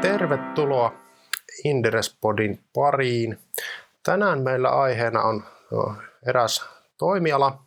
Tervetuloa 0.00 0.92
Inderespodin 1.64 2.60
pariin. 2.74 3.38
Tänään 4.02 4.42
meillä 4.42 4.68
aiheena 4.68 5.22
on 5.22 5.44
eräs 6.26 6.64
toimiala, 6.98 7.62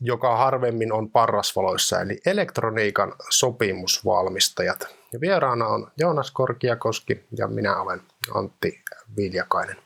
joka 0.00 0.36
harvemmin 0.36 0.92
on 0.92 1.10
parrasvaloissa, 1.10 2.00
eli 2.00 2.20
elektroniikan 2.26 3.12
sopimusvalmistajat. 3.30 4.86
Ja 5.12 5.20
vieraana 5.20 5.66
on 5.66 5.90
Joonas 5.96 6.30
Korkiakoski 6.30 7.24
ja 7.38 7.48
minä 7.48 7.76
olen 7.76 8.00
Antti 8.34 8.82
Viljakainen. 9.16 9.76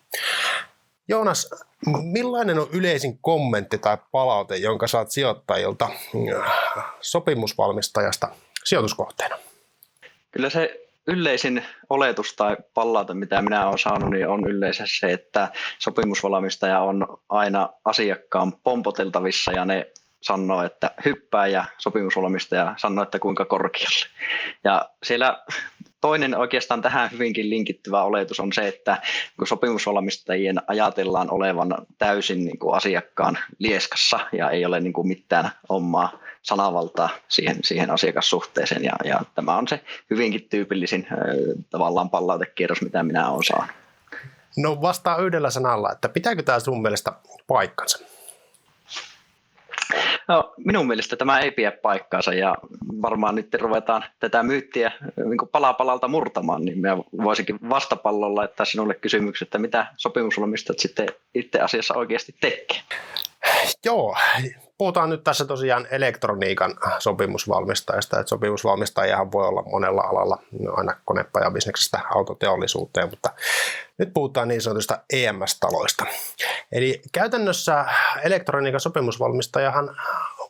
Joonas, 1.08 1.50
millainen 2.02 2.58
on 2.58 2.68
yleisin 2.72 3.18
kommentti 3.18 3.78
tai 3.78 3.98
palaute, 4.12 4.56
jonka 4.56 4.86
saat 4.86 5.10
sijoittajilta 5.10 5.88
sopimusvalmistajasta 7.00 8.28
sijoituskohteena? 8.64 9.36
Kyllä 10.30 10.50
se 10.50 10.85
yleisin 11.06 11.62
oletus 11.90 12.32
tai 12.36 12.56
palaute, 12.74 13.14
mitä 13.14 13.42
minä 13.42 13.66
olen 13.66 13.78
saanut, 13.78 14.10
niin 14.10 14.28
on 14.28 14.50
yleensä 14.50 14.84
se, 14.86 15.12
että 15.12 15.48
sopimusvalmistaja 15.78 16.80
on 16.80 17.06
aina 17.28 17.68
asiakkaan 17.84 18.52
pompoteltavissa 18.52 19.52
ja 19.52 19.64
ne 19.64 19.86
sanoo, 20.20 20.62
että 20.62 20.90
hyppää 21.04 21.46
ja 21.46 21.64
sopimusvalmistaja 21.78 22.74
sanoo, 22.76 23.02
että 23.02 23.18
kuinka 23.18 23.44
korkealle. 23.44 24.06
Ja 24.64 24.90
siellä 25.02 25.44
toinen 26.00 26.36
oikeastaan 26.36 26.82
tähän 26.82 27.10
hyvinkin 27.10 27.50
linkittyvä 27.50 28.02
oletus 28.02 28.40
on 28.40 28.52
se, 28.52 28.68
että 28.68 29.02
kun 29.36 29.46
sopimusvalmistajien 29.46 30.62
ajatellaan 30.66 31.30
olevan 31.30 31.74
täysin 31.98 32.44
niin 32.44 32.58
kuin 32.58 32.76
asiakkaan 32.76 33.38
lieskassa 33.58 34.20
ja 34.32 34.50
ei 34.50 34.66
ole 34.66 34.80
niin 34.80 34.92
kuin 34.92 35.08
mitään 35.08 35.50
omaa 35.68 36.25
sanavaltaa 36.46 37.08
siihen, 37.28 37.56
siihen 37.64 37.90
asiakassuhteeseen 37.90 38.84
ja, 38.84 38.92
ja 39.04 39.20
tämä 39.34 39.56
on 39.56 39.68
se 39.68 39.80
hyvinkin 40.10 40.48
tyypillisin 40.48 41.06
tavallaan 41.70 42.10
palautekierros, 42.10 42.82
mitä 42.82 43.02
minä 43.02 43.30
olen 43.30 43.44
saanut. 43.44 43.76
No 44.56 44.82
vastaa 44.82 45.16
yhdellä 45.16 45.50
sanalla, 45.50 45.92
että 45.92 46.08
pitääkö 46.08 46.42
tämä 46.42 46.60
sun 46.60 46.82
mielestä 46.82 47.12
paikkansa? 47.46 47.98
No, 50.28 50.54
minun 50.64 50.86
mielestä 50.86 51.16
tämä 51.16 51.38
ei 51.40 51.50
pidä 51.50 51.72
paikkaansa 51.72 52.34
ja 52.34 52.54
varmaan 53.02 53.34
nyt 53.34 53.54
ruvetaan 53.54 54.04
tätä 54.20 54.42
myyttiä 54.42 54.92
niin 55.16 55.48
pala 55.52 55.72
palalta 55.72 56.08
murtamaan, 56.08 56.64
niin 56.64 56.78
minä 56.78 56.96
voisinkin 56.96 57.58
vastapallolla 57.68 58.40
laittaa 58.40 58.66
sinulle 58.66 58.94
kysymyksen, 58.94 59.46
että 59.46 59.58
mitä 59.58 59.86
sopimusvalmistajat 59.96 60.78
sitten 60.78 61.08
itse 61.34 61.60
asiassa 61.60 61.94
oikeasti 61.94 62.34
tekee. 62.40 62.80
Joo, 63.84 64.16
puhutaan 64.78 65.10
nyt 65.10 65.24
tässä 65.24 65.44
tosiaan 65.44 65.86
elektroniikan 65.90 66.74
sopimusvalmistajasta, 66.98 68.20
että 68.20 68.30
sopimusvalmistajahan 68.30 69.32
voi 69.32 69.48
olla 69.48 69.62
monella 69.62 70.02
alalla, 70.02 70.38
aina 70.76 70.96
konepajabisneksestä 71.04 72.00
autoteollisuuteen, 72.14 73.10
mutta 73.10 73.30
nyt 73.98 74.14
puhutaan 74.14 74.48
niin 74.48 74.62
sanotusta 74.62 74.98
EMS-taloista. 75.12 76.04
Eli 76.72 77.02
käytännössä 77.12 77.84
elektroniikan 78.22 78.80
sopimusvalmistajahan 78.80 79.96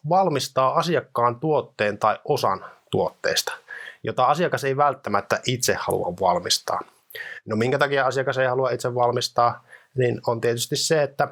valmistaa 0.08 0.74
asiakkaan 0.74 1.40
tuotteen 1.40 1.98
tai 1.98 2.18
osan 2.24 2.64
tuotteesta, 2.90 3.52
jota 4.02 4.24
asiakas 4.24 4.64
ei 4.64 4.76
välttämättä 4.76 5.40
itse 5.46 5.74
halua 5.74 6.14
valmistaa. 6.20 6.80
No 7.46 7.56
minkä 7.56 7.78
takia 7.78 8.06
asiakas 8.06 8.38
ei 8.38 8.46
halua 8.46 8.70
itse 8.70 8.94
valmistaa? 8.94 9.64
Niin 9.96 10.20
on 10.26 10.40
tietysti 10.40 10.76
se, 10.76 11.02
että 11.02 11.28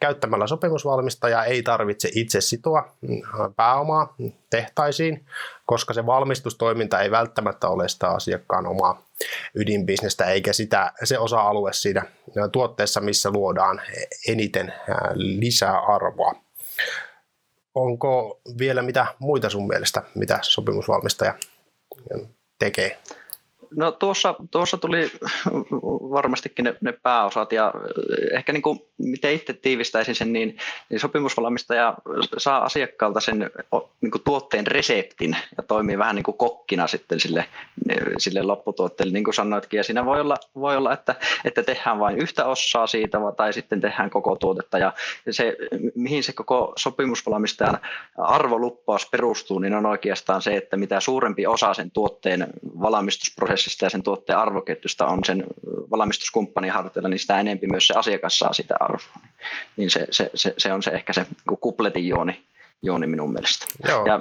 käyttämällä 0.00 0.46
sopimusvalmistajaa 0.46 1.44
ei 1.44 1.62
tarvitse 1.62 2.08
itse 2.14 2.40
sitoa 2.40 2.94
pääomaa 3.56 4.14
tehtaisiin, 4.50 5.26
koska 5.66 5.94
se 5.94 6.06
valmistustoiminta 6.06 7.00
ei 7.00 7.10
välttämättä 7.10 7.68
ole 7.68 7.88
sitä 7.88 8.08
asiakkaan 8.08 8.66
omaa 8.66 9.02
ydinbisnestä, 9.54 10.24
eikä 10.24 10.52
sitä, 10.52 10.92
se 11.04 11.18
osa-alue 11.18 11.72
siinä 11.72 12.02
tuotteessa, 12.52 13.00
missä 13.00 13.30
luodaan 13.30 13.80
eniten 14.28 14.74
lisää 15.14 15.78
arvoa. 15.78 16.34
Onko 17.74 18.40
vielä 18.58 18.82
mitä 18.82 19.06
muita 19.18 19.50
sun 19.50 19.66
mielestä, 19.66 20.02
mitä 20.14 20.38
sopimusvalmistaja 20.42 21.34
tekee? 22.58 22.98
No 23.76 23.92
tuossa, 23.92 24.34
tuossa 24.50 24.76
tuli 24.76 25.10
varmastikin 26.10 26.64
ne, 26.64 26.76
ne 26.80 26.92
pääosat 26.92 27.52
ja 27.52 27.74
ehkä 28.32 28.52
niin 28.52 28.62
kuin, 28.62 28.80
miten 29.04 29.32
itse 29.32 29.52
tiivistäisin 29.52 30.14
sen, 30.14 30.32
niin, 30.32 30.56
niin 30.88 31.00
sopimusvalmistaja 31.00 31.94
saa 32.38 32.64
asiakkaalta 32.64 33.20
sen 33.20 33.50
niin 34.00 34.10
kuin 34.10 34.22
tuotteen 34.24 34.66
reseptin 34.66 35.36
ja 35.56 35.62
toimii 35.62 35.98
vähän 35.98 36.16
niin 36.16 36.24
kuin 36.24 36.36
kokkina 36.36 36.86
sitten 36.86 37.20
sille, 37.20 37.44
sille 38.18 38.42
lopputuotteelle, 38.42 39.12
niin 39.12 39.24
kuin 39.24 39.34
sanoitkin. 39.34 39.78
Ja 39.78 39.84
siinä 39.84 40.04
voi 40.04 40.20
olla, 40.20 40.36
voi 40.54 40.76
olla 40.76 40.92
että, 40.92 41.14
että 41.44 41.62
tehdään 41.62 41.98
vain 41.98 42.18
yhtä 42.18 42.46
osaa 42.46 42.86
siitä 42.86 43.18
tai 43.36 43.52
sitten 43.52 43.80
tehdään 43.80 44.10
koko 44.10 44.36
tuotetta 44.36 44.78
ja 44.78 44.92
se, 45.30 45.56
mihin 45.94 46.22
se 46.22 46.32
koko 46.32 46.72
sopimusvalmistajan 46.76 47.78
arvoluppaus 48.18 49.06
perustuu, 49.10 49.58
niin 49.58 49.74
on 49.74 49.86
oikeastaan 49.86 50.42
se, 50.42 50.56
että 50.56 50.76
mitä 50.76 51.00
suurempi 51.00 51.46
osa 51.46 51.74
sen 51.74 51.90
tuotteen 51.90 52.46
valmistusprosessista 52.80 53.40
prosessista 53.40 53.86
ja 53.86 53.90
sen 53.90 54.02
tuotteen 54.02 54.38
arvoketjusta 54.38 55.06
on 55.06 55.24
sen 55.24 55.44
valmistuskumppanin 55.90 56.72
harteilla, 56.72 57.08
niin 57.08 57.18
sitä 57.18 57.40
enemmän 57.40 57.70
myös 57.70 57.86
se 57.86 57.94
asiakas 57.94 58.38
saa 58.38 58.52
sitä 58.52 58.74
arvoa. 58.90 59.30
Niin 59.76 59.90
se, 59.90 60.06
se, 60.10 60.30
se, 60.34 60.54
se 60.58 60.72
on 60.72 60.82
se 60.82 60.90
ehkä 60.90 61.12
se 61.12 61.26
kupletin 61.60 62.08
juoni, 62.08 62.44
juoni 62.82 63.06
minun 63.06 63.32
mielestä. 63.32 63.66
Joo. 63.88 64.06
Ja 64.06 64.20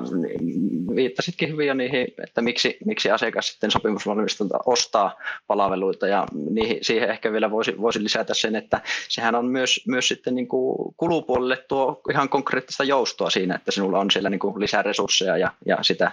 viittasitkin 0.95 1.49
hyvin 1.49 1.67
jo 1.67 1.73
niihin, 1.73 2.07
että 2.23 2.41
miksi, 2.41 2.77
miksi 2.85 3.11
asiakas 3.11 3.47
sitten 3.47 3.71
sopimusvalmistelta 3.71 4.59
ostaa 4.65 5.17
palveluita 5.47 6.07
ja 6.07 6.25
niihin, 6.49 6.77
siihen 6.81 7.09
ehkä 7.09 7.31
vielä 7.31 7.51
voisi, 7.51 7.81
voisi 7.81 8.03
lisätä 8.03 8.33
sen, 8.33 8.55
että 8.55 8.81
sehän 9.09 9.35
on 9.35 9.45
myös, 9.45 9.83
myös 9.87 10.07
sitten 10.07 10.35
niin 10.35 10.47
kuin 10.47 10.93
kulupuolelle 10.97 11.57
tuo 11.67 12.01
ihan 12.11 12.29
konkreettista 12.29 12.83
joustoa 12.83 13.29
siinä, 13.29 13.55
että 13.55 13.71
sinulla 13.71 13.99
on 13.99 14.11
siellä 14.11 14.29
niin 14.29 14.39
kuin 14.39 14.59
lisää 14.59 14.81
resursseja 14.81 15.37
ja, 15.37 15.51
ja 15.65 15.77
sitä 15.81 16.11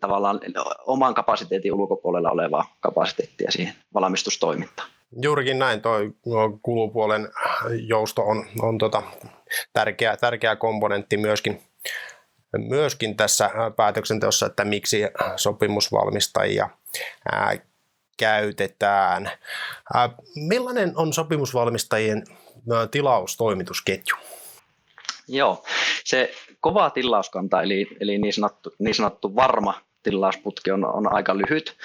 tavallaan 0.00 0.40
oman 0.86 1.14
kapasiteetin 1.14 1.74
ulkopuolella 1.74 2.30
olevaa 2.30 2.76
kapasiteettia 2.80 3.50
siihen 3.50 3.74
valmistustoimintaan. 3.94 4.88
Juurikin 5.22 5.58
näin, 5.58 5.82
tuo 5.82 5.98
kulupuolen 6.62 7.28
jousto 7.88 8.22
on, 8.22 8.46
on 8.62 8.78
tota 8.78 9.02
tärkeä, 9.72 10.16
tärkeä 10.16 10.56
komponentti 10.56 11.16
myöskin, 11.16 11.62
myöskin 12.58 13.16
tässä 13.16 13.50
päätöksenteossa, 13.76 14.46
että 14.46 14.64
miksi 14.64 15.02
sopimusvalmistajia 15.36 16.68
ää, 17.32 17.56
käytetään. 18.18 19.30
Ää, 19.94 20.10
millainen 20.34 20.92
on 20.96 21.12
sopimusvalmistajien 21.12 22.24
tilaustoimitusketju? 22.90 24.16
Joo, 25.28 25.64
se 26.04 26.34
kova 26.60 26.90
tilauskanta, 26.90 27.62
eli, 27.62 27.86
eli 28.00 28.18
niin, 28.18 28.32
sanottu, 28.32 28.74
niin 28.78 28.94
sanottu 28.94 29.36
varma 29.36 29.80
tilausputki 30.02 30.70
on, 30.70 30.84
on 30.84 31.14
aika 31.14 31.36
lyhyt. 31.36 31.76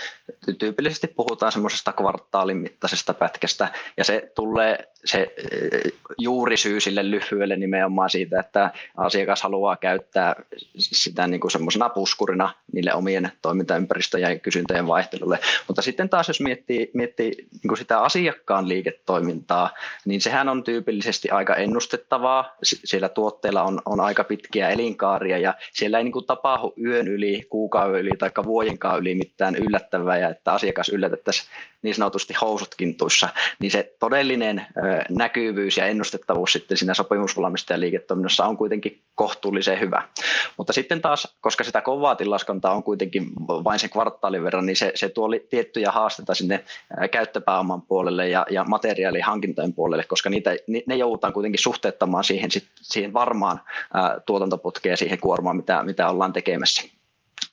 Tyypillisesti 0.60 1.08
puhutaan 1.08 1.52
semmoisesta 1.52 1.94
kvartaalin 1.94 2.58
mittaisesta 2.58 3.14
pätkästä, 3.14 3.68
ja 3.98 4.04
se 4.04 4.32
tulee 4.36 4.92
se 5.06 5.34
eh, 5.38 5.92
juurisyy 6.18 6.80
sille 6.80 7.12
lyhyelle 7.12 7.56
nimenomaan 7.56 8.10
siitä, 8.10 8.40
että 8.40 8.72
asiakas 8.98 9.42
haluaa 9.42 9.76
käyttää 9.76 10.36
sitä 10.78 11.28
niin 11.28 11.42
kuin 11.42 11.52
semmoisena 11.52 11.90
puskurina 11.90 12.54
niille 12.74 12.94
omien 12.94 13.32
toimintaympäristöjen 13.42 14.32
ja 14.32 14.40
kysyntöjen 14.40 14.88
vaihtelulle. 14.88 15.40
Mutta 15.68 15.82
sitten 15.82 16.10
taas 16.10 16.28
jos 16.28 16.42
miettii, 16.42 16.92
miettii 16.94 17.32
niin 17.52 17.68
kuin 17.68 17.78
sitä 17.78 18.00
asiakkaan 18.00 18.70
liiketoimintaa, 18.70 19.70
niin 20.06 20.22
sehän 20.22 20.50
on 20.50 20.64
tyypillisesti 20.64 21.30
aika 21.30 21.56
ennustettavaa. 21.56 22.56
Siellä 22.64 23.10
tuotteilla 23.10 23.64
on, 23.64 23.82
on 23.86 24.00
aika 24.00 24.24
pitkiä 24.24 24.70
elinkaaria 24.70 25.38
ja 25.38 25.54
siellä 25.74 25.98
ei 25.98 26.04
niin 26.04 26.12
kuin 26.12 26.26
tapahdu 26.26 26.74
yön 26.84 27.08
yli, 27.08 27.48
kuukauden 27.50 28.02
yli 28.02 28.12
tai 28.20 28.32
vuodenkaan 28.44 29.00
yli 29.00 29.16
mitään 29.16 29.56
yllättävää 29.56 30.18
ja 30.22 30.30
että 30.30 30.54
asiakas 30.54 30.90
yllätettäisiin 30.90 31.48
niin 31.82 31.96
sanotusti 31.96 32.34
housut 32.42 32.76
kintuissa, 32.76 33.30
niin 33.60 33.72
se 33.72 33.94
todellinen 34.00 34.66
näkyvyys 35.10 35.78
ja 35.78 35.86
ennustettavuus 35.86 36.54
sitten 36.54 36.78
siinä 36.78 36.94
sopimusvalmistajan 36.94 37.82
liiketoiminnassa 37.82 38.46
on 38.46 38.58
kuitenkin 38.58 39.02
kohtuullisen 39.16 39.80
hyvä. 39.80 40.04
Mutta 40.58 40.74
sitten 40.74 41.02
taas, 41.02 41.38
koska 41.42 41.64
sitä 41.64 41.82
kovaa 41.82 42.16
tilaskantaa 42.16 42.74
on 42.74 42.84
kuitenkin 42.84 43.26
vain 43.48 43.80
sen 43.80 43.90
kvartaalin 43.90 44.44
verran, 44.44 44.66
niin 44.66 44.76
se, 44.76 44.92
se 44.96 45.10
tuo 45.10 45.28
tiettyjä 45.50 45.92
haasteita 45.92 46.36
sinne 46.36 46.64
käyttöpääoman 47.12 47.82
puolelle 47.82 48.30
ja, 48.30 48.46
ja 48.50 48.64
materiaalihankintojen 48.64 49.74
puolelle, 49.74 50.04
koska 50.04 50.30
niitä, 50.30 50.52
ne 50.88 50.96
joudutaan 50.96 51.34
kuitenkin 51.34 51.60
suhteuttamaan 51.60 52.24
siihen, 52.24 52.50
siihen 52.76 53.14
varmaan 53.14 53.62
tuotantoputkeen 54.26 54.98
siihen 54.98 55.20
kuormaan, 55.20 55.56
mitä, 55.56 55.84
mitä 55.84 56.10
ollaan 56.10 56.34
tekemässä. 56.34 57.01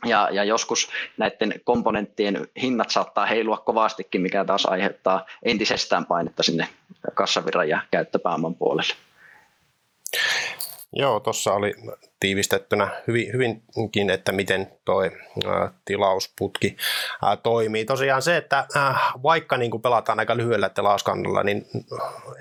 Ja, 0.04 0.28
ja 0.32 0.44
joskus 0.44 0.88
näiden 1.16 1.60
komponenttien 1.64 2.48
hinnat 2.62 2.90
saattaa 2.90 3.26
heilua 3.26 3.56
kovastikin, 3.56 4.20
mikä 4.20 4.44
taas 4.44 4.66
aiheuttaa 4.66 5.26
entisestään 5.42 6.06
painetta 6.06 6.42
sinne 6.42 6.68
kassavirran 7.14 7.68
ja 7.68 7.80
käyttöpääoman 7.90 8.54
puolelle. 8.54 8.94
Joo, 10.93 11.20
tuossa 11.20 11.52
oli 11.52 11.75
tiivistettynä 12.20 12.90
hyvin, 13.06 13.32
hyvinkin, 13.32 14.11
että 14.11 14.32
miten 14.32 14.73
tuo 14.85 15.02
tilausputki 15.85 16.76
toimii. 17.43 17.85
Tosiaan 17.85 18.23
se, 18.23 18.37
että 18.37 18.67
vaikka 19.23 19.56
niin 19.56 19.70
kuin 19.70 19.82
pelataan 19.82 20.19
aika 20.19 20.37
lyhyellä 20.37 20.69
tilauskannalla, 20.69 21.43
niin 21.43 21.67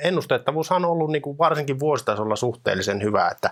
ennustettavuus 0.03 0.71
on 0.71 0.85
ollut 0.85 1.11
niin 1.11 1.21
kuin 1.21 1.37
varsinkin 1.37 1.79
vuositasolla 1.79 2.35
suhteellisen 2.35 3.03
hyvä, 3.03 3.27
että 3.27 3.49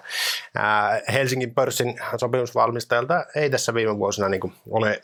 Helsingin 1.14 1.54
pörssin 1.54 2.00
sopimusvalmistajalta 2.18 3.26
ei 3.36 3.50
tässä 3.50 3.74
viime 3.74 3.98
vuosina 3.98 4.30
niin 4.30 4.42
kuin 4.42 4.54
ole 4.70 5.02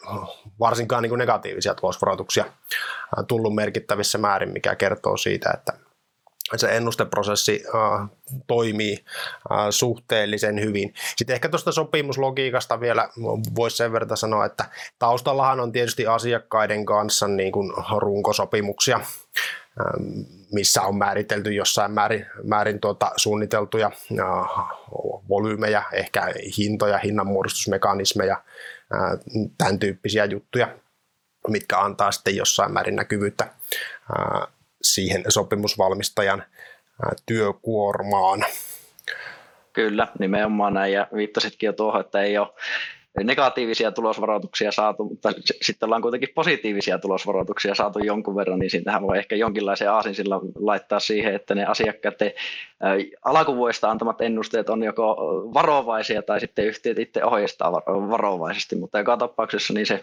varsinkaan 0.60 1.04
niin 1.04 1.10
kuin 1.10 1.20
negatiivisia 1.20 1.76
tulosvaroituksia 1.76 2.46
tullut 3.28 3.56
merkittävissä 3.56 4.18
määrin, 4.18 4.50
mikä 4.50 4.76
kertoo 4.76 5.18
siitä, 5.18 5.52
että 5.54 5.74
se 6.60 6.68
ennusteprosessi 6.78 7.64
äh, 7.76 8.10
toimii 8.48 8.98
äh, 9.52 9.58
suhteellisen 9.70 10.62
hyvin. 10.62 10.94
Sitten 11.16 11.34
ehkä 11.34 11.50
tuosta 11.50 11.72
sopimuslogiikasta 11.72 12.80
vielä 12.80 13.10
voisi 13.56 13.78
sen 13.78 13.94
verran 13.94 14.18
sanoa, 14.18 14.46
että 14.46 14.66
taustallahan 15.00 15.60
on 15.60 15.72
tietysti 15.72 16.08
asiakkaiden 16.08 16.86
kanssa 16.86 17.28
niin 17.28 17.52
kuin 17.52 17.74
runkosopimuksia, 17.98 18.96
äh, 18.96 19.06
missä 20.52 20.82
on 20.82 20.98
määritelty 20.98 21.54
jossain 21.54 21.92
määrin, 21.92 22.26
määrin 22.44 22.80
tuota, 22.80 23.12
suunniteltuja 23.16 23.92
äh, 24.12 24.26
volyymeja, 25.30 25.84
ehkä 25.94 26.34
hintoja, 26.58 26.98
hinnanmuodostusmekanismeja, 26.98 28.44
äh, 28.94 29.20
tämän 29.58 29.80
tyyppisiä 29.80 30.26
juttuja, 30.26 30.68
mitkä 31.48 31.80
antaa 31.80 32.12
sitten 32.12 32.36
jossain 32.36 32.72
määrin 32.74 32.96
näkyvyyttä 32.96 33.44
äh, 33.44 34.48
siihen 34.84 35.24
sopimusvalmistajan 35.30 36.44
työkuormaan. 37.26 38.46
Kyllä, 39.74 40.08
nimenomaan 40.20 40.74
näin 40.74 40.94
ja 40.94 41.08
viittasitkin 41.16 41.68
jo 41.68 41.74
tuohon, 41.74 42.02
että 42.02 42.22
ei 42.22 42.38
ole 42.38 42.48
negatiivisia 43.24 43.92
tulosvaroituksia 43.92 44.72
saatu, 44.72 45.04
mutta 45.04 45.34
sitten 45.62 45.88
ollaan 45.88 46.02
kuitenkin 46.02 46.30
positiivisia 46.36 46.98
tulosvaroituksia 46.98 47.76
saatu 47.76 48.00
jonkun 48.00 48.36
verran, 48.36 48.60
niin 48.60 48.70
siitähän 48.70 49.02
voi 49.02 49.18
ehkä 49.18 49.36
jonkinlaisen 49.36 49.92
aasin 49.92 50.16
sillä 50.16 50.40
laittaa 50.56 51.00
siihen, 51.00 51.36
että 51.36 51.56
ne 51.56 51.66
asiakkaiden 51.66 52.32
alkuvuodesta 53.26 53.92
antamat 53.92 54.22
ennusteet 54.22 54.70
on 54.70 54.84
joko 54.84 55.16
varovaisia 55.54 56.22
tai 56.22 56.40
sitten 56.40 56.66
yhtiöt 56.66 57.00
itse 57.00 57.24
ohjeistaa 57.24 57.72
varovaisesti, 57.86 58.76
mutta 58.76 58.98
joka 58.98 59.18
tapauksessa 59.18 59.74
niin 59.74 59.86
se 59.86 60.00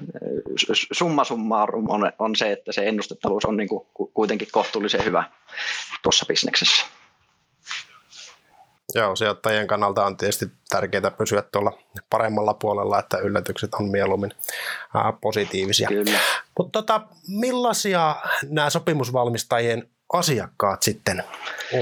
summa 0.92 1.24
summarum 1.24 1.90
on, 1.90 2.12
on 2.18 2.36
se, 2.36 2.52
että 2.52 2.72
se 2.72 2.88
ennustettavuus 2.88 3.44
on 3.44 3.56
niin 3.56 3.68
kuin 3.68 3.86
kuitenkin 4.14 4.48
kohtuullisen 4.52 5.04
hyvä 5.04 5.24
tuossa 6.02 6.26
bisneksessä. 6.28 6.97
Joo, 8.94 9.16
sijoittajien 9.16 9.66
kannalta 9.66 10.06
on 10.06 10.16
tietysti 10.16 10.46
tärkeää 10.68 11.10
pysyä 11.10 11.42
tuolla 11.42 11.78
paremmalla 12.10 12.54
puolella, 12.54 12.98
että 12.98 13.18
yllätykset 13.18 13.74
on 13.74 13.90
mieluummin 13.90 14.30
positiivisia. 15.20 15.88
Mutta 16.58 16.72
tota, 16.72 17.00
millaisia 17.28 18.16
nämä 18.48 18.70
sopimusvalmistajien 18.70 19.88
asiakkaat 20.12 20.82
sitten 20.82 21.24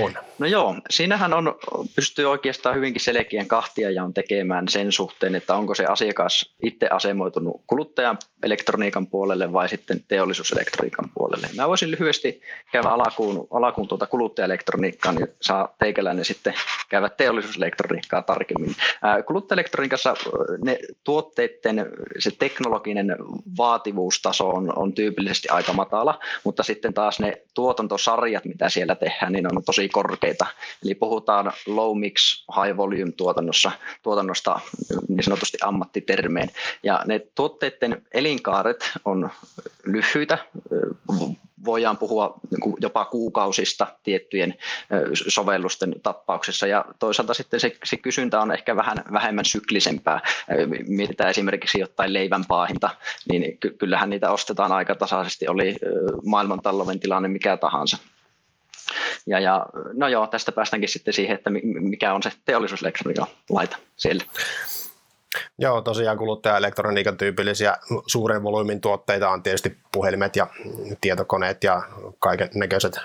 on? 0.02 0.14
No 0.38 0.46
joo, 0.46 0.74
siinähän 0.90 1.34
on, 1.34 1.54
pystyy 1.96 2.24
oikeastaan 2.24 2.74
hyvinkin 2.74 3.00
selkeän 3.00 3.46
kahtiajaon 3.46 4.14
tekemään 4.14 4.68
sen 4.68 4.92
suhteen, 4.92 5.34
että 5.34 5.54
onko 5.54 5.74
se 5.74 5.84
asiakas 5.84 6.54
itse 6.62 6.88
asemoitunut 6.88 7.62
kuluttajan 7.66 8.18
elektroniikan 8.42 9.06
puolelle 9.06 9.52
vai 9.52 9.68
sitten 9.68 10.04
teollisuuselektroniikan 10.08 11.10
puolelle. 11.14 11.48
Mä 11.56 11.68
voisin 11.68 11.90
lyhyesti 11.90 12.40
käydä 12.72 12.88
alakuun, 12.88 13.46
alakuun 13.50 13.88
tuota 13.88 14.06
kuluttajaelektroniikkaa, 14.06 15.12
niin 15.12 15.28
saa 15.42 15.74
teikäläinen 15.78 16.24
sitten 16.24 16.54
käydä 16.88 17.08
teollisuuselektroniikkaa 17.08 18.22
tarkemmin. 18.22 18.74
Kuluttajaelektroniikassa 19.26 20.14
ne 20.64 20.78
tuotteiden, 21.04 21.86
se 22.18 22.30
teknologinen 22.38 23.16
vaativuustaso 23.56 24.48
on, 24.48 24.78
on 24.78 24.92
tyypillisesti 24.92 25.48
aika 25.48 25.72
matala, 25.72 26.18
mutta 26.44 26.62
sitten 26.62 26.94
taas 26.94 27.20
ne 27.20 27.42
tuotantosarjat, 28.16 28.44
mitä 28.44 28.68
siellä 28.68 28.94
tehdään, 28.94 29.32
niin 29.32 29.56
on 29.56 29.62
tosi 29.64 29.88
korkea 29.88 30.26
tuotteita. 30.26 30.46
Eli 30.84 30.94
puhutaan 30.94 31.52
low 31.66 31.98
mix, 31.98 32.44
high 32.56 32.76
volume 32.76 33.12
tuotannossa, 33.16 33.70
tuotannosta 34.02 34.60
niin 35.08 35.22
sanotusti 35.22 35.58
ammattitermeen. 35.62 36.48
Ja 36.82 37.02
ne 37.06 37.18
tuotteiden 37.34 38.02
elinkaaret 38.14 38.90
on 39.04 39.30
lyhyitä, 39.84 40.38
voidaan 41.64 41.98
puhua 41.98 42.40
niin 42.50 42.76
jopa 42.80 43.04
kuukausista 43.04 43.86
tiettyjen 44.02 44.54
sovellusten 45.28 45.94
tappauksessa 46.02 46.66
ja 46.66 46.84
toisaalta 46.98 47.34
sitten 47.34 47.60
se, 47.60 47.76
se 47.84 47.96
kysyntä 47.96 48.40
on 48.40 48.52
ehkä 48.52 48.76
vähän 48.76 49.04
vähemmän 49.12 49.44
syklisempää. 49.44 50.20
Mitä 50.86 51.28
esimerkiksi 51.28 51.80
jotain 51.80 52.12
leivänpaahinta, 52.12 52.90
niin 53.32 53.58
kyllähän 53.78 54.10
niitä 54.10 54.30
ostetaan 54.30 54.72
aika 54.72 54.94
tasaisesti, 54.94 55.48
oli 55.48 55.76
maailmantalouden 56.24 57.00
tilanne 57.00 57.28
mikä 57.28 57.56
tahansa. 57.56 57.98
Ja, 59.26 59.40
ja, 59.40 59.66
no 59.92 60.08
joo, 60.08 60.26
tästä 60.26 60.52
päästäänkin 60.52 60.88
sitten 60.88 61.14
siihen, 61.14 61.34
että 61.34 61.50
mikä 61.80 62.14
on 62.14 62.22
se 62.22 62.32
teollisuuselektroniikan 62.44 63.26
laita 63.50 63.76
siellä. 63.96 64.24
Joo, 65.58 65.82
tosiaan 65.82 66.18
kuluttajaelektroniikan 66.18 67.16
tyypillisiä 67.16 67.76
suuren 68.06 68.42
volyymin 68.42 68.80
tuotteita 68.80 69.30
on 69.30 69.42
tietysti 69.42 69.76
puhelimet 69.92 70.36
ja 70.36 70.46
tietokoneet 71.00 71.64
ja 71.64 71.82
kaiken 72.18 72.48
näköiset 72.54 73.00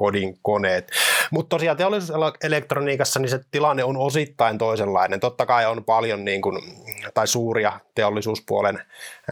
kodin 0.00 0.38
koneet. 0.42 0.90
Mutta 1.30 1.48
tosiaan 1.48 1.76
teollisuuselektroniikassa 1.76 3.20
niin 3.20 3.30
se 3.30 3.40
tilanne 3.50 3.84
on 3.84 3.96
osittain 3.96 4.58
toisenlainen. 4.58 5.20
Totta 5.20 5.46
kai 5.46 5.66
on 5.66 5.84
paljon 5.84 6.24
niin 6.24 6.42
kuin, 6.42 6.58
tai 7.14 7.26
suuria 7.26 7.80
teollisuuspuolen 7.94 8.82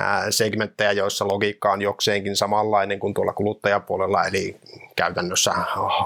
ää, 0.01 0.31
segmenttejä, 0.31 0.93
joissa 0.93 1.29
logiikka 1.29 1.73
on 1.73 1.83
jokseenkin 1.83 2.37
samanlainen 2.37 2.99
kuin 2.99 3.15
tuolla 3.15 3.33
kuluttajapuolella, 3.33 4.25
eli 4.25 4.61
käytännössä 4.97 5.55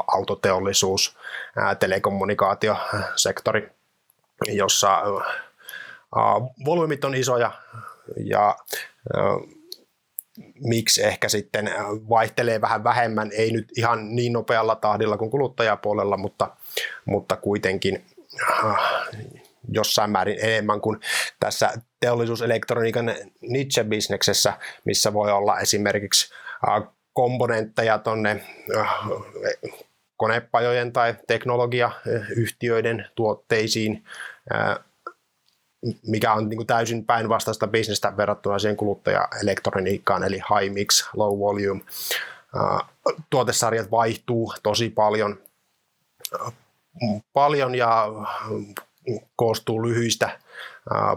autoteollisuus, 0.06 1.16
ää, 1.56 1.74
telekommunikaatiosektori, 1.74 3.70
jossa 4.48 4.92
ää, 4.92 6.34
volyymit 6.64 7.04
on 7.04 7.14
isoja 7.14 7.52
ja 8.16 8.56
ää, 9.16 9.22
miksi 10.64 11.04
ehkä 11.04 11.28
sitten 11.28 11.70
vaihtelee 12.08 12.60
vähän 12.60 12.84
vähemmän, 12.84 13.30
ei 13.32 13.52
nyt 13.52 13.68
ihan 13.76 14.16
niin 14.16 14.32
nopealla 14.32 14.74
tahdilla 14.74 15.16
kuin 15.16 15.30
kuluttajapuolella, 15.30 16.16
mutta, 16.16 16.56
mutta 17.04 17.36
kuitenkin 17.36 18.04
äh, 18.64 18.76
jossain 19.68 20.10
määrin 20.10 20.38
enemmän 20.40 20.80
kuin 20.80 21.00
tässä 21.40 21.72
teollisuuselektroniikan 22.00 23.14
niche-bisneksessä, 23.40 24.52
missä 24.84 25.12
voi 25.12 25.32
olla 25.32 25.60
esimerkiksi 25.60 26.34
äh, 26.68 26.88
komponentteja 27.12 27.98
tuonne 27.98 28.44
äh, 28.76 28.94
konepajojen 30.16 30.92
tai 30.92 31.14
teknologiayhtiöiden 31.26 33.06
tuotteisiin, 33.14 34.04
mikä 36.06 36.32
on 36.32 36.48
niin 36.48 36.56
kuin 36.56 36.66
täysin 36.66 37.04
päinvastaista 37.04 37.66
bisnestä 37.66 38.16
verrattuna 38.16 38.58
siihen 38.58 38.76
kuluttajaelektroniikkaan, 38.76 40.24
eli 40.24 40.36
high 40.36 40.74
mix, 40.74 41.04
low 41.14 41.38
volume. 41.38 41.80
Tuotesarjat 43.30 43.90
vaihtuu 43.90 44.54
tosi 44.62 44.90
paljon, 44.90 45.38
paljon 47.32 47.74
ja 47.74 48.08
koostuu 49.36 49.86
lyhyistä 49.86 50.40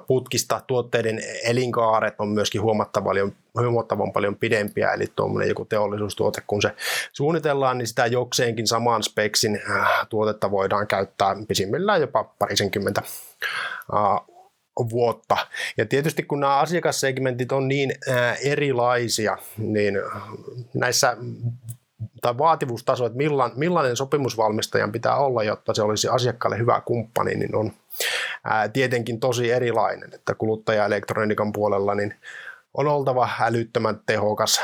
putkista. 0.08 0.62
Tuotteiden 0.68 1.20
elinkaaret 1.44 2.16
on 2.20 2.28
myöskin 2.28 2.62
huomattavan, 2.62 3.16
huomattavan 3.60 4.14
paljon 4.14 4.36
pidempiä, 4.36 4.94
eli 4.94 5.06
tuommoinen 5.16 5.50
joku 5.50 5.66
teollisuustuote, 5.66 6.42
kun 6.48 6.62
se 6.62 6.72
suunnitellaan, 7.14 7.78
niin 7.78 7.88
sitä 7.88 8.06
jokseenkin 8.06 8.68
saman 8.68 9.04
speksin 9.04 9.62
tuotetta 10.10 10.52
voidaan 10.52 10.88
käyttää 10.88 11.36
pisimmillään 11.48 12.02
jopa 12.02 12.24
parisenkymmentä 12.24 13.02
vuotta. 14.92 15.38
Ja 15.78 15.86
tietysti 15.86 16.24
kun 16.24 16.40
nämä 16.40 16.58
asiakassegmentit 16.58 17.52
on 17.52 17.68
niin 17.68 17.96
erilaisia, 18.44 19.38
niin 19.58 19.96
näissä 20.74 21.18
tai 22.22 22.38
vaativuustaso, 22.38 23.06
että 23.06 23.18
millainen 23.56 23.96
sopimusvalmistajan 23.96 24.92
pitää 24.92 25.16
olla, 25.16 25.44
jotta 25.44 25.74
se 25.74 25.82
olisi 25.82 26.08
asiakkaalle 26.08 26.58
hyvä 26.58 26.82
kumppani, 26.86 27.36
niin 27.36 27.56
on 27.56 27.72
ää, 28.44 28.70
tietenkin 28.70 29.20
tosi 29.20 29.52
erilainen. 29.52 30.14
Että 30.14 30.36
kuluttajaelektroniikan 30.36 31.52
puolella 31.52 31.96
niin 31.96 32.16
on 32.74 32.88
oltava 32.88 33.30
älyttömän 33.42 34.00
tehokas 34.06 34.62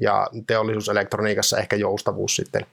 ja 0.00 0.28
teollisuuselektroniikassa 0.46 1.58
ehkä 1.58 1.76
joustavuus 1.76 2.36
sitten 2.36 2.66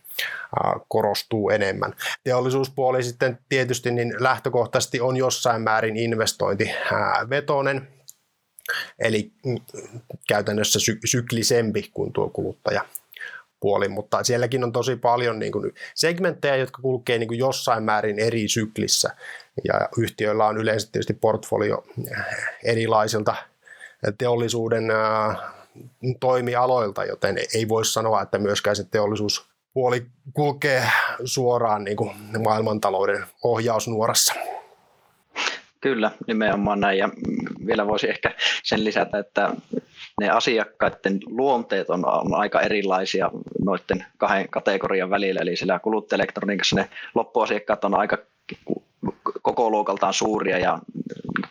korostuu 0.88 1.50
enemmän. 1.50 1.93
Teollisuuspuoli 2.24 3.03
sitten 3.03 3.39
tietysti 3.50 3.91
niin 3.91 4.13
lähtökohtaisesti 4.19 5.01
on 5.01 5.17
jossain 5.17 5.62
määrin 5.62 5.98
investointivetoinen, 5.98 7.88
eli 9.00 9.31
mm, 9.45 9.57
käytännössä 10.27 10.79
sy- 10.79 11.00
syklisempi 11.05 11.89
kuin 11.93 12.13
tuo 12.13 12.29
kuluttaja 12.29 12.86
puoli, 13.59 13.89
mutta 13.89 14.24
sielläkin 14.24 14.63
on 14.63 14.71
tosi 14.71 14.95
paljon 14.95 15.39
niin 15.39 15.51
kuin 15.51 15.74
segmenttejä, 15.95 16.55
jotka 16.55 16.81
kulkee 16.81 17.17
niin 17.17 17.27
kuin 17.27 17.39
jossain 17.39 17.83
määrin 17.83 18.19
eri 18.19 18.47
syklissä. 18.47 19.09
Ja 19.63 19.89
yhtiöillä 19.97 20.45
on 20.45 20.57
yleensä 20.57 20.91
tietysti 20.91 21.13
portfolio 21.13 21.83
erilaisilta 22.63 23.35
teollisuuden 24.17 24.83
toimialoilta, 26.19 27.05
joten 27.05 27.38
ei 27.53 27.67
voi 27.67 27.85
sanoa, 27.85 28.21
että 28.21 28.38
myöskään 28.38 28.75
se 28.75 28.83
teollisuuspuoli 28.83 30.05
kulkee 30.33 30.83
suoraan 31.24 31.83
niin 31.83 31.97
kuin 31.97 32.12
maailmantalouden 32.43 33.25
ohjausnuorassa. 33.43 34.33
Kyllä, 35.81 36.12
nimenomaan 36.27 36.79
näin. 36.79 36.97
Ja 36.97 37.09
vielä 37.67 37.88
voisi 37.88 38.09
ehkä 38.09 38.31
sen 38.63 38.83
lisätä, 38.83 39.19
että 39.19 39.50
ne 40.22 40.29
asiakkaiden 40.29 41.19
luonteet 41.25 41.89
on, 41.89 42.05
on 42.05 42.36
aika 42.36 42.62
erilaisia 42.62 43.31
noiden 43.65 44.05
kahden 44.17 44.50
kategorian 44.50 45.10
välillä. 45.10 45.39
Eli 45.41 45.55
sillä 45.55 45.79
kuluttajaelektroniikassa 45.79 46.75
ne 46.75 46.89
loppuasiakkaat 47.15 47.84
on 47.84 47.95
aika 47.95 48.17
koko 49.41 49.69
luokaltaan 49.69 50.13
suuria 50.13 50.57
ja 50.57 50.79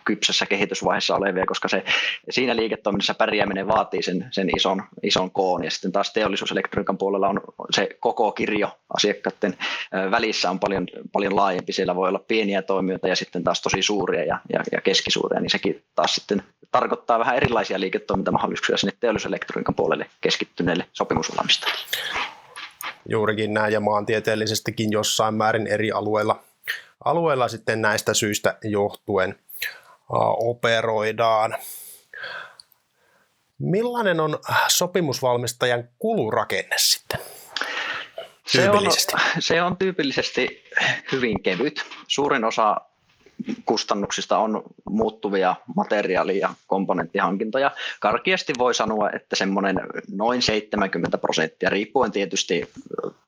kypsässä 0.05 0.47
kehitysvaiheessa 0.47 1.17
olevia, 1.17 1.47
koska 1.47 1.69
se, 1.69 1.85
siinä 2.31 2.57
liiketoiminnassa 2.57 3.15
pärjääminen 3.15 3.69
vaatii 3.69 4.03
sen, 4.03 4.29
sen 4.31 4.49
ison, 4.57 4.83
ison 5.03 5.31
koon. 5.31 5.65
Ja 5.65 5.71
sitten 5.71 5.93
taas 5.93 6.13
teollisuuselektroniikan 6.13 6.99
puolella 6.99 7.29
on 7.29 7.41
se 7.71 7.89
koko 8.01 8.33
kirjo 8.33 8.79
asiakkaiden 8.95 9.55
välissä 10.11 10.51
on 10.51 10.61
paljon, 10.61 10.87
paljon 11.13 11.37
laajempi. 11.37 11.73
Siellä 11.73 11.97
voi 11.97 12.09
olla 12.09 12.25
pieniä 12.29 12.63
toimijoita 12.63 13.09
ja 13.09 13.17
sitten 13.17 13.45
taas 13.45 13.63
tosi 13.63 13.83
suuria 13.83 14.25
ja, 14.25 14.39
ja, 14.53 14.63
ja 14.73 14.81
keskisuuria, 14.81 15.41
niin 15.41 15.51
sekin 15.51 15.83
taas 15.95 16.15
sitten 16.15 16.43
tarkoittaa 16.75 17.19
vähän 17.19 17.37
erilaisia 17.37 17.81
liiketoimintamahdollisuuksia 17.81 18.77
sinne 18.77 18.93
teollisuuselektroniikan 19.01 19.75
puolelle 19.75 20.11
keskittyneille 20.21 20.87
sopimusvalmistajille. 20.93 21.87
Juurikin 23.09 23.55
näin 23.55 23.73
ja 23.73 23.81
maantieteellisestikin 23.81 24.93
jossain 24.93 25.35
määrin 25.35 25.67
eri 25.67 25.93
alueilla 25.93 26.43
alueella 27.05 27.49
sitten 27.49 27.83
näistä 27.83 28.15
syistä 28.15 28.59
johtuen 28.63 29.39
operoidaan. 30.39 31.57
Millainen 33.59 34.21
on 34.21 34.39
sopimusvalmistajan 34.69 35.89
kulurakenne 35.99 36.77
sitten? 36.79 37.21
Se 38.47 38.71
on, 38.71 38.83
se 39.39 39.63
on 39.63 39.77
tyypillisesti 39.77 40.65
hyvin 41.13 41.43
kevyt. 41.43 41.85
Suurin 42.09 42.45
osa 42.45 42.77
kustannuksista 43.65 44.39
on 44.39 44.63
muuttuvia 44.91 45.57
materiaali- 45.77 46.39
ja 46.39 46.55
komponenttihankintoja. 46.67 47.71
Karkeasti 48.01 48.53
voi 48.59 48.75
sanoa, 48.75 49.11
että 49.11 49.37
semmoinen 49.37 49.77
noin 50.11 50.43
70 50.43 51.19
prosenttia, 51.19 51.71
riippuen 51.71 52.13
tietysti 52.13 52.71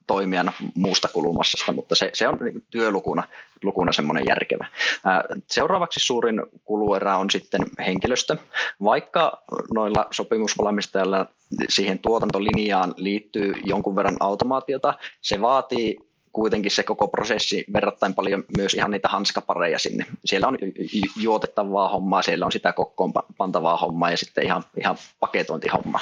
toimijan 0.06 0.52
muusta 0.74 1.08
kulumassasta, 1.08 1.72
mutta 1.72 1.94
se, 1.94 2.10
se 2.12 2.28
on 2.28 2.38
työlukuna 2.70 3.22
lukuna 3.62 3.92
semmoinen 3.92 4.24
järkevä. 4.26 4.66
Seuraavaksi 5.46 6.00
suurin 6.00 6.42
kuluerä 6.64 7.16
on 7.16 7.30
sitten 7.30 7.60
henkilöstö. 7.86 8.36
Vaikka 8.84 9.42
noilla 9.74 10.06
sopimusvalmistajilla 10.10 11.26
siihen 11.68 11.98
tuotantolinjaan 11.98 12.94
liittyy 12.96 13.54
jonkun 13.64 13.96
verran 13.96 14.16
automaatiota, 14.20 14.94
se 15.20 15.40
vaatii 15.40 16.05
kuitenkin 16.36 16.70
se 16.70 16.82
koko 16.82 17.08
prosessi 17.08 17.64
verrattain 17.72 18.14
paljon 18.14 18.44
myös 18.56 18.74
ihan 18.74 18.90
niitä 18.90 19.08
hanskapareja 19.08 19.78
sinne. 19.78 20.06
Siellä 20.24 20.48
on 20.48 20.58
juotettavaa 21.20 21.88
hommaa, 21.88 22.22
siellä 22.22 22.46
on 22.46 22.52
sitä 22.52 22.72
kokkoon 22.72 23.12
pantavaa 23.36 23.76
hommaa 23.76 24.10
ja 24.10 24.16
sitten 24.16 24.44
ihan, 24.44 24.62
ihan 24.80 24.96
paketointihomma. 25.20 26.00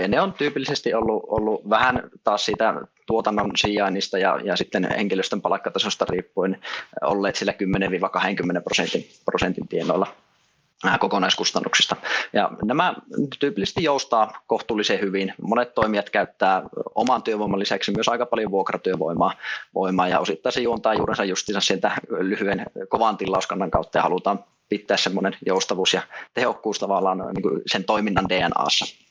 Ja 0.00 0.08
ne 0.08 0.20
on 0.20 0.32
tyypillisesti 0.32 0.94
ollut, 0.94 1.24
ollut 1.28 1.70
vähän 1.70 2.02
taas 2.24 2.44
siitä 2.44 2.74
tuotannon 3.06 3.50
sijainnista 3.56 4.18
ja, 4.18 4.40
ja 4.44 4.56
sitten 4.56 4.88
henkilöstön 4.96 5.42
palkkatasosta 5.42 6.06
riippuen 6.08 6.58
olleet 7.02 7.36
sillä 7.36 7.52
10-20 8.58 8.62
prosentin, 8.62 9.06
prosentin 9.24 9.68
tienoilla 9.68 10.06
kokonaiskustannuksista. 11.00 11.96
Ja 12.32 12.50
nämä 12.64 12.94
tyypillisesti 13.40 13.82
joustaa 13.82 14.42
kohtuullisen 14.46 15.00
hyvin. 15.00 15.34
Monet 15.42 15.74
toimijat 15.74 16.10
käyttää 16.10 16.62
oman 16.94 17.22
työvoiman 17.22 17.60
lisäksi 17.60 17.92
myös 17.92 18.08
aika 18.08 18.26
paljon 18.26 18.50
vuokratyövoimaa 18.50 19.32
voimaa, 19.74 20.08
ja 20.08 20.20
osittain 20.20 20.52
se 20.52 20.60
juontaa 20.60 20.94
juurensa 20.94 21.24
justiinsa 21.24 21.60
sieltä 21.60 21.92
lyhyen 22.08 22.66
kovan 22.88 23.16
tilauskannan 23.16 23.70
kautta 23.70 23.98
ja 23.98 24.02
halutaan 24.02 24.44
pitää 24.68 24.96
semmoinen 24.96 25.36
joustavuus 25.46 25.94
ja 25.94 26.02
tehokkuus 26.34 26.78
tavallaan 26.78 27.18
niin 27.18 27.62
sen 27.66 27.84
toiminnan 27.84 28.28
DNAssa. 28.28 29.05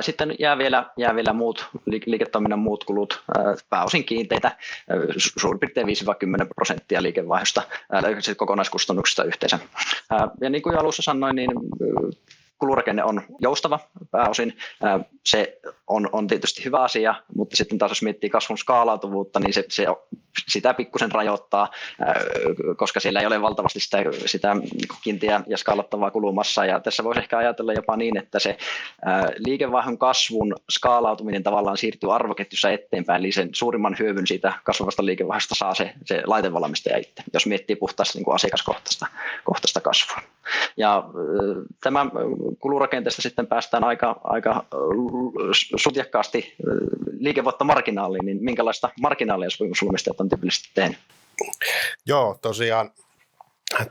Sitten 0.00 0.34
jää 0.38 0.58
vielä, 0.58 0.86
jää 0.96 1.14
vielä 1.14 1.32
muut, 1.32 1.68
liiketoiminnan 2.06 2.58
muut 2.58 2.84
kulut, 2.84 3.22
pääosin 3.70 4.04
kiinteitä, 4.04 4.56
suurin 5.38 5.60
piirtein 5.60 5.86
5-10 5.86 5.90
prosenttia 6.54 7.02
liikevaihdosta, 7.02 7.62
kokonaiskustannuksista 8.36 9.24
yhteensä. 9.24 9.58
Ja 10.40 10.50
niin 10.50 10.62
kuin 10.62 10.78
alussa 10.78 11.02
sanoin, 11.02 11.36
niin 11.36 11.50
kulurakenne 12.60 13.04
on 13.04 13.22
joustava 13.40 13.78
pääosin. 14.10 14.56
Se 15.26 15.60
on, 15.86 16.08
on 16.12 16.26
tietysti 16.26 16.64
hyvä 16.64 16.78
asia, 16.82 17.14
mutta 17.36 17.56
sitten 17.56 17.78
taas 17.78 17.90
jos 17.90 18.02
miettii 18.02 18.30
kasvun 18.30 18.58
skaalautuvuutta, 18.58 19.40
niin 19.40 19.52
se, 19.52 19.64
se 19.68 19.86
sitä 20.48 20.74
pikkusen 20.74 21.12
rajoittaa, 21.12 21.68
koska 22.76 23.00
siellä 23.00 23.20
ei 23.20 23.26
ole 23.26 23.42
valtavasti 23.42 23.80
sitä, 23.80 23.98
sitä 24.26 24.56
kiintiä 25.02 25.40
ja 25.46 25.56
skaalattavaa 25.56 26.10
kulumassa. 26.10 26.64
Ja 26.64 26.80
tässä 26.80 27.04
voisi 27.04 27.20
ehkä 27.20 27.38
ajatella 27.38 27.72
jopa 27.72 27.96
niin, 27.96 28.16
että 28.16 28.38
se 28.38 28.56
liikevaihdon 29.38 29.98
kasvun 29.98 30.54
skaalautuminen 30.70 31.42
tavallaan 31.42 31.76
siirtyy 31.76 32.14
arvoketjussa 32.14 32.70
eteenpäin, 32.70 33.20
eli 33.20 33.32
sen 33.32 33.48
suurimman 33.52 33.96
hyödyn 33.98 34.26
siitä 34.26 34.52
kasvavasta 34.64 35.06
liikevaihdosta 35.06 35.54
saa 35.54 35.74
se, 35.74 35.92
se 36.04 36.22
laitevalmistaja 36.26 36.98
itse, 36.98 37.22
jos 37.32 37.46
miettii 37.46 37.76
puhtaasti 37.76 38.18
niin 38.18 38.24
kuin 38.24 38.34
asiakaskohtaista 38.34 39.06
kohtaista 39.44 39.80
kasvua. 39.80 40.22
Ja 40.76 41.04
tämä 41.82 42.06
kulurakenteesta 42.58 43.22
sitten 43.22 43.46
päästään 43.46 43.84
aika, 43.84 44.20
aika 44.24 44.64
sutjakkaasti 45.76 46.54
liikevoittomarginaaliin, 47.18 48.26
niin 48.26 48.44
minkälaista 48.44 48.88
marginaalia 49.00 49.50
sopimusvalmistajat 49.50 50.20
on 50.20 50.28
tyypillisesti 50.28 50.70
tehnyt? 50.74 50.98
Joo, 52.06 52.38
tosiaan 52.42 52.90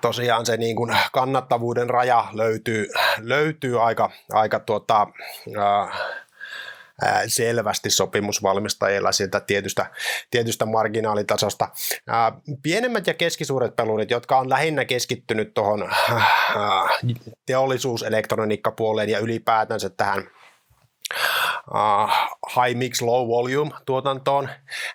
tosiaan 0.02 0.46
se 0.46 0.58
niin 0.58 0.76
kuin 0.76 0.96
kannattavuuden 1.12 1.90
raja 1.90 2.26
löytyy, 2.34 2.88
löytyy 3.18 3.86
aika, 3.86 4.10
aika 4.32 4.60
tuota, 4.60 5.08
äh, 5.58 6.00
selvästi 7.28 7.90
sopimusvalmistajilla 7.90 9.12
sieltä 9.12 9.40
tietystä, 9.40 9.86
tietystä 10.32 10.66
marginaalitasosta. 10.66 11.68
Pienemmät 12.64 13.08
ja 13.08 13.14
keskisuuret 13.14 13.76
pelurit, 13.76 14.12
jotka 14.12 14.38
on 14.38 14.50
lähinnä 14.50 14.86
keskittynyt 14.86 15.54
tuohon 15.54 15.92
teollisuuselektroniikkapuoleen 17.46 19.10
ja 19.10 19.20
ylipäätänsä 19.20 19.90
tähän 19.90 20.30
uh, 21.74 22.10
high 22.56 22.78
mix 22.78 23.02
low 23.02 23.28
volume 23.28 23.72
tuotantoon, 23.86 24.50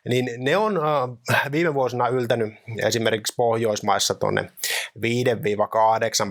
niin 0.08 0.30
ne 0.38 0.56
on 0.56 0.78
uh, 0.78 1.18
viime 1.52 1.74
vuosina 1.74 2.08
yltänyt 2.08 2.54
esimerkiksi 2.82 3.34
Pohjoismaissa 3.36 4.14
tuonne 4.14 4.50
5-8 4.98 5.00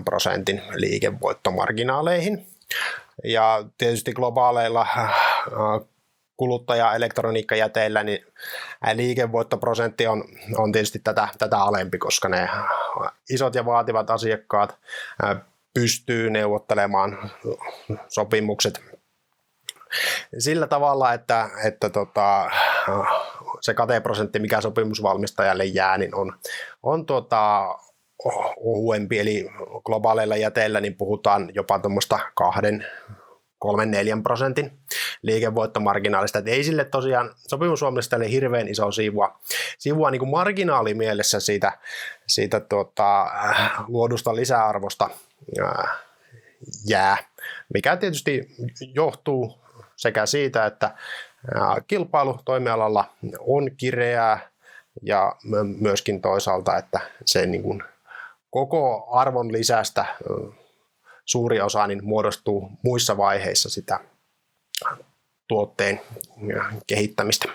prosentin 0.04 0.62
liikevoittomarginaaleihin. 0.74 2.46
Ja 3.24 3.64
tietysti 3.78 4.12
globaaleilla 4.12 4.86
uh, 5.46 5.88
kuluttaja-elektroniikkajäteillä, 6.36 8.02
niin 8.02 8.26
liikevoittoprosentti 8.94 10.06
on, 10.06 10.24
on 10.56 10.72
tietysti 10.72 10.98
tätä, 10.98 11.28
tätä 11.38 11.58
alempi, 11.58 11.98
koska 11.98 12.28
ne 12.28 12.48
isot 13.30 13.54
ja 13.54 13.64
vaativat 13.64 14.10
asiakkaat 14.10 14.78
pystyy 15.74 16.30
neuvottelemaan 16.30 17.30
sopimukset 18.08 18.80
sillä 20.38 20.66
tavalla, 20.66 21.12
että, 21.12 21.50
että 21.64 21.90
tota, 21.90 22.50
se 23.60 23.74
kateprosentti, 23.74 24.38
mikä 24.38 24.60
sopimusvalmistajalle 24.60 25.64
jää, 25.64 25.98
niin 25.98 26.14
on, 26.14 26.38
on 26.82 27.06
tota, 27.06 27.64
ohuempi, 28.56 29.18
eli 29.18 29.50
globaaleilla 29.84 30.36
jäteillä 30.36 30.80
niin 30.80 30.94
puhutaan 30.94 31.50
jopa 31.54 31.78
tuommoista 31.78 32.18
kahden, 32.34 32.86
kolmen, 33.58 33.90
neljän 33.90 34.22
prosentin 34.22 34.72
liikevoittomarginaalista. 35.22 36.38
Et 36.38 36.48
ei 36.48 36.64
sille 36.64 36.84
tosiaan 36.84 37.34
sopimusvalmistajalle 37.48 38.30
hirveän 38.30 38.68
iso 38.68 38.92
sivua, 38.92 39.38
sivua 39.78 40.10
niin 40.10 40.18
kuin 40.18 40.30
marginaalimielessä 40.30 41.40
siitä, 41.40 41.78
siitä 42.26 42.60
tuota, 42.60 43.26
luodusta 43.88 44.36
lisäarvosta 44.36 45.10
jää, 46.86 47.16
mikä 47.74 47.96
tietysti 47.96 48.48
johtuu 48.94 49.58
sekä 49.96 50.26
siitä, 50.26 50.66
että 50.66 50.94
kilpailu 51.86 52.38
toimialalla 52.44 53.04
on 53.40 53.70
kireää 53.76 54.50
ja 55.02 55.36
myöskin 55.80 56.22
toisaalta, 56.22 56.76
että 56.76 57.00
se 57.26 57.46
niin 57.46 57.62
kuin 57.62 57.82
koko 58.54 59.06
arvon 59.10 59.52
lisästä 59.52 60.04
suuri 61.24 61.60
osa 61.60 61.86
niin 61.86 62.04
muodostuu 62.04 62.70
muissa 62.82 63.16
vaiheissa 63.16 63.70
sitä 63.70 64.00
tuotteen 65.48 66.00
kehittämistä 66.86 67.48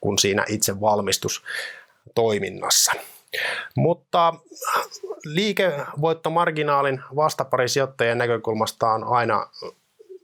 kuin 0.00 0.18
siinä 0.18 0.44
itse 0.48 0.80
valmistustoiminnassa. 0.80 2.92
Mutta 3.76 4.34
liikevoittomarginaalin 5.24 7.00
vastapari 7.16 7.68
sijoittajien 7.68 8.18
näkökulmasta 8.18 8.86
on 8.86 9.04
aina 9.04 9.46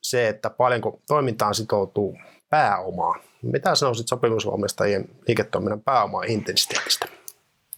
se, 0.02 0.28
että 0.28 0.50
paljonko 0.50 1.00
toimintaan 1.06 1.54
sitoutuu 1.54 2.18
pääomaa. 2.50 3.14
Mitä 3.42 3.74
sanoisit 3.74 4.08
sopimusvalmistajien 4.08 5.08
liiketoiminnan 5.28 5.80
pääomaa 5.80 6.22
intensiteetistä? 6.22 7.17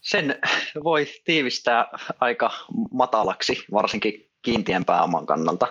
Sen 0.00 0.38
voi 0.84 1.06
tiivistää 1.24 1.86
aika 2.20 2.50
matalaksi, 2.92 3.64
varsinkin 3.72 4.30
kiinteän 4.42 4.84
pääoman 4.84 5.26
kannalta. 5.26 5.66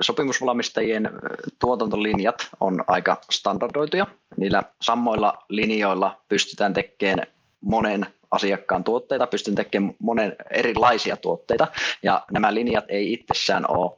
Sopimusvalmistajien 0.00 1.10
tuotantolinjat 1.58 2.48
on 2.60 2.84
aika 2.86 3.16
standardoituja. 3.30 4.06
Niillä 4.36 4.62
samoilla 4.82 5.38
linjoilla 5.48 6.20
pystytään 6.28 6.74
tekemään 6.74 7.26
monen 7.60 8.06
asiakkaan 8.34 8.84
tuotteita, 8.84 9.26
pystyn 9.26 9.54
tekemään 9.54 9.94
monen 9.98 10.36
erilaisia 10.50 11.16
tuotteita, 11.16 11.66
ja 12.02 12.24
nämä 12.32 12.54
linjat 12.54 12.84
ei 12.88 13.12
itsessään 13.12 13.64
ole, 13.70 13.92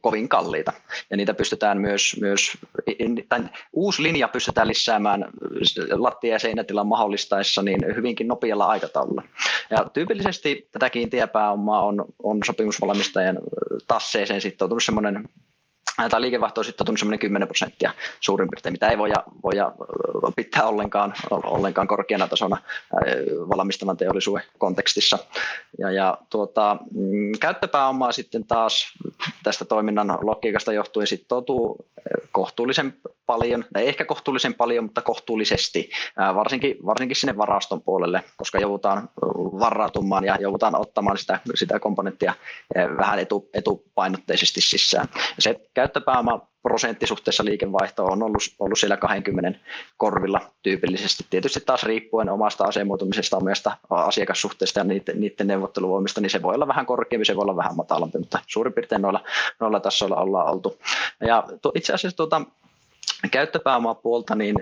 kovin 0.00 0.28
kalliita. 0.28 0.72
Ja 1.10 1.16
niitä 1.16 1.34
pystytään 1.34 1.80
myös, 1.80 2.16
myös 2.20 2.58
tai 3.28 3.40
uusi 3.72 4.02
linja 4.02 4.28
pystytään 4.28 4.68
lisäämään 4.68 5.24
lattia- 5.90 6.32
ja 6.32 6.38
seinätilan 6.38 6.86
mahdollistaessa 6.86 7.62
niin 7.62 7.96
hyvinkin 7.96 8.28
nopealla 8.28 8.66
aikataululla. 8.66 9.22
Ja 9.70 9.90
tyypillisesti 9.92 10.68
tätä 10.72 10.90
kiinteäpääomaa 10.90 11.82
on, 11.84 12.04
on 12.22 12.38
sopimusvalmistajan 12.46 13.38
tasseeseen 13.86 14.40
sitoutunut 14.40 14.84
semmoinen 14.84 15.28
tämä 15.98 16.20
liikevaihto 16.20 16.60
on 16.60 16.64
sitten 16.64 16.98
semmoinen 16.98 17.18
10 17.18 17.48
prosenttia 17.48 17.92
suurin 18.20 18.48
piirtein, 18.48 18.72
mitä 18.72 18.88
ei 18.88 18.98
voida, 18.98 19.24
voida 19.42 19.72
pitää 20.36 20.64
ollenkaan, 20.64 21.14
ollenkaan 21.30 21.88
korkeana 21.88 22.28
tasona 22.28 22.56
valmistavan 23.56 23.96
teollisuuden 23.96 24.44
kontekstissa. 24.58 25.18
Ja, 25.78 25.90
ja 25.90 26.18
tuota, 26.30 26.76
mm, 26.94 27.32
käyttöpääomaa 27.40 28.12
sitten 28.12 28.44
taas 28.44 28.92
tästä 29.42 29.64
toiminnan 29.64 30.18
logiikasta 30.22 30.72
johtuen 30.72 31.06
sitoutuu 31.06 31.86
kohtuullisen 32.32 32.94
paljon, 33.26 33.64
tai 33.72 33.88
ehkä 33.88 34.04
kohtuullisen 34.04 34.54
paljon, 34.54 34.84
mutta 34.84 35.02
kohtuullisesti, 35.02 35.90
varsinkin, 36.34 36.76
varsinkin 36.86 37.16
sinne 37.16 37.36
varaston 37.36 37.82
puolelle, 37.82 38.24
koska 38.36 38.58
joudutaan 38.58 39.08
varautumaan 39.60 40.24
ja 40.24 40.36
joudutaan 40.40 40.80
ottamaan 40.80 41.18
sitä, 41.18 41.40
sitä 41.54 41.80
komponenttia 41.80 42.34
vähän 42.98 43.18
etu, 43.18 43.48
etupainotteisesti 43.54 44.60
sisään. 44.60 45.08
Se 45.38 45.60
käyttöpääoma 45.88 46.48
prosenttisuhteessa 46.62 47.44
liikevaihto 47.44 48.04
on 48.04 48.22
ollut, 48.22 48.42
ollut 48.58 48.78
siellä 48.78 48.96
20 48.96 49.58
korvilla 49.96 50.40
tyypillisesti. 50.62 51.26
Tietysti 51.30 51.60
taas 51.60 51.82
riippuen 51.82 52.28
omasta 52.28 52.64
asemoitumisesta, 52.64 53.36
omasta 53.36 53.76
asiakassuhteesta 53.90 54.80
ja 54.80 54.84
niiden, 54.84 55.20
niiden 55.20 55.46
neuvotteluvoimista, 55.46 56.20
niin 56.20 56.30
se 56.30 56.42
voi 56.42 56.54
olla 56.54 56.68
vähän 56.68 56.86
korkeampi, 56.86 57.24
se 57.24 57.36
voi 57.36 57.42
olla 57.42 57.56
vähän 57.56 57.76
matalampi, 57.76 58.18
mutta 58.18 58.38
suurin 58.46 58.72
piirtein 58.72 59.02
noilla, 59.02 59.24
noilla 59.60 59.80
tasoilla 59.80 60.16
ollaan 60.16 60.52
oltu. 60.52 60.78
Ja 61.26 61.44
itse 61.74 61.92
asiassa 61.92 62.16
tuota, 62.16 62.42
käyttöpääomapuolta, 63.30 64.34
niin 64.34 64.56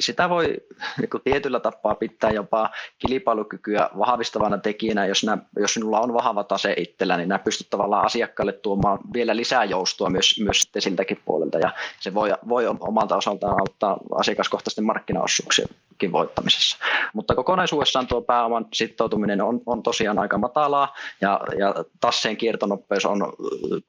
sitä 0.00 0.28
voi 0.28 0.56
niin 1.00 1.10
kuin 1.10 1.22
tietyllä 1.24 1.60
tapaa 1.60 1.94
pitää 1.94 2.30
jopa 2.30 2.70
kilpailukykyä 2.98 3.90
vahvistavana 3.98 4.58
tekijänä, 4.58 5.06
jos, 5.06 5.24
nämä, 5.24 5.38
jos 5.58 5.74
sinulla 5.74 6.00
on 6.00 6.14
vahva 6.14 6.44
tase 6.44 6.74
itsellä, 6.76 7.16
niin 7.16 7.28
nämä 7.28 7.38
pystyt 7.38 7.70
tavallaan 7.70 8.06
asiakkaalle 8.06 8.52
tuomaan 8.52 8.98
vielä 9.14 9.36
lisää 9.36 9.64
joustoa 9.64 10.10
myös, 10.10 10.40
myös 10.40 10.60
sitten 10.60 10.82
siltäkin 10.82 11.22
puolelta, 11.24 11.58
ja 11.58 11.72
se 12.00 12.14
voi, 12.14 12.30
voi 12.48 12.66
omalta 12.66 13.16
osaltaan 13.16 13.60
auttaa 13.60 13.98
asiakaskohtaisten 14.14 14.84
markkinaosuuksien 14.84 15.68
voittamisessa. 16.12 16.76
Mutta 17.12 17.34
kokonaisuudessaan 17.34 18.06
tuo 18.06 18.22
pääoman 18.22 18.66
sitoutuminen 18.72 19.40
on, 19.40 19.60
on 19.66 19.82
tosiaan 19.82 20.18
aika 20.18 20.38
matalaa 20.38 20.94
ja, 21.20 21.40
ja 21.58 21.74
tasseen 22.00 22.36
kiertonopeus 22.36 23.06
on 23.06 23.32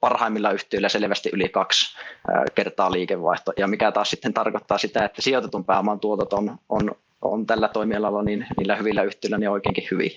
parhaimmilla 0.00 0.50
yhtiöillä 0.50 0.88
selvästi 0.88 1.30
yli 1.32 1.48
kaksi 1.48 1.96
kertaa 2.54 2.92
liikevaihto, 2.92 3.52
ja 3.56 3.66
mikä 3.66 3.85
taas 3.92 4.10
sitten 4.10 4.34
tarkoittaa 4.34 4.78
sitä, 4.78 5.04
että 5.04 5.22
sijoitetun 5.22 5.64
pääoman 5.64 6.00
tuotot 6.00 6.32
on, 6.32 6.58
on, 6.68 6.90
on 7.22 7.46
tällä 7.46 7.68
toimialalla 7.68 8.22
niin 8.22 8.46
niillä 8.56 8.76
hyvillä 8.76 9.02
yhtiöillä 9.02 9.38
niin 9.38 9.50
oikeinkin 9.50 9.88
hyviä. 9.90 10.10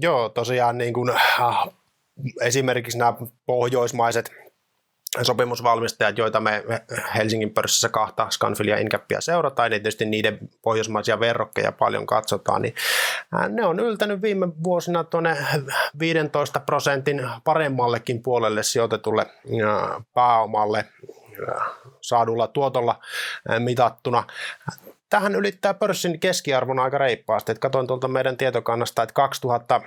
Joo, 0.00 0.28
tosiaan 0.28 0.78
niin 0.78 0.94
kuin, 0.94 1.10
äh, 1.10 1.68
esimerkiksi 2.40 2.98
nämä 2.98 3.14
pohjoismaiset 3.46 4.32
sopimusvalmistajat, 5.22 6.18
joita 6.18 6.40
me 6.40 6.64
Helsingin 7.16 7.54
pörssissä 7.54 7.88
kahta 7.88 8.26
Scanfilia 8.30 8.74
ja 8.74 8.80
Incapia 8.80 9.20
seurataan, 9.20 9.70
niin 9.70 9.82
tietysti 9.82 10.04
niiden 10.04 10.38
pohjoismaisia 10.62 11.20
verrokkeja 11.20 11.72
paljon 11.72 12.06
katsotaan, 12.06 12.62
niin 12.62 12.74
ne 13.48 13.66
on 13.66 13.80
yltänyt 13.80 14.22
viime 14.22 14.48
vuosina 14.64 15.04
tuonne 15.04 15.36
15 15.98 16.60
prosentin 16.60 17.30
paremmallekin 17.44 18.22
puolelle 18.22 18.62
sijoitetulle 18.62 19.26
pääomalle 20.14 20.84
saadulla 22.00 22.46
tuotolla 22.46 23.00
mitattuna. 23.58 24.24
Tähän 25.10 25.34
ylittää 25.34 25.74
pörssin 25.74 26.20
keskiarvon 26.20 26.78
aika 26.78 26.98
reippaasti. 26.98 27.54
Katoin 27.54 27.86
tuolta 27.86 28.08
meidän 28.08 28.36
tietokannasta, 28.36 29.02
että 29.02 29.12
2000 29.12 29.80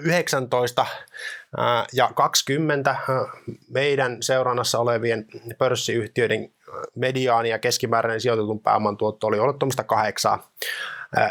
19 0.00 0.86
ja 1.92 2.10
20 2.14 2.96
meidän 3.70 4.16
seurannassa 4.22 4.78
olevien 4.78 5.26
pörssiyhtiöiden 5.58 6.52
mediaani 6.94 7.48
ja 7.48 7.58
keskimääräinen 7.58 8.20
sijoitetun 8.20 8.60
pääoman 8.60 8.96
tuotto 8.96 9.26
oli 9.26 9.38
ollut 9.38 9.64
8 9.86 10.38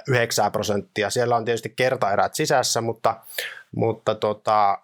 9 0.08 0.52
prosenttia. 0.52 1.10
Siellä 1.10 1.36
on 1.36 1.46
tietysti 1.46 1.74
kertaerät 1.76 2.36
sisässä, 2.36 2.82
mutta, 2.82 3.16
mutta 3.76 4.16
tota, 4.16 4.78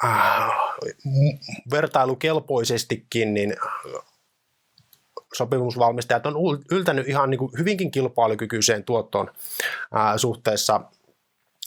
vertailukelpoisestikin 1.72 3.34
niin 3.34 3.56
sopimusvalmistajat 5.34 6.26
on 6.26 6.36
yltänyt 6.72 7.08
ihan 7.08 7.30
niin 7.30 7.40
kuin 7.40 7.52
hyvinkin 7.58 7.92
kilpailukykyiseen 7.92 8.84
tuottoon 8.84 9.32
suhteessa 10.18 10.82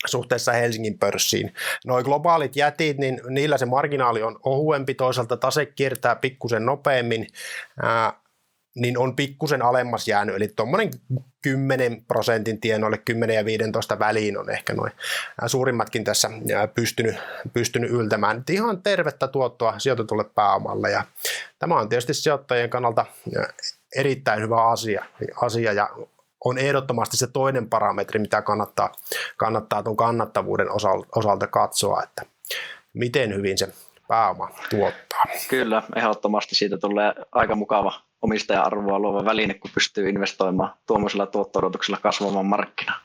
suhteessa 0.06 0.52
Helsingin 0.52 0.98
pörssiin. 0.98 1.54
Noin 1.84 2.04
globaalit 2.04 2.56
jätit, 2.56 2.98
niin 2.98 3.20
niillä 3.28 3.58
se 3.58 3.66
marginaali 3.66 4.22
on 4.22 4.40
ohuempi, 4.44 4.94
toisaalta 4.94 5.36
tase 5.36 5.66
kiertää 5.66 6.16
pikkusen 6.16 6.66
nopeammin, 6.66 7.26
ää, 7.82 8.12
niin 8.76 8.98
on 8.98 9.16
pikkusen 9.16 9.62
alemmas 9.62 10.08
jäänyt, 10.08 10.36
eli 10.36 10.48
tuommoinen 10.48 10.90
10 11.42 12.04
prosentin 12.04 12.60
tienoille, 12.60 12.98
10 12.98 13.36
ja 13.36 13.44
15 13.44 13.98
väliin 13.98 14.38
on 14.38 14.50
ehkä 14.50 14.74
noin 14.74 14.92
suurimmatkin 15.46 16.04
tässä 16.04 16.30
pystynyt, 16.74 17.16
pystynyt 17.52 17.90
yltämään. 17.90 18.44
Ihan 18.50 18.82
tervettä 18.82 19.28
tuottoa 19.28 19.78
sijoitetulle 19.78 20.24
pääomalle, 20.24 20.90
ja 20.90 21.04
tämä 21.58 21.78
on 21.78 21.88
tietysti 21.88 22.14
sijoittajien 22.14 22.70
kannalta 22.70 23.06
erittäin 23.96 24.42
hyvä 24.42 24.68
asia, 24.68 25.04
asia 25.42 25.72
ja 25.72 25.90
on 26.46 26.58
ehdottomasti 26.58 27.16
se 27.16 27.26
toinen 27.26 27.68
parametri, 27.68 28.20
mitä 28.20 28.42
kannattaa, 28.42 28.92
kannattaa 29.36 29.82
tuon 29.82 29.96
kannattavuuden 29.96 30.66
osalta, 31.14 31.46
katsoa, 31.46 32.02
että 32.02 32.22
miten 32.92 33.34
hyvin 33.34 33.58
se 33.58 33.68
pääoma 34.08 34.50
tuottaa. 34.70 35.24
Kyllä, 35.48 35.82
ehdottomasti 35.96 36.54
siitä 36.54 36.78
tulee 36.78 37.12
aika 37.32 37.54
mukava 37.54 37.92
omistaja-arvoa 38.22 38.98
luova 38.98 39.24
väline, 39.24 39.54
kun 39.54 39.70
pystyy 39.74 40.08
investoimaan 40.08 40.74
tuommoisella 40.86 41.26
tuotto 41.26 41.60
kasvamaan 42.02 42.46
markkinaan. 42.46 43.00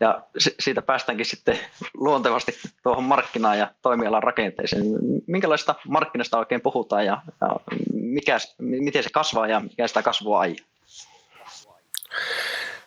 Ja 0.00 0.22
siitä 0.60 0.82
päästäänkin 0.82 1.26
sitten 1.26 1.58
luontevasti 1.94 2.52
tuohon 2.82 3.04
markkinaan 3.04 3.58
ja 3.58 3.70
toimialan 3.82 4.22
rakenteeseen. 4.22 4.82
Minkälaista 5.26 5.74
markkinasta 5.88 6.38
oikein 6.38 6.60
puhutaan 6.60 7.06
ja, 7.06 7.22
ja 7.40 7.48
mikä, 7.92 8.38
miten 8.58 9.02
se 9.02 9.10
kasvaa 9.12 9.46
ja 9.46 9.60
mikä 9.60 9.88
sitä 9.88 10.02
kasvua 10.02 10.40
ajaa? 10.40 10.56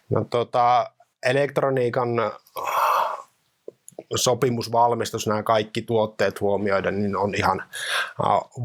No, 0.10 0.24
tota, 0.24 0.92
elektroniikan 1.26 2.10
sopimusvalmistus, 4.16 5.28
nämä 5.28 5.44
kaikki 5.44 5.82
tuotteet 5.82 6.42
huomioiden, 6.42 7.00
niin 7.00 7.18
on 7.18 7.36
ihan 7.36 7.64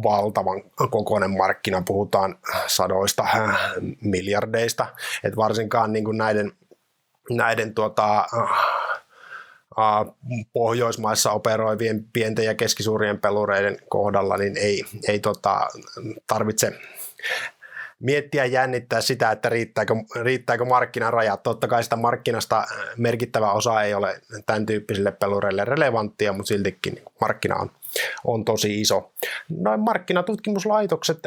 valtavan 0.03 0.63
kokoinen 0.91 1.31
markkina. 1.31 1.83
Puhutaan 1.87 2.39
sadoista 2.67 3.27
miljardeista, 4.01 4.87
että 5.25 5.37
varsinkaan 5.37 5.93
niin 5.93 6.05
kuin 6.05 6.19
näiden, 6.19 6.53
näiden 7.31 7.75
tuota, 7.75 8.27
Pohjoismaissa 10.53 11.31
operoivien 11.31 12.05
pienten 12.13 12.45
ja 12.45 12.55
keskisuurien 12.55 13.21
pelureiden 13.21 13.79
kohdalla 13.89 14.37
niin 14.37 14.57
ei, 14.57 14.85
ei 15.09 15.19
tota, 15.19 15.69
tarvitse 16.27 16.73
miettiä 18.03 18.45
jännittää 18.45 19.01
sitä, 19.01 19.31
että 19.31 19.49
riittääkö, 19.49 19.95
riittääkö 20.23 20.65
markkinarajat. 20.65 21.43
Totta 21.43 21.69
kai 21.69 21.85
sitä 21.85 21.97
markkinasta 21.97 22.65
merkittävä 22.97 23.53
osa 23.53 23.83
ei 23.83 23.95
ole 23.95 24.21
tämän 24.47 24.67
tyyppisille 24.67 25.13
pelureille 25.13 25.65
relevanttia, 25.65 26.33
mutta 26.33 26.49
siltikin 26.49 27.03
markkina 27.21 27.57
on 27.57 27.71
on 28.25 28.45
tosi 28.45 28.81
iso. 28.81 29.13
Noin 29.49 29.81
markkinatutkimuslaitokset 29.81 31.19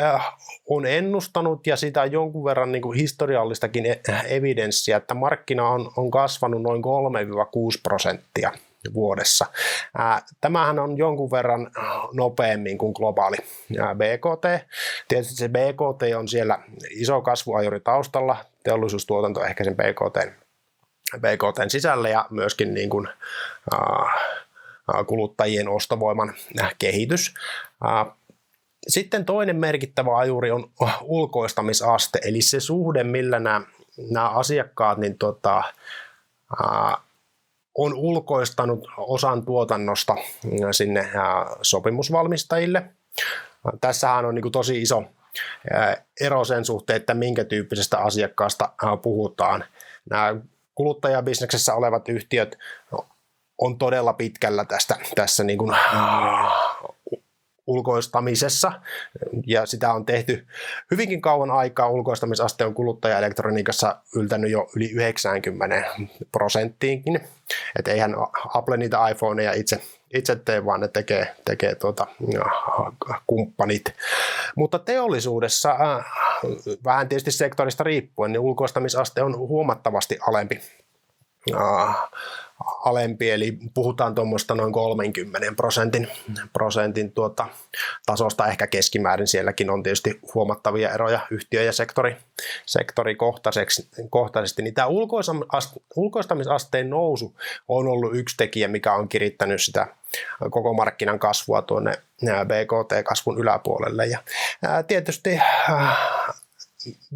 on 0.69 0.85
ennustanut 0.85 1.67
ja 1.67 1.75
sitä 1.75 2.01
on 2.01 2.11
jonkun 2.11 2.43
verran 2.43 2.71
niin 2.71 2.81
kuin 2.81 2.97
historiallistakin 2.97 3.85
e-, 3.85 4.01
evidenssiä, 4.27 4.97
että 4.97 5.13
markkina 5.13 5.69
on, 5.69 5.91
on 5.97 6.11
kasvanut 6.11 6.61
noin 6.61 6.81
3-6 6.81 7.79
prosenttia 7.83 8.51
vuodessa. 8.93 9.45
Tämähän 10.41 10.79
on 10.79 10.97
jonkun 10.97 11.31
verran 11.31 11.71
nopeammin 12.13 12.77
kuin 12.77 12.93
globaali 12.95 13.37
BKT. 13.73 14.67
Tietysti 15.07 15.35
se 15.35 15.49
BKT 15.49 16.15
on 16.17 16.27
siellä 16.27 16.59
iso 16.89 17.21
kasvuajuri 17.21 17.79
taustalla, 17.79 18.37
teollisuustuotanto 18.63 19.45
ehkä 19.45 19.63
sen 19.63 19.75
BKT, 19.75 20.45
BKT 21.17 21.71
sisällä 21.71 22.09
ja 22.09 22.25
myöskin 22.29 22.73
niin 22.73 22.89
kuin, 22.89 23.07
kuluttajien 25.07 25.69
ostovoiman 25.69 26.33
kehitys. 26.79 27.33
Sitten 28.87 29.25
toinen 29.25 29.55
merkittävä 29.55 30.17
ajuri 30.17 30.51
on 30.51 30.71
ulkoistamisaste, 31.01 32.19
eli 32.23 32.41
se 32.41 32.59
suhde, 32.59 33.03
millä 33.03 33.39
nämä, 33.39 33.61
nämä 34.11 34.29
asiakkaat 34.29 34.97
niin 34.97 35.17
tota, 35.17 35.63
on 37.77 37.93
ulkoistanut 37.93 38.87
osan 38.97 39.45
tuotannosta 39.45 40.15
sinne 40.71 41.09
sopimusvalmistajille. 41.61 42.83
Tässähän 43.81 44.25
on 44.25 44.35
niin 44.35 44.51
tosi 44.51 44.81
iso 44.81 45.03
ero 46.21 46.45
sen 46.45 46.65
suhteen, 46.65 46.97
että 46.97 47.13
minkä 47.13 47.43
tyyppisestä 47.43 47.97
asiakkaasta 47.97 48.69
puhutaan. 49.01 49.65
Nämä 50.09 50.35
kuluttajabisneksessä 50.75 51.75
olevat 51.75 52.09
yhtiöt 52.09 52.57
on 53.57 53.77
todella 53.77 54.13
pitkällä 54.13 54.65
tästä, 54.65 54.95
tässä 55.15 55.43
niin 55.43 55.57
kuin, 55.57 55.75
ulkoistamisessa, 57.67 58.71
ja 59.47 59.65
sitä 59.65 59.93
on 59.93 60.05
tehty 60.05 60.47
hyvinkin 60.91 61.21
kauan 61.21 61.51
aikaa. 61.51 61.89
Ulkoistamisaste 61.89 62.65
on 62.65 62.73
kuluttajaelektroniikassa 62.73 63.95
yltänyt 64.15 64.51
jo 64.51 64.67
yli 64.75 64.91
90 64.91 65.83
prosenttiinkin. 66.31 67.19
Että 67.79 67.91
eihän 67.91 68.15
Apple 68.53 68.77
niitä 68.77 69.07
iPhoneja 69.07 69.53
itse, 69.53 69.81
itse 70.13 70.35
tee, 70.35 70.65
vaan 70.65 70.79
ne 70.79 70.87
tekee, 70.87 71.35
tekee 71.45 71.75
tuota, 71.75 72.07
kumppanit. 73.27 73.93
Mutta 74.55 74.79
teollisuudessa, 74.79 75.71
äh, 75.71 76.05
vähän 76.83 77.09
tietysti 77.09 77.31
sektorista 77.31 77.83
riippuen, 77.83 78.31
niin 78.31 78.39
ulkoistamisaste 78.39 79.23
on 79.23 79.37
huomattavasti 79.37 80.17
alempi 80.27 80.59
äh, 81.53 81.95
alempi, 82.85 83.31
eli 83.31 83.57
puhutaan 83.73 84.15
tuommoista 84.15 84.55
noin 84.55 84.73
30 84.73 85.39
prosentin, 85.55 86.07
prosentin 86.53 87.11
tuota, 87.11 87.47
tasosta 88.05 88.47
ehkä 88.47 88.67
keskimäärin. 88.67 89.27
Sielläkin 89.27 89.69
on 89.69 89.83
tietysti 89.83 90.19
huomattavia 90.33 90.93
eroja 90.93 91.19
yhtiö- 91.31 91.63
ja 91.63 91.73
sektori, 91.73 92.17
sektorikohtaisesti. 92.65 94.61
Niin 94.61 94.73
tämä 94.73 94.87
ulkoistamisasteen 95.95 96.89
nousu 96.89 97.35
on 97.67 97.87
ollut 97.87 98.15
yksi 98.15 98.37
tekijä, 98.37 98.67
mikä 98.67 98.93
on 98.93 99.09
kirittänyt 99.09 99.61
sitä 99.61 99.87
koko 100.49 100.73
markkinan 100.73 101.19
kasvua 101.19 101.61
tuonne 101.61 101.93
BKT-kasvun 102.23 103.39
yläpuolelle. 103.39 104.05
Ja 104.05 104.19
tietysti 104.87 105.39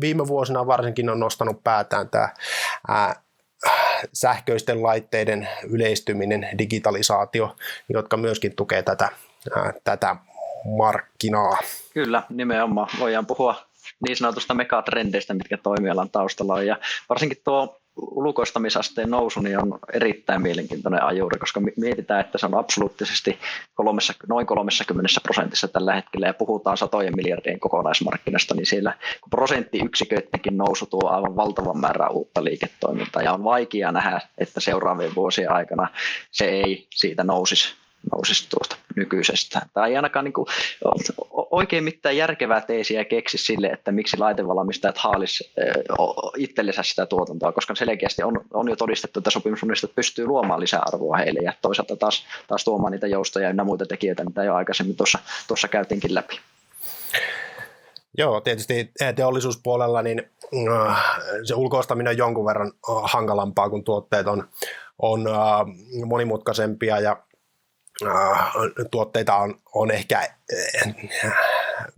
viime 0.02 0.28
vuosina 0.28 0.67
varsinkin 0.67 1.10
on 1.10 1.19
nostanut 1.19 1.63
päätään 1.63 2.10
tämä 2.10 2.30
sähköisten 4.13 4.84
laitteiden 4.84 5.50
yleistyminen, 5.69 6.50
digitalisaatio, 6.58 7.56
jotka 7.89 8.17
myöskin 8.17 8.56
tukee 8.56 8.84
tätä, 8.84 9.10
tätä 9.84 10.15
markkinaa. 10.78 11.58
Kyllä, 11.93 12.24
nimenomaan. 12.30 12.88
Voidaan 13.00 13.26
puhua 13.26 13.56
niin 14.08 14.17
sanotusta 14.17 14.54
megatrendeistä, 14.54 15.34
mitkä 15.34 15.58
toimialan 15.58 16.10
taustalla 16.10 16.54
on. 16.54 16.67
Ja 16.67 16.78
varsinkin 17.10 17.41
tuo 17.43 17.78
ulkoistamisasteen 18.01 19.09
nousu 19.09 19.39
niin 19.39 19.62
on 19.62 19.79
erittäin 19.93 20.41
mielenkiintoinen 20.41 21.03
ajuri, 21.03 21.39
koska 21.39 21.62
mietitään, 21.77 22.19
että 22.19 22.38
se 22.38 22.45
on 22.45 22.55
absoluuttisesti 22.55 23.39
kolmessa, 23.75 24.13
noin 24.29 24.45
30 24.45 25.09
prosentissa 25.23 25.67
tällä 25.67 25.95
hetkellä 25.95 26.27
ja 26.27 26.33
puhutaan 26.33 26.77
satojen 26.77 27.15
miljardien 27.15 27.59
kokonaismarkkinasta, 27.59 28.55
niin 28.55 28.65
siellä 28.65 28.93
kun 29.21 29.29
prosenttiyksiköidenkin 29.29 30.57
nousu 30.57 30.85
tuo 30.85 31.09
aivan 31.09 31.35
valtavan 31.35 31.79
määrän 31.79 32.12
uutta 32.12 32.43
liiketoimintaa. 32.43 33.21
Ja 33.21 33.33
on 33.33 33.43
vaikea 33.43 33.91
nähdä, 33.91 34.21
että 34.38 34.59
seuraavien 34.59 35.15
vuosien 35.15 35.51
aikana 35.51 35.88
se 36.31 36.45
ei 36.45 36.88
siitä 36.95 37.23
nousisi 37.23 37.75
nousisi 38.12 38.49
tuosta 38.49 38.75
nykyisestä. 38.95 39.62
Tai 39.73 39.89
ei 39.89 39.95
ainakaan 39.95 40.25
niin 40.25 40.33
kuin, 40.33 40.45
oikein 41.51 41.83
mitään 41.83 42.17
järkevää 42.17 42.62
teesiä 42.62 43.05
keksi 43.05 43.38
sille, 43.38 43.67
että 43.67 43.91
miksi 43.91 44.17
laitevalmistajat 44.17 44.97
haalis 44.97 45.53
itsellensä 46.38 46.83
sitä 46.83 47.05
tuotantoa, 47.05 47.51
koska 47.51 47.75
selkeästi 47.75 48.23
on, 48.23 48.41
on 48.53 48.69
jo 48.69 48.75
todistettu, 48.75 49.19
että 49.19 49.29
sopimussuunnistajat 49.29 49.95
pystyy 49.95 50.25
luomaan 50.25 50.59
lisäarvoa 50.59 51.17
heille 51.17 51.39
ja 51.43 51.53
toisaalta 51.62 51.95
taas, 51.95 52.25
taas 52.47 52.63
tuomaan 52.63 52.91
niitä 52.91 53.07
joustoja 53.07 53.49
ja 53.49 53.63
muita 53.63 53.85
tekijöitä, 53.85 54.23
mitä 54.23 54.43
jo 54.43 54.55
aikaisemmin 54.55 54.95
tuossa, 54.95 55.19
tuossa 55.47 55.67
käytiinkin 55.67 56.15
läpi. 56.15 56.39
Joo, 58.17 58.41
tietysti 58.41 58.91
teollisuuspuolella 59.15 60.01
niin 60.01 60.23
se 61.43 61.55
ulkoistaminen 61.55 62.12
on 62.12 62.17
jonkun 62.17 62.45
verran 62.45 62.71
hankalampaa, 63.03 63.69
kun 63.69 63.83
tuotteet 63.83 64.27
on, 64.27 64.47
on 64.99 65.25
monimutkaisempia 66.05 66.99
ja 66.99 67.17
Äh, 67.17 67.28
tuotteita 68.91 69.35
on, 69.35 69.59
on 69.73 69.91
ehkä 69.91 70.19
äh, 70.19 71.33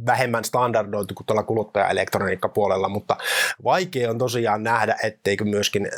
vähemmän 0.05 0.45
standardoitu 0.45 1.13
kuin 1.13 1.25
tuolla 1.25 1.43
kuluttajaelektroniikkapuolella, 1.43 2.89
mutta 2.89 3.17
vaikea 3.63 4.09
on 4.09 4.17
tosiaan 4.17 4.63
nähdä, 4.63 4.95
etteikö 5.03 5.45
myöskin 5.45 5.89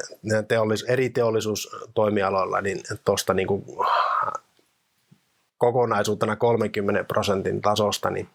teollis, 0.47 0.85
eri 0.87 1.09
teollisuustoimialoilla 1.09 2.61
niin 2.61 2.81
tuosta 3.05 3.33
niin 3.33 3.47
kuin 3.47 3.65
kokonaisuutena 5.57 6.35
30 6.35 7.03
prosentin 7.03 7.61
tasosta 7.61 8.09
niin 8.09 8.29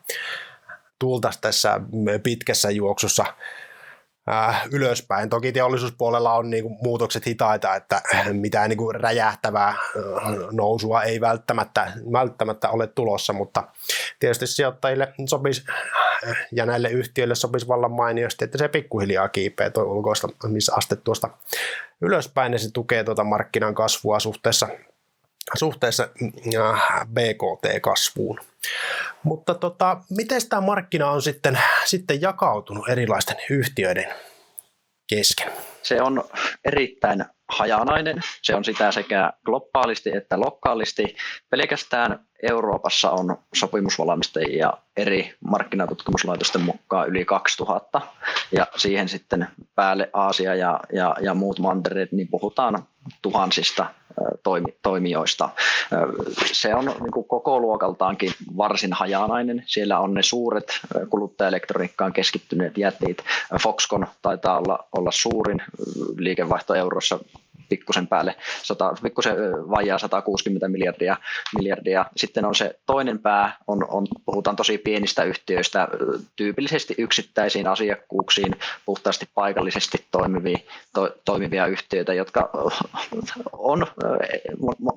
tultaisiin 0.98 1.42
tässä 1.42 1.81
pitkässä 2.22 2.70
juoksussa 2.70 3.24
äh, 3.28 3.35
ylöspäin. 4.73 5.31
Toki 5.31 5.53
teollisuuspuolella 5.53 6.33
on 6.33 6.51
niin 6.51 6.62
kuin, 6.62 6.79
muutokset 6.83 7.27
hitaita, 7.27 7.75
että 7.75 8.03
mitään 8.33 8.69
niin 8.69 8.79
kuin, 8.79 9.01
räjähtävää 9.01 9.69
äh, 9.69 9.77
nousua 10.53 11.03
ei 11.03 11.21
välttämättä, 11.21 11.93
välttämättä 12.12 12.69
ole 12.69 12.87
tulossa, 12.87 13.33
mutta 13.33 13.64
tietysti 14.21 14.47
sijoittajille 14.47 15.12
sopisi 15.27 15.64
ja 16.53 16.67
näille 16.67 16.88
yhtiöille 16.88 17.35
sopisi 17.35 17.69
vallan 17.69 17.93
mainiosti, 17.93 18.45
että 18.45 18.59
se 18.59 18.69
pikkuhiljaa 18.69 19.29
kiipeä 19.29 19.71
tuo 19.71 19.83
ulkoista, 19.83 20.29
missä 20.47 20.73
aste 20.77 20.97
tuosta 20.97 21.31
ylöspäin, 22.01 22.53
ja 22.53 22.59
se 22.59 22.73
tukee 22.73 23.05
tuota 23.05 23.25
markkinan 23.25 23.75
kasvua 23.75 24.21
suhteessa 24.21 24.69
suhteessa 25.54 26.08
äh, 26.56 27.06
BKT-kasvuun. 27.06 28.40
Mutta 29.22 29.54
tota, 29.54 30.00
miten 30.11 30.48
tämä 30.48 30.62
markkina 30.62 31.11
on 31.11 31.22
sitten, 31.22 31.58
sitten 31.84 32.20
jakautunut 32.20 32.88
erilaisten 32.88 33.37
yhtiöiden 33.50 34.14
kesken? 35.08 35.52
Se 35.82 36.02
on 36.02 36.24
erittäin 36.64 37.24
hajanainen. 37.48 38.20
Se 38.42 38.54
on 38.54 38.64
sitä 38.64 38.92
sekä 38.92 39.32
globaalisti 39.44 40.16
että 40.16 40.40
lokaalisti. 40.40 41.16
Pelkästään 41.50 42.26
Euroopassa 42.42 43.11
on 43.11 43.38
sopimusvalmistajia 43.54 44.72
eri 44.96 45.34
markkinatutkimuslaitosten 45.40 46.62
mukaan 46.62 47.08
yli 47.08 47.24
2000 47.24 48.00
ja 48.52 48.66
siihen 48.76 49.08
sitten 49.08 49.48
päälle 49.74 50.11
Aasia 50.12 50.54
ja, 50.54 50.80
ja, 50.92 51.16
ja 51.20 51.34
muut 51.34 51.58
mantereet, 51.58 52.12
niin 52.12 52.28
puhutaan 52.28 52.87
tuhansista 53.22 53.87
toimi, 54.42 54.74
toimijoista. 54.83 55.48
Se 56.52 56.74
on 56.74 56.85
niin 56.85 57.12
kuin 57.12 57.28
koko 57.28 57.61
luokaltaankin 57.61 58.33
varsin 58.57 58.92
hajanainen. 58.92 59.62
Siellä 59.66 60.00
on 60.00 60.14
ne 60.14 60.22
suuret 60.22 60.66
kuluttajaelektroniikkaan 61.11 62.12
keskittyneet 62.12 62.78
jätit. 62.78 63.18
Foxconn 63.62 64.07
taitaa 64.22 64.59
olla, 64.59 64.88
olla 64.96 65.11
suurin 65.12 65.62
liikevaihto 66.16 66.74
eurossa 66.74 67.18
pikkusen 67.68 68.07
päälle, 68.07 68.37
100, 68.62 68.94
pikkusen 69.03 69.37
vajaa 69.71 69.99
160 69.99 70.68
miljardia, 70.68 71.16
miljardia. 71.57 72.05
Sitten 72.16 72.44
on 72.44 72.55
se 72.55 72.79
toinen 72.87 73.18
pää, 73.18 73.57
on, 73.66 73.87
on, 73.88 74.07
puhutaan 74.27 74.57
tosi 74.57 74.79
pienistä 74.79 75.25
yhtiöistä, 75.25 75.88
tyypillisesti 76.37 76.94
yksittäisiin 76.99 77.66
asiakkuuksiin, 77.66 78.57
puhtaasti 78.87 79.29
paikallisesti 79.35 80.07
toimivia, 80.11 80.59
to, 80.94 81.16
toimivia 81.25 81.66
yhtiöitä, 81.66 82.14
jotka 82.14 82.51
on 83.53 83.87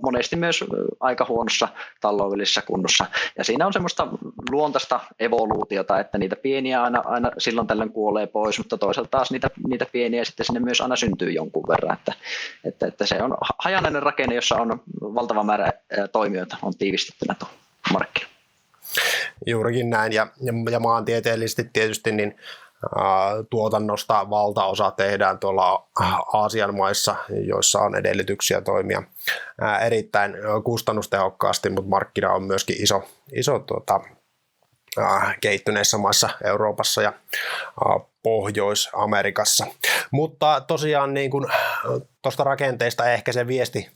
monesti 0.03 0.35
myös 0.35 0.63
aika 0.99 1.25
huonossa 1.29 1.67
taloudellisessa 2.01 2.61
kunnossa. 2.61 3.05
Ja 3.37 3.43
siinä 3.43 3.67
on 3.67 3.73
semmoista 3.73 4.07
luontaista 4.51 4.99
evoluutiota, 5.19 5.99
että 5.99 6.17
niitä 6.17 6.35
pieniä 6.35 6.83
aina, 6.83 7.01
aina 7.05 7.31
silloin 7.37 7.67
tällöin 7.67 7.91
kuolee 7.91 8.27
pois, 8.27 8.57
mutta 8.57 8.77
toisaalta 8.77 9.11
taas 9.11 9.31
niitä, 9.31 9.49
niitä 9.67 9.85
pieniä 9.91 10.25
sitten 10.25 10.45
sinne 10.45 10.59
myös 10.59 10.81
aina 10.81 10.95
syntyy 10.95 11.31
jonkun 11.31 11.67
verran. 11.67 11.93
Että, 11.93 12.13
että, 12.63 12.87
että 12.87 13.05
se 13.05 13.23
on 13.23 13.37
hajanainen 13.59 14.03
rakenne, 14.03 14.35
jossa 14.35 14.55
on 14.55 14.83
valtava 15.01 15.43
määrä 15.43 15.73
toimijoita 16.11 16.57
on 16.61 16.73
tiivistettynä 16.77 17.35
tuohon 17.39 17.55
markkinoilla. 17.93 18.31
Juurikin 19.45 19.89
näin, 19.89 20.13
ja, 20.13 20.27
ja 20.71 20.79
maantieteellisesti 20.79 21.69
tietysti 21.73 22.11
niin 22.11 22.35
tuotannosta 23.49 24.29
valtaosa 24.29 24.91
tehdään 24.91 25.39
tuolla 25.39 25.87
Aasian 26.33 26.75
maissa, 26.75 27.15
joissa 27.29 27.79
on 27.79 27.95
edellytyksiä 27.95 28.61
toimia 28.61 29.03
erittäin 29.85 30.35
kustannustehokkaasti, 30.63 31.69
mutta 31.69 31.89
markkina 31.89 32.33
on 32.33 32.43
myöskin 32.43 32.83
iso, 32.83 33.03
iso 33.33 33.59
tuota, 33.59 33.99
kehittyneissä 35.41 35.97
maissa 35.97 36.29
Euroopassa 36.43 37.01
ja 37.01 37.13
Pohjois-Amerikassa. 38.23 39.67
Mutta 40.11 40.61
tosiaan 40.67 41.13
niin 41.13 41.31
kuin 41.31 41.45
tuosta 42.21 42.43
rakenteesta 42.43 43.11
ehkä 43.11 43.31
se 43.31 43.47
viesti, 43.47 43.89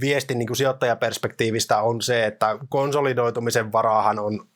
viesti 0.00 0.34
niin 0.34 0.46
kuin 0.46 0.56
sijoittajaperspektiivistä 0.56 1.82
on 1.82 2.02
se, 2.02 2.26
että 2.26 2.58
konsolidoitumisen 2.68 3.72
varaahan 3.72 4.18
on 4.18 4.46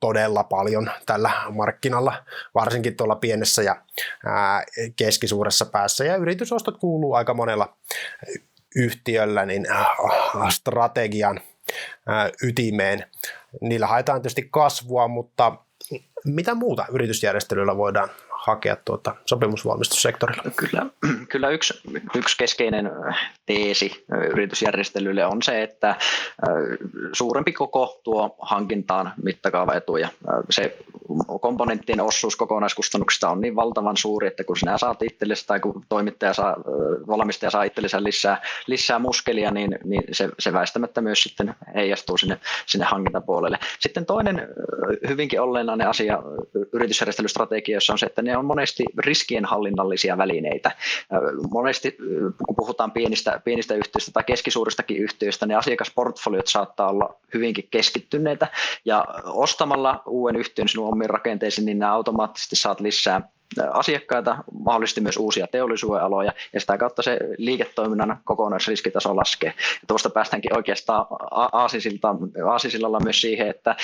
todella 0.00 0.44
paljon 0.44 0.90
tällä 1.06 1.30
markkinalla, 1.50 2.24
varsinkin 2.54 2.96
tuolla 2.96 3.16
pienessä 3.16 3.62
ja 3.62 3.82
keskisuuressa 4.96 5.66
päässä. 5.66 6.04
Ja 6.04 6.16
yritysostot 6.16 6.76
kuuluu 6.78 7.14
aika 7.14 7.34
monella 7.34 7.76
yhtiöllä 8.76 9.46
niin 9.46 9.66
strategian 10.50 11.40
ytimeen. 12.42 13.06
Niillä 13.60 13.86
haetaan 13.86 14.22
tietysti 14.22 14.48
kasvua, 14.50 15.08
mutta 15.08 15.52
mitä 16.24 16.54
muuta 16.54 16.86
yritysjärjestelyillä 16.92 17.76
voidaan 17.76 18.08
hakea 18.30 18.76
tuota 18.84 19.16
sopimusvalmistussektorilla? 19.26 20.42
Kyllä, 20.56 20.86
kyllä 21.28 21.48
yksi, 21.48 21.80
yksi 22.14 22.36
keskeinen 22.36 22.90
teesi 23.46 24.04
yritysjärjestelylle 24.30 25.26
on 25.26 25.42
se, 25.42 25.62
että 25.62 25.96
suurempi 27.12 27.52
koko 27.52 28.00
tuo 28.04 28.36
hankintaan 28.38 29.12
mittakaavaetuja. 29.22 30.08
Se 30.50 30.78
komponenttien 31.40 32.00
osuus 32.00 32.36
kokonaiskustannuksista 32.36 33.30
on 33.30 33.40
niin 33.40 33.56
valtavan 33.56 33.96
suuri, 33.96 34.26
että 34.26 34.44
kun 34.44 34.56
sinä 34.56 34.78
saat 34.78 35.02
itsellesi 35.02 35.46
tai 35.46 35.60
kun 35.60 35.82
toimittaja 35.88 36.34
saa, 36.34 36.56
valmistaja 37.06 37.50
saa 37.50 37.62
itsellensä 37.62 38.02
lisää, 38.02 38.42
lisää 38.66 38.98
muskelia, 38.98 39.50
niin, 39.50 39.78
niin 39.84 40.02
se, 40.12 40.28
se 40.38 40.52
väistämättä 40.52 41.00
myös 41.00 41.22
sitten 41.22 41.54
heijastuu 41.74 42.16
sinne, 42.16 42.40
sinne 42.66 42.86
hankintapuolelle. 42.86 43.58
Sitten 43.80 44.06
toinen 44.06 44.48
hyvinkin 45.08 45.40
olennainen 45.40 45.88
asia 45.88 46.22
yritysjärjestelystrategioissa 46.72 47.92
on 47.92 47.98
se, 47.98 48.06
että 48.06 48.22
ne 48.22 48.36
on 48.36 48.44
monesti 48.44 48.84
riskienhallinnallisia 48.98 50.18
välineitä. 50.18 50.70
Monesti 51.50 51.96
kun 52.46 52.56
puhutaan 52.56 52.92
pienistä, 52.92 53.40
pienistä 53.44 53.74
yhtiöistä 53.74 54.10
tai 54.12 54.24
keskisuuristakin 54.24 54.96
yhtiöistä, 54.96 55.46
niin 55.46 55.58
asiakasportfoliot 55.58 56.46
saattaa 56.46 56.90
olla 56.90 57.14
hyvinkin 57.34 57.68
keskittyneitä 57.70 58.48
ja 58.84 59.04
ostamalla 59.24 60.02
uuden 60.06 60.36
yhtiön 60.36 60.68
sinun 60.68 60.88
omiin 60.88 61.05
rakenteisiin, 61.06 61.64
niin 61.66 61.78
nämä 61.78 61.92
automaattisesti 61.92 62.56
saat 62.56 62.80
lisää 62.80 63.28
asiakkaita, 63.72 64.36
mahdollisesti 64.64 65.00
myös 65.00 65.16
uusia 65.16 65.46
teollisuuden 65.46 66.02
aloja, 66.02 66.32
ja 66.52 66.60
sitä 66.60 66.78
kautta 66.78 67.02
se 67.02 67.18
liiketoiminnan 67.38 68.20
kokonaisriskitaso 68.24 69.16
laskee. 69.16 69.52
Ja 69.56 69.86
tuosta 69.86 70.10
päästäänkin 70.10 70.56
oikeastaan 70.56 71.06
aasisillalla 72.44 73.00
myös 73.00 73.20
siihen, 73.20 73.48
että 73.48 73.76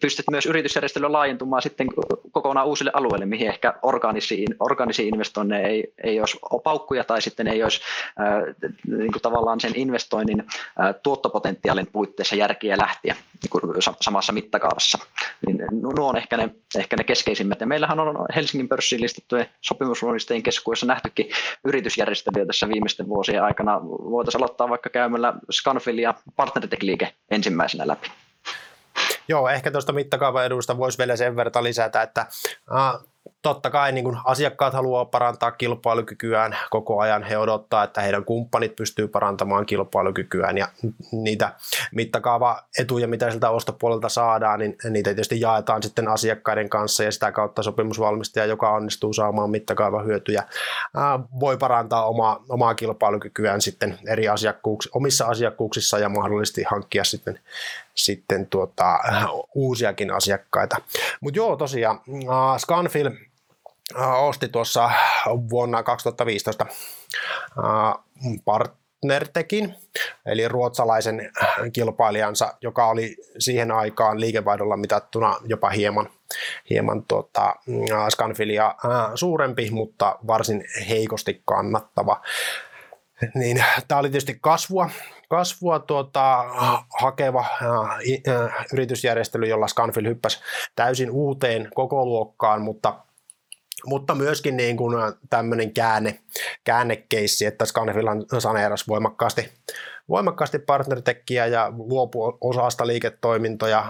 pystyt 0.00 0.24
myös 0.30 0.46
yritysjärjestelyä 0.46 1.12
laajentumaan 1.12 1.62
sitten 1.62 1.88
kokonaan 2.32 2.66
uusille 2.66 2.90
alueille, 2.94 3.26
mihin 3.26 3.48
ehkä 3.48 3.74
orgaanisiin, 3.82 4.54
orgaanisiin 4.60 5.14
investoinneja 5.14 5.68
ei, 5.68 5.92
ei 6.04 6.20
olisi 6.20 6.38
paukkuja 6.64 7.04
tai 7.04 7.22
sitten 7.22 7.48
ei 7.48 7.62
olisi 7.62 7.80
äh, 8.20 8.70
niin 8.98 9.12
kuin 9.12 9.22
tavallaan 9.22 9.60
sen 9.60 9.72
investoinnin 9.74 10.40
äh, 10.40 10.94
tuottopotentiaalin 11.02 11.86
puitteissa 11.92 12.36
järkiä 12.36 12.78
lähtiä 12.78 13.16
niin 13.42 13.50
kuin 13.50 13.82
samassa 14.00 14.32
mittakaavassa. 14.32 14.98
Niin 15.46 15.58
nuo 15.72 16.08
on 16.08 16.16
ehkä 16.16 16.36
ne, 16.36 16.50
ehkä 16.78 16.96
ne 16.96 17.04
keskeisimmät. 17.04 17.60
Ja 17.60 17.66
meillähän 17.66 18.00
on 18.00 18.26
Helsingin 18.34 18.68
pörssi 18.68 18.83
pörssiin 18.84 19.02
listattujen 19.02 19.46
sopimusluonnistajien 19.60 20.42
keskuudessa 20.42 20.86
nähtykin 20.86 21.30
yritysjärjestelyjä 21.64 22.46
tässä 22.46 22.68
viimeisten 22.68 23.08
vuosien 23.08 23.42
aikana. 23.42 23.80
Voitaisiin 23.82 24.40
aloittaa 24.40 24.68
vaikka 24.68 24.90
käymällä 24.90 25.34
Scanfil 25.50 25.98
ja 25.98 26.14
Partnertech-liike 26.36 27.14
ensimmäisenä 27.30 27.86
läpi. 27.86 28.08
Joo, 29.28 29.48
ehkä 29.48 29.70
tuosta 29.70 29.92
mittakaava 29.92 30.44
edusta 30.44 30.78
voisi 30.78 30.98
vielä 30.98 31.16
sen 31.16 31.36
verran 31.36 31.64
lisätä, 31.64 32.02
että 32.02 32.26
totta 33.44 33.70
kai 33.70 33.92
niin 33.92 34.04
kun 34.04 34.18
asiakkaat 34.24 34.74
haluaa 34.74 35.04
parantaa 35.04 35.50
kilpailukykyään 35.50 36.56
koko 36.70 37.00
ajan. 37.00 37.22
He 37.22 37.38
odottaa, 37.38 37.84
että 37.84 38.00
heidän 38.00 38.24
kumppanit 38.24 38.76
pystyy 38.76 39.08
parantamaan 39.08 39.66
kilpailukykyään 39.66 40.58
ja 40.58 40.68
niitä 41.12 41.52
mittakaava-etuja, 41.92 43.08
mitä 43.08 43.30
siltä 43.30 43.50
ostopuolelta 43.50 44.08
saadaan, 44.08 44.60
niin 44.60 44.76
niitä 44.90 45.10
tietysti 45.10 45.40
jaetaan 45.40 45.82
sitten 45.82 46.08
asiakkaiden 46.08 46.68
kanssa 46.68 47.04
ja 47.04 47.12
sitä 47.12 47.32
kautta 47.32 47.62
sopimusvalmistaja, 47.62 48.46
joka 48.46 48.70
onnistuu 48.70 49.12
saamaan 49.12 49.50
mittakaava-hyötyjä, 49.50 50.42
voi 51.40 51.56
parantaa 51.56 52.06
omaa, 52.06 52.44
omaa 52.48 52.74
kilpailukykyään 52.74 53.60
sitten 53.60 53.98
eri 54.06 54.28
asiakkuuks, 54.28 54.88
omissa 54.92 55.26
asiakkuuksissa 55.26 55.98
ja 55.98 56.08
mahdollisesti 56.08 56.64
hankkia 56.70 57.04
sitten 57.04 57.40
sitten 57.94 58.46
tuota, 58.46 58.98
uusiakin 59.54 60.10
asiakkaita. 60.10 60.76
Mutta 61.20 61.38
joo, 61.38 61.56
tosiaan 61.56 62.00
Scanfil 62.58 63.10
osti 64.18 64.48
tuossa 64.48 64.90
vuonna 65.26 65.82
2015 65.82 66.66
uh, 67.58 68.04
Partnertekin, 68.44 69.74
eli 70.26 70.48
ruotsalaisen 70.48 71.30
kilpailijansa, 71.72 72.54
joka 72.60 72.86
oli 72.86 73.16
siihen 73.38 73.70
aikaan 73.70 74.20
liikevaihdolla 74.20 74.76
mitattuna 74.76 75.36
jopa 75.44 75.70
hieman, 75.70 76.10
hieman 76.70 77.04
tuota, 77.08 77.54
Scanfilia 78.10 78.74
suurempi, 79.14 79.70
mutta 79.70 80.18
varsin 80.26 80.64
heikosti 80.88 81.42
kannattava. 81.44 82.20
Niin, 83.34 83.64
tämä 83.88 83.98
oli 83.98 84.10
tietysti 84.10 84.38
kasvua, 84.40 84.90
kasvua 85.28 85.78
tuota, 85.78 86.44
hakeva 87.00 87.40
äh, 87.40 88.66
yritysjärjestely, 88.72 89.46
jolla 89.46 89.68
Scanfil 89.68 90.08
hyppäsi 90.08 90.40
täysin 90.76 91.10
uuteen 91.10 91.68
koko 91.74 92.04
luokkaan, 92.04 92.62
mutta 92.62 92.94
mutta 93.86 94.14
myöskin 94.14 94.56
niin 94.56 94.76
kuin 94.76 94.96
tämmöinen 95.30 95.74
käänne, 95.74 96.20
käännekeissi, 96.64 97.46
että 97.46 97.64
Scanfil 97.64 98.06
saneerasi 98.38 98.84
voimakkaasti, 98.88 99.52
voimakkaasti 100.08 100.58
partnertekkiä 100.58 101.46
ja 101.46 101.72
luopui 101.76 102.38
osasta 102.40 102.86
liiketoimintoja, 102.86 103.86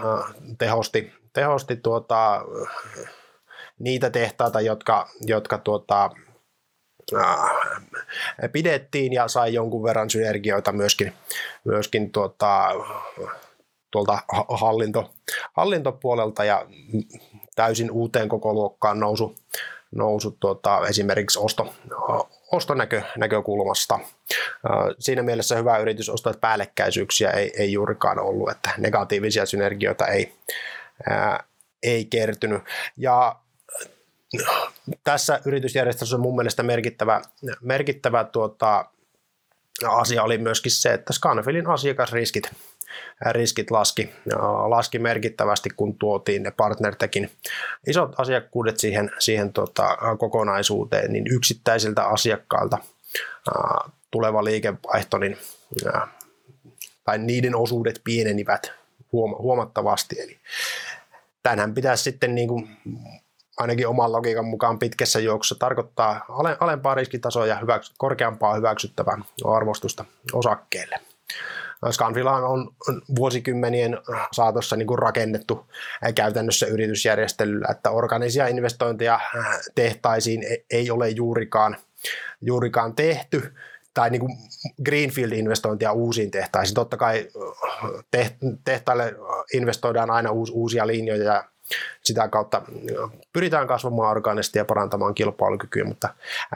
tehosti, 0.57 1.13
tehosti 1.33 1.75
tuota, 1.75 2.41
niitä 3.79 4.09
tehtaita, 4.09 4.61
jotka, 4.61 5.09
jotka 5.27 5.57
tuota, 5.57 6.09
Äh, 7.13 8.51
pidettiin 8.51 9.13
ja 9.13 9.27
sai 9.27 9.53
jonkun 9.53 9.83
verran 9.83 10.09
synergioita 10.09 10.71
myöskin, 10.71 11.13
myöskin 11.63 12.11
tuota, 12.11 12.67
tuolta 13.91 14.19
hallinto, 14.49 15.13
hallintopuolelta 15.53 16.43
ja 16.43 16.65
täysin 17.55 17.91
uuteen 17.91 18.29
koko 18.29 18.53
luokkaan 18.53 18.99
nousu, 18.99 19.35
nousu 19.95 20.37
tuota, 20.39 20.87
esimerkiksi 20.87 21.39
osto, 21.39 21.73
ostonäkökulmasta. 22.51 23.95
Äh, 23.95 24.95
siinä 24.99 25.23
mielessä 25.23 25.55
hyvä 25.55 25.77
yritys 25.77 26.09
ostaa, 26.09 26.31
että 26.31 26.41
päällekkäisyyksiä 26.41 27.29
ei, 27.29 27.53
ei 27.57 27.71
juurikaan 27.71 28.19
ollut, 28.19 28.49
että 28.49 28.69
negatiivisia 28.77 29.45
synergioita 29.45 30.07
ei, 30.07 30.33
ää, 31.09 31.43
ei 31.83 32.05
kertynyt. 32.05 32.61
Ja 32.97 33.35
tässä 35.03 35.39
yritysjärjestelmässä 35.45 36.17
mun 36.17 36.35
mielestä 36.35 36.63
merkittävä, 36.63 37.21
merkittävä 37.61 38.23
tuota, 38.23 38.85
asia 39.87 40.23
oli 40.23 40.37
myöskin 40.37 40.71
se, 40.71 40.93
että 40.93 41.13
Scanfilin 41.13 41.67
asiakasriskit 41.67 42.51
riskit 43.31 43.71
laski, 43.71 44.09
laski 44.67 44.99
merkittävästi, 44.99 45.69
kun 45.69 45.97
tuotiin 45.97 46.43
ne 46.43 46.51
partnertekin 46.51 47.31
isot 47.87 48.13
asiakkuudet 48.17 48.77
siihen, 48.77 49.11
siihen 49.19 49.53
tota, 49.53 49.97
kokonaisuuteen, 50.19 51.13
niin 51.13 51.25
yksittäisiltä 51.31 52.03
asiakkailta 52.03 52.77
ää, 53.55 53.89
tuleva 54.11 54.43
liikevaihto, 54.43 55.17
niin, 55.17 55.37
ää, 55.93 56.07
tai 57.03 57.17
niiden 57.17 57.55
osuudet 57.55 58.01
pienenivät 58.03 58.71
huomattavasti. 59.11 60.21
Eli 60.21 60.37
tämänhän 61.43 61.73
pitäisi 61.73 62.03
sitten 62.03 62.35
niin 62.35 62.47
kuin 62.47 62.77
ainakin 63.57 63.87
oman 63.87 64.11
logiikan 64.11 64.45
mukaan 64.45 64.79
pitkässä 64.79 65.19
juoksussa 65.19 65.59
tarkoittaa 65.59 66.25
alempaa 66.59 66.95
riskitasoa 66.95 67.45
ja 67.45 67.55
hyväks- 67.55 67.93
korkeampaa 67.97 68.55
hyväksyttävää 68.55 69.17
arvostusta 69.55 70.05
osakkeelle. 70.33 70.99
Scanfilahan 71.91 72.43
on 72.43 72.71
vuosikymmenien 73.15 73.97
saatossa 74.31 74.75
niin 74.75 74.87
kuin 74.87 74.99
rakennettu 74.99 75.65
käytännössä 76.15 76.65
yritysjärjestelyllä, 76.65 77.67
että 77.71 77.91
organisia 77.91 78.47
investointeja 78.47 79.19
tehtaisiin 79.75 80.43
ei 80.71 80.91
ole 80.91 81.09
juurikaan, 81.09 81.77
juurikaan 82.41 82.95
tehty 82.95 83.53
tai 83.93 84.09
niin 84.09 84.19
kuin 84.19 84.37
Greenfield-investointia 84.85 85.91
uusiin 85.91 86.31
tehtaisiin. 86.31 86.75
Totta 86.75 86.97
kai 86.97 87.27
tehtaille 88.65 89.15
investoidaan 89.53 90.11
aina 90.11 90.29
uusia 90.31 90.87
linjoja 90.87 91.23
ja 91.23 91.43
sitä 92.03 92.27
kautta 92.27 92.61
pyritään 93.33 93.67
kasvamaan 93.67 94.11
orgaanisesti 94.11 94.59
ja 94.59 94.65
parantamaan 94.65 95.15
kilpailukykyä, 95.15 95.83
mutta 95.83 96.09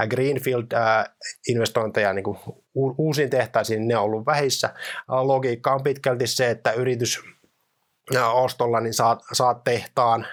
Greenfield-investointeja 0.09 2.13
niin 2.13 2.25
uusiin 2.73 3.29
tehtaisiin, 3.29 3.87
ne 3.87 3.97
on 3.97 4.03
ollut 4.03 4.25
vähissä. 4.25 4.69
Logiikka 5.07 5.73
on 5.73 5.83
pitkälti 5.83 6.27
se, 6.27 6.49
että 6.49 6.71
yritys 6.71 7.19
ostolla 8.33 8.79
niin 8.79 8.93
saat, 8.93 9.19
saat 9.33 9.63
tehtaan 9.63 10.27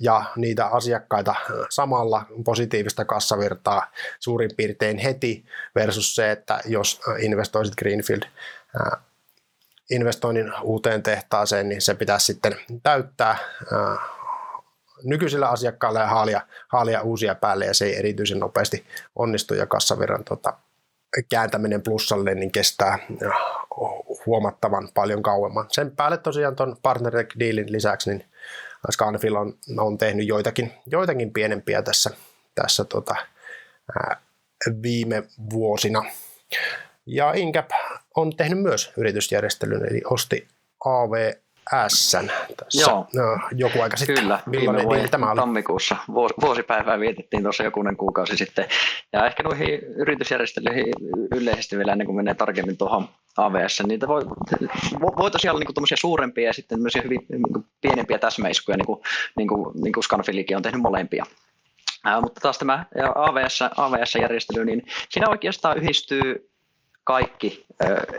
ja 0.00 0.24
niitä 0.36 0.66
asiakkaita 0.66 1.34
samalla 1.70 2.26
positiivista 2.44 3.04
kassavirtaa 3.04 3.90
suurin 4.18 4.50
piirtein 4.56 4.98
heti 4.98 5.44
versus 5.74 6.14
se, 6.14 6.30
että 6.30 6.60
jos 6.64 7.00
investoisit 7.18 7.76
Greenfield 7.76 8.22
investoinnin 9.90 10.52
uuteen 10.62 11.02
tehtaaseen, 11.02 11.68
niin 11.68 11.82
se 11.82 11.94
pitäisi 11.94 12.26
sitten 12.26 12.56
täyttää 12.82 13.36
nykyisillä 15.04 15.48
asiakkailla 15.48 16.00
ja 16.00 16.06
haalia, 16.06 16.40
haalia 16.68 17.02
uusia 17.02 17.34
päälle 17.34 17.66
ja 17.66 17.74
se 17.74 17.84
ei 17.84 17.98
erityisen 17.98 18.38
nopeasti 18.38 18.86
onnistu 19.16 19.54
ja 19.54 19.66
kassavirran 19.66 20.24
tota, 20.24 20.52
kääntäminen 21.28 21.82
plussalle 21.82 22.34
niin 22.34 22.52
kestää 22.52 22.98
huomattavan 24.26 24.88
paljon 24.94 25.22
kauemman. 25.22 25.66
Sen 25.68 25.90
päälle 25.96 26.18
tosiaan 26.18 26.56
tuon 26.56 26.76
partner 26.82 27.12
dealin 27.38 27.72
lisäksi 27.72 28.10
niin 28.10 28.24
Scanfil 28.92 29.36
on, 29.36 29.54
on 29.78 29.98
tehnyt 29.98 30.26
joitakin, 30.26 30.72
joitakin 30.86 31.32
pienempiä 31.32 31.82
tässä, 31.82 32.10
tässä 32.54 32.84
tota, 32.84 33.14
ää, 33.98 34.20
viime 34.82 35.22
vuosina. 35.52 36.04
Ja 37.06 37.32
Incap 37.32 37.70
on 38.16 38.36
tehnyt 38.36 38.58
myös 38.58 38.92
yritysjärjestelyn, 38.96 39.86
eli 39.90 40.00
osti 40.04 40.48
AV 40.84 41.32
S 41.88 42.16
tässä 42.56 42.90
Joo. 42.90 43.06
No, 43.14 43.48
joku 43.52 43.80
aika 43.80 43.96
sitten. 43.96 44.16
Kyllä, 44.16 44.40
Millainen 44.46 44.88
viime 44.88 45.08
tämä 45.08 45.30
oli? 45.30 45.36
tammikuussa. 45.36 45.96
Vuosipäivää 46.40 47.00
vietettiin 47.00 47.42
tuossa 47.42 47.64
jokunen 47.64 47.96
kuukausi 47.96 48.36
sitten. 48.36 48.68
Ja 49.12 49.26
ehkä 49.26 49.42
noihin 49.42 49.80
yritysjärjestelyihin 49.96 50.92
yleisesti 51.34 51.78
vielä 51.78 51.92
ennen 51.92 52.06
kuin 52.06 52.16
menee 52.16 52.34
tarkemmin 52.34 52.76
tuohon 52.76 53.08
AVS, 53.36 53.82
niitä 53.86 54.08
voi, 54.08 54.24
voi 55.18 55.30
tosiaan 55.30 55.56
olla 55.56 55.64
niin 55.88 55.98
suurempia 55.98 56.46
ja 56.46 56.52
sitten 56.52 56.80
myös 56.80 56.94
hyvin 57.04 57.26
niin 57.28 57.64
pienempiä 57.80 58.18
täsmäiskuja, 58.18 58.76
niin 58.76 58.86
kuin, 58.86 59.00
niin 59.36 59.48
kuin, 59.48 59.82
niin 59.82 59.92
kuin 59.92 60.04
Scanfilikin 60.04 60.56
on 60.56 60.62
tehnyt 60.62 60.82
molempia. 60.82 61.26
Ää, 62.04 62.20
mutta 62.20 62.40
taas 62.40 62.58
tämä 62.58 62.84
AVS, 63.14 63.62
AVS-järjestely, 63.76 64.64
niin 64.64 64.82
siinä 65.08 65.28
oikeastaan 65.28 65.78
yhdistyy 65.78 66.49
kaikki 67.10 67.64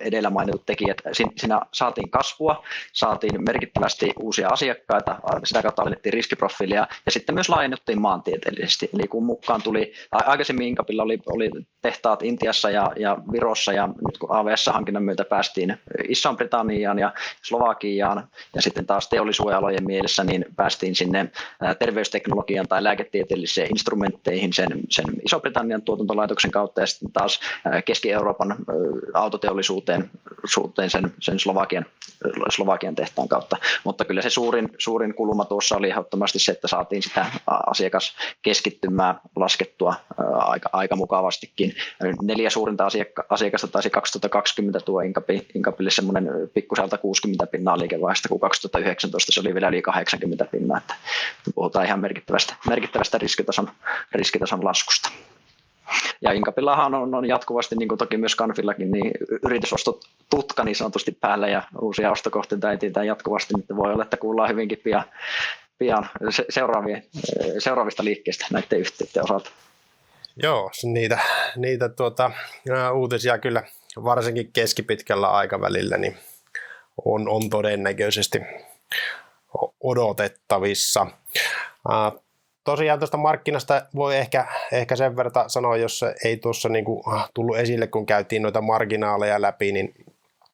edellä 0.01 0.29
mainitut 0.29 0.65
tekijät. 0.65 0.97
Siinä 1.37 1.61
saatiin 1.73 2.09
kasvua, 2.09 2.63
saatiin 2.93 3.43
merkittävästi 3.43 4.13
uusia 4.19 4.49
asiakkaita, 4.49 5.19
sitä 5.43 5.61
kautta 5.61 5.81
alennettiin 5.81 6.13
riskiprofiilia 6.13 6.87
ja 7.05 7.11
sitten 7.11 7.35
myös 7.35 7.49
laajennuttiin 7.49 8.01
maantieteellisesti. 8.01 8.89
Eli 8.93 9.07
kun 9.07 9.25
mukaan 9.25 9.61
tuli, 9.61 9.93
aikaisemmin 10.11 10.67
Inkapilla 10.67 11.03
oli, 11.03 11.19
oli 11.25 11.49
tehtaat 11.81 12.23
Intiassa 12.23 12.69
ja, 12.69 12.91
ja 12.99 13.17
Virossa 13.31 13.73
ja 13.73 13.87
nyt 13.87 14.17
kun 14.17 14.31
AVS-hankinnan 14.31 15.03
myötä 15.03 15.25
päästiin 15.25 15.77
Iso-Britanniaan 16.07 16.99
ja 16.99 17.13
Slovakiaan 17.41 18.27
ja 18.55 18.61
sitten 18.61 18.85
taas 18.85 19.09
teollisuojalojen 19.09 19.85
mielessä 19.85 20.23
niin 20.23 20.45
päästiin 20.55 20.95
sinne 20.95 21.31
terveysteknologian 21.79 22.67
tai 22.67 22.83
lääketieteellisiin 22.83 23.67
instrumentteihin 23.69 24.53
sen, 24.53 24.69
sen 24.89 25.05
Iso-Britannian 25.25 25.81
tuotantolaitoksen 25.81 26.51
kautta 26.51 26.81
ja 26.81 26.87
sitten 26.87 27.11
taas 27.11 27.39
Keski-Euroopan 27.85 28.55
autoteollisuuteen 29.13 30.09
suhteen 30.45 30.89
sen, 30.89 31.13
sen 31.19 31.39
Slovakian, 31.39 31.85
Slovakian 32.49 32.95
tehtaan 32.95 33.27
kautta. 33.27 33.57
Mutta 33.83 34.05
kyllä 34.05 34.21
se 34.21 34.29
suurin, 34.29 34.69
suurin 34.77 35.13
kulma 35.13 35.45
tuossa 35.45 35.77
oli 35.77 35.89
ehdottomasti 35.89 36.39
se, 36.39 36.51
että 36.51 36.67
saatiin 36.67 37.03
sitä 37.03 37.25
asiakaskeskittymää 37.47 39.19
laskettua 39.35 39.95
aika, 40.33 40.69
aika 40.73 40.95
mukavastikin. 40.95 41.70
Neljä 42.21 42.49
suurinta 42.49 42.85
asiakka, 42.85 43.25
asiakasta 43.29 43.67
taisi 43.67 43.89
2020 43.89 44.79
tuo 44.79 45.01
Inkapi, 45.01 45.47
Inkapille 45.55 45.91
semmoinen 45.91 46.29
pikkuselta 46.53 46.97
60 46.97 47.47
pinnaa 47.47 47.79
liikevaihdosta, 47.79 48.29
kun 48.29 48.39
2019 48.39 49.31
se 49.31 49.39
oli 49.39 49.53
vielä 49.53 49.67
yli 49.67 49.81
80 49.81 50.45
pinnaa. 50.45 50.77
Että 50.77 50.93
puhutaan 51.55 51.85
ihan 51.85 51.99
merkittävästä, 51.99 52.55
merkittävästä 52.67 53.17
riskitason, 53.17 53.69
riskitason 54.11 54.65
laskusta. 54.65 55.11
Ja 56.21 56.31
Inkapillahan 56.31 56.95
on, 56.95 57.15
on 57.15 57.27
jatkuvasti, 57.27 57.75
niin 57.75 57.87
kuin 57.87 57.97
toki 57.97 58.17
myös 58.17 58.35
Kanfillakin, 58.35 58.91
niin 58.91 59.11
yritysostot 59.45 60.05
tutka 60.29 60.63
niin 60.63 60.75
sanotusti 60.75 61.11
päällä 61.11 61.47
ja 61.47 61.61
uusia 61.81 62.11
ostokohteita 62.11 62.71
etsitään 62.71 63.07
jatkuvasti, 63.07 63.53
niin 63.53 63.77
voi 63.77 63.93
olla, 63.93 64.03
että 64.03 64.17
kuullaan 64.17 64.49
hyvinkin 64.49 64.81
pian, 64.83 65.03
pian 65.77 66.09
seuraavista 67.59 68.03
liikkeistä 68.03 68.45
näiden 68.51 68.79
yhtiöiden 68.79 69.23
osalta. 69.23 69.51
Joo, 70.35 70.71
niitä, 70.83 71.19
niitä 71.55 71.89
tuota, 71.89 72.31
uutisia 72.93 73.37
kyllä 73.37 73.63
varsinkin 74.03 74.53
keskipitkällä 74.53 75.31
aikavälillä 75.31 75.97
niin 75.97 76.17
on, 77.05 77.29
on 77.29 77.49
todennäköisesti 77.49 78.39
odotettavissa 79.83 81.07
tosiaan 82.63 82.99
tuosta 82.99 83.17
markkinasta 83.17 83.85
voi 83.95 84.17
ehkä, 84.17 84.47
ehkä 84.71 84.95
sen 84.95 85.15
verran 85.15 85.49
sanoa, 85.49 85.77
jos 85.77 86.05
ei 86.23 86.37
tuossa 86.37 86.69
niin 86.69 86.85
kuin 86.85 87.03
tullut 87.33 87.57
esille, 87.57 87.87
kun 87.87 88.05
käytiin 88.05 88.41
noita 88.41 88.61
marginaaleja 88.61 89.41
läpi, 89.41 89.71
niin, 89.71 89.93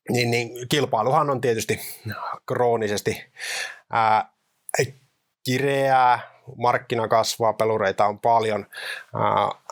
niin, 0.10 0.32
niin 0.32 0.68
kilpailuhan 0.70 1.30
on 1.30 1.42
tietysti 1.42 1.80
kroonisesti 2.46 3.26
ää, 3.92 4.30
kireää, 5.46 6.20
markkina 6.58 7.08
kasvaa, 7.08 7.54
pelureita 7.54 8.06
on 8.06 8.20
paljon. 8.20 8.66
Ää, 9.16 9.67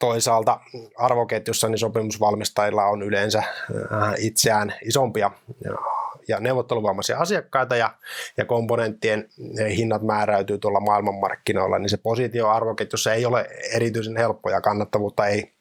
toisaalta 0.00 0.60
arvoketjussa 0.96 1.68
niin 1.68 1.78
sopimusvalmistajilla 1.78 2.84
on 2.84 3.02
yleensä 3.02 3.42
itseään 4.18 4.74
isompia 4.84 5.30
ja 6.28 6.40
neuvotteluvammaisia 6.40 7.18
asiakkaita 7.18 7.76
ja, 7.76 7.94
ja 8.36 8.44
komponenttien 8.44 9.28
hinnat 9.76 10.02
määräytyy 10.02 10.58
tuolla 10.58 10.80
maailmanmarkkinoilla, 10.80 11.78
niin 11.78 11.90
se 11.90 11.96
positio 11.96 12.48
arvoketjussa 12.48 13.14
ei 13.14 13.26
ole 13.26 13.48
erityisen 13.72 14.16
helppo 14.16 14.50
ja 14.50 14.60
kannattavuutta 14.60 15.26
ei, 15.26 15.52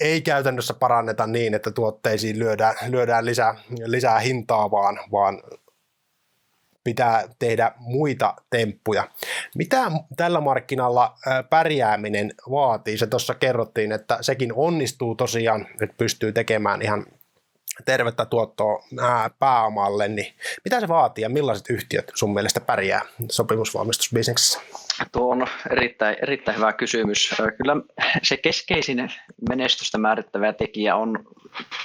ei 0.00 0.20
käytännössä 0.20 0.74
paranneta 0.74 1.26
niin, 1.26 1.54
että 1.54 1.70
tuotteisiin 1.70 2.38
lyödään, 2.38 2.74
lyödään 2.88 3.24
lisää, 3.24 3.54
lisää 3.84 4.18
hintaa, 4.18 4.70
vaan, 4.70 5.00
vaan 5.12 5.42
pitää 6.84 7.24
tehdä 7.38 7.72
muita 7.76 8.34
temppuja. 8.50 9.08
Mitä 9.54 9.90
tällä 10.16 10.40
markkinalla 10.40 11.14
pärjääminen 11.50 12.34
vaatii? 12.50 12.98
Se 12.98 13.06
tuossa 13.06 13.34
kerrottiin, 13.34 13.92
että 13.92 14.18
sekin 14.20 14.52
onnistuu 14.56 15.14
tosiaan, 15.14 15.66
että 15.82 15.96
pystyy 15.98 16.32
tekemään 16.32 16.82
ihan 16.82 17.06
tervettä 17.84 18.24
tuottoa 18.24 18.84
ää, 19.00 19.30
pääomalle, 19.38 20.08
niin 20.08 20.34
mitä 20.64 20.80
se 20.80 20.88
vaatii 20.88 21.22
ja 21.22 21.28
millaiset 21.28 21.70
yhtiöt 21.70 22.12
sun 22.14 22.34
mielestä 22.34 22.60
pärjää 22.60 23.02
sopimusvalmistusbisneksessä? 23.30 24.60
Tuo 25.12 25.32
on 25.32 25.46
erittäin, 25.70 26.16
erittäin 26.22 26.56
hyvä 26.56 26.72
kysymys. 26.72 27.34
Kyllä 27.56 27.76
se 28.22 28.36
keskeisin 28.36 29.12
menestystä 29.48 29.98
määrittävä 29.98 30.52
tekijä 30.52 30.96
on 30.96 31.24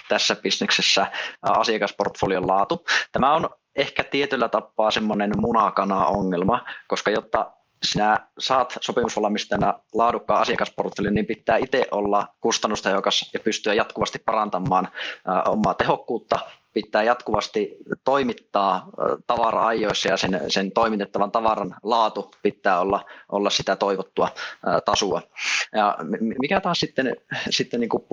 tässä 0.09 0.35
bisneksessä 0.35 1.07
asiakasportfolion 1.41 2.47
laatu. 2.47 2.85
Tämä 3.12 3.35
on 3.35 3.49
ehkä 3.75 4.03
tietyllä 4.03 4.49
tapaa 4.49 4.91
semmoinen 4.91 5.32
munakana-ongelma, 5.38 6.65
koska 6.88 7.12
jotta 7.12 7.51
sinä 7.84 8.27
saat 8.39 8.77
sopimusvalmistajana 8.82 9.79
laadukkaan 9.93 10.41
asiakasportfelin, 10.41 11.13
niin 11.13 11.25
pitää 11.25 11.58
itse 11.58 11.88
olla 11.91 12.27
kustannustehokas 12.41 13.29
ja 13.34 13.39
pystyä 13.39 13.73
jatkuvasti 13.73 14.19
parantamaan 14.25 14.88
omaa 15.47 15.73
tehokkuutta 15.73 16.39
pitää 16.73 17.03
jatkuvasti 17.03 17.77
toimittaa 18.03 18.89
tavara 19.27 19.67
ajoissa 19.67 20.10
ja 20.10 20.17
sen, 20.17 20.41
sen 20.47 20.71
toimitettavan 20.71 21.32
tavaran 21.32 21.75
laatu 21.84 22.32
pitää 22.43 22.79
olla, 22.79 23.05
olla 23.32 23.49
sitä 23.49 23.75
toivottua 23.75 24.29
tasua. 24.86 25.21
Ja 25.74 25.97
mikä 26.39 26.61
taas 26.61 26.80
sitten, 26.80 27.15
sitten 27.49 27.80
niin 27.80 27.89
kuin, 27.89 28.03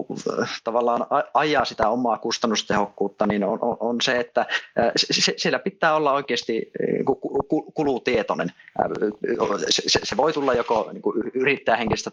tavallaan 0.65 1.07
ajaa 1.35 1.65
sitä 1.65 1.89
omaa 1.89 2.19
kustannustehokkuutta, 2.19 3.27
niin 3.27 3.45
on, 3.45 3.59
on, 3.63 3.77
on 3.81 4.01
se, 4.01 4.21
että 4.21 4.47
siellä 5.37 5.59
pitää 5.59 5.95
olla 5.95 6.13
oikeasti 6.13 6.73
kulutietoinen. 7.75 8.53
Se, 9.69 10.01
se 10.03 10.17
voi 10.17 10.33
tulla 10.33 10.55
joko 10.55 10.91
niin 10.93 11.03
kuin 11.03 11.23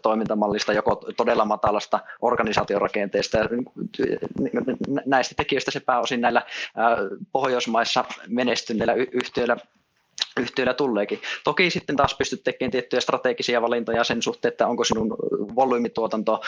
toimintamallista, 0.02 0.72
joko 0.72 1.00
todella 1.16 1.44
matalasta 1.44 2.00
organisaatiorakenteesta. 2.20 3.38
Ja 3.38 3.48
näistä 5.06 5.34
tekijöistä 5.36 5.70
se 5.70 5.80
pääosin 5.80 6.20
näillä 6.20 6.33
Pohjoismaissa 7.32 8.04
menestyneillä 8.28 8.94
yhtiöillä 8.94 9.56
yhtiöillä 10.40 10.74
tuleekin. 10.74 11.20
Toki 11.44 11.70
sitten 11.70 11.96
taas 11.96 12.14
pystyt 12.14 12.44
tekemään 12.44 12.70
tiettyjä 12.70 13.00
strategisia 13.00 13.62
valintoja 13.62 14.04
sen 14.04 14.22
suhteen, 14.22 14.52
että 14.52 14.66
onko 14.66 14.84
sinun 14.84 15.16
volyymituotanto 15.54 16.40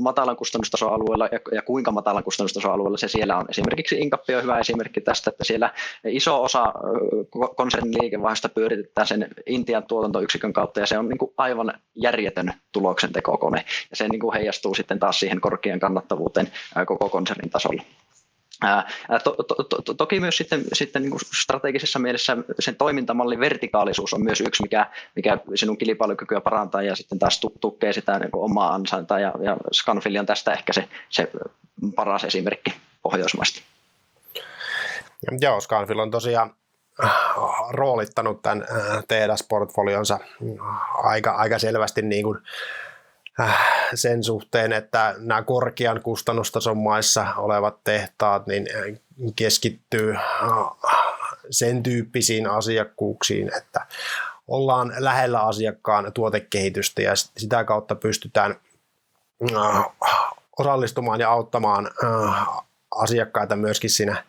matalan 0.00 0.36
kustannustason 0.36 0.92
alueella 0.92 1.28
ja 1.52 1.62
kuinka 1.62 1.90
matalan 1.90 2.24
kustannustason 2.24 2.72
alueella 2.72 2.96
se 2.96 3.08
siellä 3.08 3.36
on. 3.36 3.46
Esimerkiksi 3.48 3.98
Incappi 3.98 4.34
on 4.34 4.42
hyvä 4.42 4.58
esimerkki 4.58 5.00
tästä, 5.00 5.30
että 5.30 5.44
siellä 5.44 5.70
iso 6.04 6.42
osa 6.42 6.72
konsernin 7.56 8.02
liikevaihdosta 8.02 8.48
pyöritetään 8.48 9.06
sen 9.06 9.28
Intian 9.46 9.86
tuotantoyksikön 9.86 10.52
kautta 10.52 10.80
ja 10.80 10.86
se 10.86 10.98
on 10.98 11.08
niin 11.08 11.18
kuin 11.18 11.32
aivan 11.36 11.72
järjetön 11.94 12.52
tuloksen 12.72 13.12
tekokone 13.12 13.64
ja 13.90 13.96
se 13.96 14.08
niin 14.08 14.20
kuin 14.20 14.34
heijastuu 14.34 14.74
sitten 14.74 14.98
taas 14.98 15.20
siihen 15.20 15.40
korkean 15.40 15.80
kannattavuuteen 15.80 16.52
koko 16.86 17.08
konsernin 17.08 17.50
tasolla. 17.50 17.82
To, 19.24 19.30
to, 19.32 19.82
to, 19.82 19.94
toki 19.94 20.20
myös 20.20 20.36
sitten, 20.36 20.64
sitten 20.72 21.02
niin 21.02 21.18
strategisessa 21.42 21.98
mielessä 21.98 22.36
sen 22.60 22.76
toimintamallin 22.76 23.40
vertikaalisuus 23.40 24.14
on 24.14 24.24
myös 24.24 24.40
yksi, 24.40 24.62
mikä, 24.62 24.90
mikä 25.16 25.38
sinun 25.54 25.78
kilpailukykyä 25.78 26.40
parantaa 26.40 26.82
ja 26.82 26.96
sitten 26.96 27.18
taas 27.18 27.40
tukee 27.60 27.92
sitä 27.92 28.18
niin 28.18 28.30
omaa 28.32 28.74
ansaintaa 28.74 29.20
ja, 29.20 29.32
ja 29.40 29.56
Scanfil 29.72 30.16
on 30.16 30.26
tästä 30.26 30.52
ehkä 30.52 30.72
se, 30.72 30.88
se 31.08 31.30
paras 31.94 32.24
esimerkki 32.24 32.74
Pohjoismaista. 33.02 33.62
Joo, 35.40 35.60
Scanfil 35.60 35.98
on 35.98 36.10
tosiaan 36.10 36.54
äh, 37.04 37.10
roolittanut 37.70 38.42
tämän 38.42 38.62
äh, 38.62 39.04
TEDAS-portfolionsa 39.08 40.18
aika, 41.02 41.30
aika 41.30 41.58
selvästi 41.58 42.02
niin 42.02 42.24
kuin 42.24 42.38
sen 43.94 44.24
suhteen, 44.24 44.72
että 44.72 45.14
nämä 45.18 45.42
korkean 45.42 46.02
kustannustason 46.02 46.76
maissa 46.76 47.26
olevat 47.36 47.84
tehtaat 47.84 48.46
niin 48.46 48.66
äh, 48.76 49.00
keskittyy 49.36 50.14
äh, 50.14 50.20
sen 51.50 51.82
tyyppisiin 51.82 52.46
asiakkuuksiin, 52.46 53.56
että 53.56 53.86
ollaan 54.48 54.92
lähellä 54.98 55.40
asiakkaan 55.40 56.12
tuotekehitystä 56.12 57.02
ja 57.02 57.12
sitä 57.16 57.64
kautta 57.64 57.94
pystytään 57.94 58.56
osallistumaan 60.58 61.20
ja 61.20 61.30
auttamaan 61.30 61.90
asiakkaita 62.90 63.56
myöskin 63.56 63.90
siinä 63.90 64.24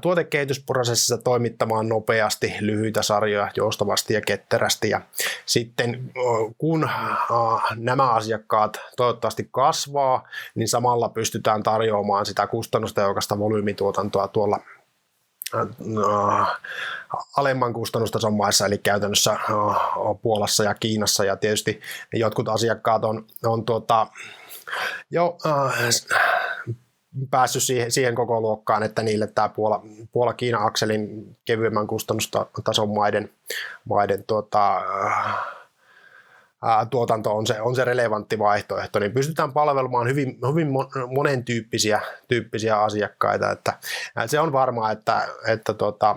tuotekehitysprosessissa 0.00 1.18
toimittamaan 1.18 1.88
nopeasti 1.88 2.54
lyhyitä 2.60 3.02
sarjoja 3.02 3.50
joustavasti 3.56 4.14
ja 4.14 4.20
ketterästi. 4.20 4.90
Ja 4.90 5.00
sitten 5.46 6.12
kun 6.58 6.90
nämä 7.76 8.10
asiakkaat 8.10 8.80
toivottavasti 8.96 9.48
kasvaa, 9.50 10.28
niin 10.54 10.68
samalla 10.68 11.08
pystytään 11.08 11.62
tarjoamaan 11.62 12.26
sitä 12.26 12.46
kustannustehokasta 12.46 13.38
volyymituotantoa 13.38 14.28
tuolla 14.28 14.60
alemman 17.36 17.72
kustannustason 17.72 18.34
maissa, 18.34 18.66
eli 18.66 18.78
käytännössä 18.78 19.36
Puolassa 20.22 20.64
ja 20.64 20.74
Kiinassa, 20.74 21.24
ja 21.24 21.36
tietysti 21.36 21.80
jotkut 22.12 22.48
asiakkaat 22.48 23.04
on, 23.04 23.26
on 23.44 23.64
tuota, 23.64 24.06
jo 25.10 25.38
päässyt 27.30 27.62
siihen, 27.62 27.92
siihen 27.92 28.14
koko 28.14 28.40
luokkaan, 28.40 28.82
että 28.82 29.02
niille 29.02 29.26
tämä 29.26 29.48
Puola, 29.48 29.82
Puola-Kiina-akselin 30.12 31.36
kevyemmän 31.44 31.86
kustannustason 31.86 32.88
maiden, 32.88 33.30
maiden 33.84 34.24
tuota, 34.24 34.82
ää, 36.62 36.86
tuotanto 36.90 37.36
on 37.36 37.46
se, 37.46 37.60
on 37.60 37.74
se 37.76 37.84
relevantti 37.84 38.38
vaihtoehto, 38.38 38.98
niin 38.98 39.12
pystytään 39.12 39.52
palvelemaan 39.52 40.08
hyvin, 40.08 40.38
hyvin 40.50 40.68
monen 41.14 41.44
tyyppisiä, 41.44 42.00
tyyppisiä 42.28 42.80
asiakkaita, 42.80 43.50
että 43.50 43.72
se 44.26 44.40
on 44.40 44.52
varmaa, 44.52 44.90
että, 44.90 45.28
että 45.46 45.74
tuota, 45.74 46.16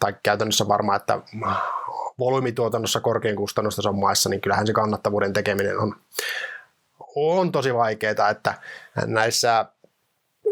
tai 0.00 0.14
käytännössä 0.22 0.68
varmaa, 0.68 0.96
että 0.96 1.20
volyymituotannossa 2.18 3.00
korkean 3.00 3.36
kustannustason 3.36 3.98
maissa, 3.98 4.28
niin 4.28 4.40
kyllähän 4.40 4.66
se 4.66 4.72
kannattavuuden 4.72 5.32
tekeminen 5.32 5.78
on, 5.78 5.96
on 7.16 7.52
tosi 7.52 7.74
vaikeaa, 7.74 8.30
että 8.30 8.54
näissä 9.06 9.66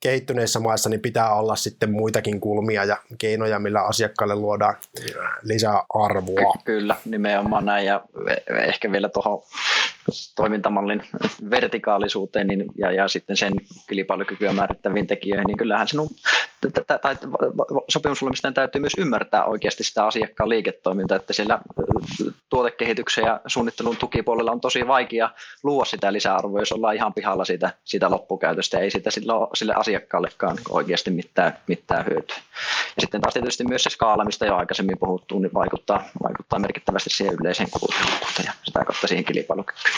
kehittyneissä 0.00 0.60
maissa 0.60 0.88
niin 0.88 1.00
pitää 1.00 1.34
olla 1.34 1.56
sitten 1.56 1.90
muitakin 1.90 2.40
kulmia 2.40 2.84
ja 2.84 2.96
keinoja, 3.18 3.58
millä 3.58 3.82
asiakkaille 3.82 4.34
luodaan 4.34 4.74
lisää 5.42 5.82
arvoa. 5.94 6.54
Kyllä, 6.64 6.96
nimenomaan 7.04 7.64
näin 7.64 7.86
ja 7.86 8.04
ehkä 8.68 8.92
vielä 8.92 9.08
tuohon 9.08 9.42
toimintamallin 10.36 11.02
vertikaalisuuteen 11.50 12.46
niin, 12.46 12.64
ja, 12.78 12.92
ja 12.92 13.08
sitten 13.08 13.36
sen 13.36 13.52
kilpailukykyä 13.88 14.52
määrittäviin 14.52 15.06
tekijöihin, 15.06 15.46
niin 15.46 15.56
kyllähän 15.56 15.88
sinun 15.88 16.08
tai 16.72 17.16
täytyy 18.54 18.80
myös 18.80 18.92
ymmärtää 18.98 19.44
oikeasti 19.44 19.84
sitä 19.84 20.06
asiakkaan 20.06 20.48
liiketoimintaa, 20.48 21.16
että 21.16 21.32
siellä 21.32 21.58
tuotekehityksen 22.48 23.24
ja 23.24 23.40
suunnittelun 23.46 23.96
tukipuolella 23.96 24.52
on 24.52 24.60
tosi 24.60 24.86
vaikea 24.86 25.30
luoda 25.62 25.84
sitä 25.84 26.12
lisäarvoa, 26.12 26.60
jos 26.60 26.72
ollaan 26.72 26.94
ihan 26.94 27.14
pihalla 27.14 27.44
siitä, 27.44 27.72
siitä 27.84 28.10
loppukäytöstä 28.10 28.78
ei 28.78 28.90
sitä 28.90 29.10
sille 29.66 29.80
asiakkaallekaan 29.80 30.58
oikeasti 30.68 31.10
mitään, 31.10 31.58
mitään 31.66 32.04
hyötyä. 32.10 32.36
Ja 32.96 33.00
sitten 33.00 33.20
taas 33.20 33.34
tietysti 33.34 33.64
myös 33.64 33.82
se 33.82 33.90
skaala, 33.90 34.24
mistä 34.24 34.46
jo 34.46 34.56
aikaisemmin 34.56 34.98
puhuttu, 34.98 35.38
niin 35.38 35.54
vaikuttaa, 35.54 36.04
vaikuttaa 36.22 36.58
merkittävästi 36.58 37.10
siihen 37.10 37.34
yleiseen 37.40 37.70
kuluttajuuteen 37.70 38.46
ja 38.46 38.52
sitä 38.62 38.84
kautta 38.84 39.06
siihen 39.06 39.24
kilpailukykyyn. 39.24 39.94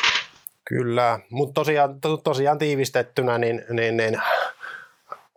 Kyllä, 0.65 1.19
mutta 1.31 1.55
tosiaan, 1.55 2.01
to, 2.01 2.17
tosiaan 2.17 2.59
tiivistettynä, 2.59 3.39
niin, 3.39 3.65
niin, 3.71 3.97
niin 3.97 4.21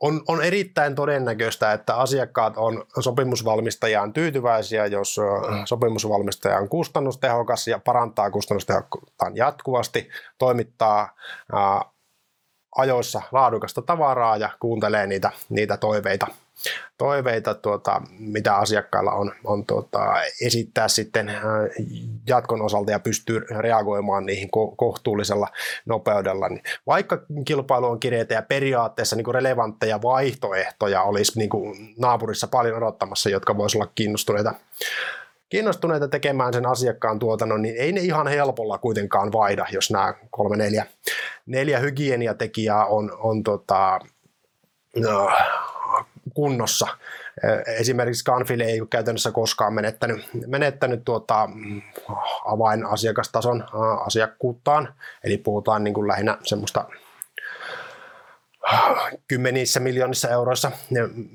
on, 0.01 0.23
on 0.27 0.43
erittäin 0.43 0.95
todennäköistä, 0.95 1.73
että 1.73 1.95
asiakkaat 1.95 2.53
on 2.57 2.85
sopimusvalmistajaan 2.99 4.13
tyytyväisiä, 4.13 4.85
jos 4.85 5.17
sopimusvalmistaja 5.65 6.57
on 6.57 6.69
kustannustehokas 6.69 7.67
ja 7.67 7.79
parantaa 7.79 8.31
kustannustehokkuuttaan 8.31 9.35
jatkuvasti, 9.35 10.09
toimittaa 10.37 11.15
ajoissa 12.75 13.21
laadukasta 13.31 13.81
tavaraa 13.81 14.37
ja 14.37 14.49
kuuntelee 14.59 15.07
niitä, 15.07 15.31
niitä 15.49 15.77
toiveita 15.77 16.27
toiveita, 16.97 17.53
tuota, 17.53 18.01
mitä 18.19 18.55
asiakkailla 18.55 19.11
on, 19.11 19.31
on 19.43 19.65
tuota, 19.65 19.99
esittää 20.41 20.87
sitten 20.87 21.29
äh, 21.29 21.43
jatkon 22.27 22.61
osalta 22.61 22.91
ja 22.91 22.99
pystyy 22.99 23.39
reagoimaan 23.39 24.25
niihin 24.25 24.47
ko- 24.47 24.75
kohtuullisella 24.75 25.47
nopeudella. 25.85 26.49
Niin 26.49 26.63
vaikka 26.87 27.21
kilpailu 27.45 27.85
on 27.85 27.99
kireitä 27.99 28.33
ja 28.33 28.41
periaatteessa 28.41 29.15
niin 29.15 29.25
kuin 29.25 29.35
relevantteja 29.35 30.01
vaihtoehtoja 30.01 31.01
olisi 31.01 31.39
niin 31.39 31.49
kuin 31.49 31.93
naapurissa 31.99 32.47
paljon 32.47 32.77
odottamassa, 32.77 33.29
jotka 33.29 33.57
voisivat 33.57 33.83
olla 33.83 33.91
kiinnostuneita 33.95 34.53
kiinnostuneita 35.51 36.07
tekemään 36.07 36.53
sen 36.53 36.65
asiakkaan 36.65 37.19
tuotannon, 37.19 37.61
niin 37.61 37.75
ei 37.77 37.91
ne 37.91 38.01
ihan 38.01 38.27
helpolla 38.27 38.77
kuitenkaan 38.77 39.31
vaihda, 39.31 39.65
jos 39.71 39.91
nämä 39.91 40.13
kolme 40.29 40.57
neljä, 40.57 40.85
neljä 41.45 41.79
hygieniatekijää 41.79 42.85
on, 42.85 43.17
on 43.19 43.43
tota, 43.43 43.99
no, 44.95 45.31
kunnossa. 46.33 46.87
Esimerkiksi 47.79 48.25
Canfil 48.25 48.59
ei 48.59 48.81
ole 48.81 48.87
käytännössä 48.91 49.31
koskaan 49.31 49.73
menettänyt, 49.73 50.29
menettänyt 50.47 51.05
tuota, 51.05 51.49
avainasiakastason 52.45 53.63
asiakkuuttaan, 54.05 54.93
eli 55.23 55.37
puhutaan 55.37 55.83
niin 55.83 55.93
kuin 55.93 56.07
lähinnä 56.07 56.37
semmoista 56.43 56.85
kymmenissä 59.27 59.79
miljoonissa 59.79 60.29
euroissa 60.29 60.71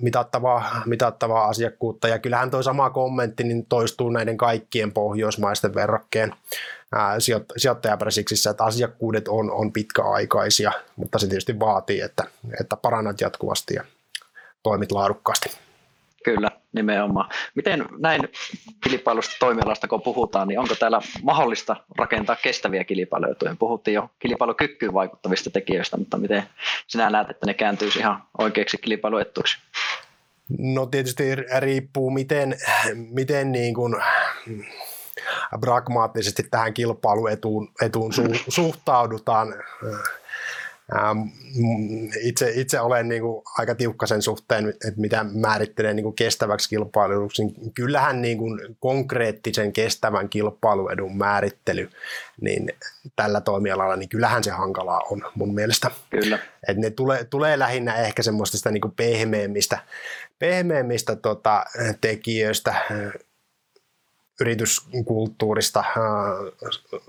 mitattavaa, 0.00 0.82
mitattavaa 0.86 1.48
asiakkuutta. 1.48 2.08
Ja 2.08 2.18
kyllähän 2.18 2.50
tuo 2.50 2.62
sama 2.62 2.90
kommentti 2.90 3.44
niin 3.44 3.66
toistuu 3.66 4.10
näiden 4.10 4.36
kaikkien 4.36 4.92
pohjoismaisten 4.92 5.74
verrokkeen 5.74 6.34
sijoittajapresiksissä, 7.56 8.50
että 8.50 8.64
asiakkuudet 8.64 9.28
on, 9.28 9.50
on 9.50 9.72
pitkäaikaisia, 9.72 10.72
mutta 10.96 11.18
se 11.18 11.26
tietysti 11.26 11.58
vaatii, 11.58 12.00
että, 12.00 12.24
että 12.60 12.76
parannat 12.76 13.20
jatkuvasti 13.20 13.74
ja 13.74 13.84
toimit 14.62 14.92
laadukkaasti. 14.92 15.65
Kyllä, 16.26 16.50
nimenomaan. 16.72 17.30
Miten 17.54 17.84
näin 17.98 18.28
kilpailusta 18.80 19.36
toimialasta 19.40 19.88
kun 19.88 20.02
puhutaan, 20.02 20.48
niin 20.48 20.58
onko 20.58 20.74
täällä 20.74 21.00
mahdollista 21.22 21.76
rakentaa 21.98 22.36
kestäviä 22.36 22.84
kilpailuetuja? 22.84 23.56
Puhuttiin 23.58 23.94
jo 23.94 24.10
kilpailukykyyn 24.18 24.94
vaikuttavista 24.94 25.50
tekijöistä, 25.50 25.96
mutta 25.96 26.16
miten 26.16 26.42
sinä 26.86 27.10
näet, 27.10 27.30
että 27.30 27.46
ne 27.46 27.54
kääntyisi 27.54 27.98
ihan 27.98 28.22
oikeiksi 28.38 28.78
kilpailuetuiksi? 28.78 29.58
No 30.58 30.86
tietysti 30.86 31.24
riippuu, 31.58 32.10
miten, 32.10 32.56
miten 32.94 33.52
niin 33.52 33.74
kuin 33.74 33.94
pragmaattisesti 35.60 36.42
tähän 36.50 36.74
kilpailuetuun 36.74 37.68
etuun 37.82 38.12
su, 38.12 38.22
suhtaudutaan 38.48 39.54
itse, 42.22 42.52
itse 42.54 42.80
olen 42.80 43.08
niin 43.08 43.22
kuin 43.22 43.42
aika 43.58 43.74
tiukka 43.74 44.06
sen 44.06 44.22
suhteen, 44.22 44.68
että 44.68 45.00
mitä 45.00 45.24
määrittelee 45.24 45.94
niin 45.94 46.04
kuin 46.04 46.16
kestäväksi 46.16 46.68
kilpailuksi. 46.68 47.42
Kyllähän 47.74 48.22
niin 48.22 48.38
kuin 48.38 48.76
konkreettisen 48.80 49.72
kestävän 49.72 50.28
kilpailuedun 50.28 51.16
määrittely 51.16 51.90
niin 52.40 52.72
tällä 53.16 53.40
toimialalla, 53.40 53.96
niin 53.96 54.08
kyllähän 54.08 54.44
se 54.44 54.50
hankalaa 54.50 55.00
on 55.10 55.22
mun 55.34 55.54
mielestä. 55.54 55.90
Kyllä. 56.10 56.38
Et 56.68 56.76
ne 56.76 56.90
tulee, 56.90 57.24
tulee 57.24 57.58
lähinnä 57.58 57.94
ehkä 57.94 58.22
semmoista 58.22 58.56
sitä 58.56 58.70
niin 58.70 58.80
kuin 58.80 58.94
pehmeämmistä, 58.96 59.78
pehmeämmistä 60.38 61.16
tota, 61.16 61.64
tekijöistä, 62.00 62.74
yrityskulttuurista, 64.40 65.80
äh, 65.80 65.94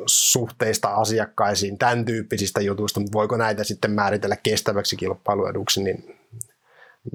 suhteista 0.06 0.88
asiakkaisiin, 0.88 1.78
tämän 1.78 2.06
tyyppisistä 2.06 2.62
jutuista, 2.62 3.00
mutta 3.00 3.18
voiko 3.18 3.38
näitä 3.38 3.64
sitten 3.64 3.92
määritellä 3.92 4.36
kestäväksi 4.36 4.96
kilpailueduksi, 4.96 5.84
niin 5.84 6.18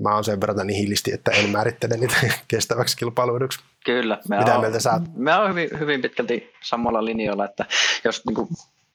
mä 0.01 0.15
oon 0.15 0.25
sen 0.25 0.41
verran 0.41 0.67
niin 0.67 0.81
hillisti, 0.81 1.13
että 1.13 1.31
en 1.31 1.51
määrittele 1.51 1.97
niitä 1.97 2.17
kestäväksi 2.49 2.97
kilpailueduksi. 2.97 3.61
Kyllä. 3.85 4.19
Mitä 4.29 4.55
on, 4.55 4.61
mieltä 4.61 4.81
sä 4.81 4.93
oot? 4.93 5.03
Mä 5.17 5.41
oon 5.41 5.51
hyvin, 5.51 5.69
hyvin 5.79 6.03
pitkälti 6.03 6.53
samalla 6.65 7.05
linjoilla, 7.05 7.45
että 7.45 7.65
jos 8.05 8.23
niin 8.27 8.35
kuin 8.35 8.49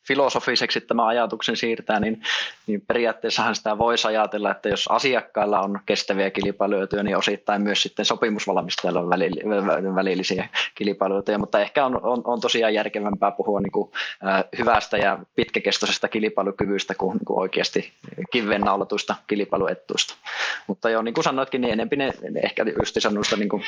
filosofiseksi 0.08 0.82
tämä 0.82 1.08
ajatuksen 1.08 1.58
siirtää, 1.58 2.00
niin, 2.00 2.22
niin 2.68 2.82
periaatteessahan 2.88 3.56
sitä 3.56 3.78
voisi 3.78 4.08
ajatella, 4.08 4.52
että 4.52 4.70
jos 4.70 4.88
asiakkailla 4.90 5.60
on 5.60 5.80
kestäviä 5.86 6.30
kilpailuetuja, 6.30 7.04
niin 7.04 7.18
osittain 7.18 7.62
myös 7.62 7.82
sitten 7.82 8.06
sopimusvalmistajilla 8.06 9.00
on 9.00 9.10
välillisiä 9.96 10.50
kilpailuetuja, 10.76 11.38
mutta 11.38 11.60
ehkä 11.60 11.86
on, 11.86 12.00
on, 12.04 12.22
on 12.26 12.42
tosiaan 12.42 12.74
järkevämpää 12.74 13.32
puhua 13.32 13.62
niin 13.62 13.72
kuin, 13.72 13.92
äh, 14.28 14.44
hyvästä 14.58 14.98
ja 14.98 15.20
pitkäkestoisesta 15.36 16.08
kilpailukyvystä 16.08 16.96
kuin, 16.96 17.18
niin 17.18 17.26
kuin 17.26 17.40
oikeasti 17.40 17.92
kivennaulatuista 18.32 19.16
kilpailuettuista. 19.28 20.16
Mutta 20.68 20.90
joo, 20.90 21.02
niin 21.02 21.14
kuin 21.14 21.24
sanoitkin, 21.24 21.62
niin 21.62 21.74
enemmän 21.74 21.98
ne, 21.98 22.40
ehkä 22.44 22.66
just 22.80 22.98
sanoista 23.00 23.36
niin, 23.36 23.50
kuin, 23.50 23.64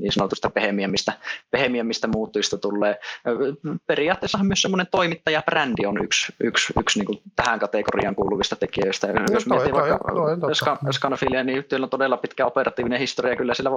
niin 0.00 0.12
sanotusta 0.12 0.50
pehemiämmistä, 0.50 1.12
pehemiämmistä 1.50 2.08
muuttujista 2.08 2.58
tulee. 2.58 3.00
Periaatteessahan 3.86 4.46
myös 4.46 4.62
semmoinen 4.62 4.86
toimittajabrändi 4.90 5.71
brändi 5.72 5.86
on 5.86 6.04
yksi, 6.04 6.32
yksi, 6.40 6.72
yksi 6.80 6.98
niin 6.98 7.06
kuin 7.06 7.22
tähän 7.36 7.58
kategoriaan 7.58 8.14
kuuluvista 8.14 8.56
tekijöistä. 8.56 9.06
No, 9.06 9.20
Jos 9.32 9.44
toi, 9.44 9.56
miettii 9.56 9.72
toi, 9.72 9.88
vaikka 9.90 10.78
toi, 10.82 10.92
Scanafilia, 10.92 11.44
niin 11.44 11.58
yhtiöllä 11.58 11.84
on 11.84 11.90
todella 11.90 12.16
pitkä 12.16 12.46
operatiivinen 12.46 12.98
historia. 12.98 13.36
Kyllä 13.36 13.54
sillä 13.54 13.70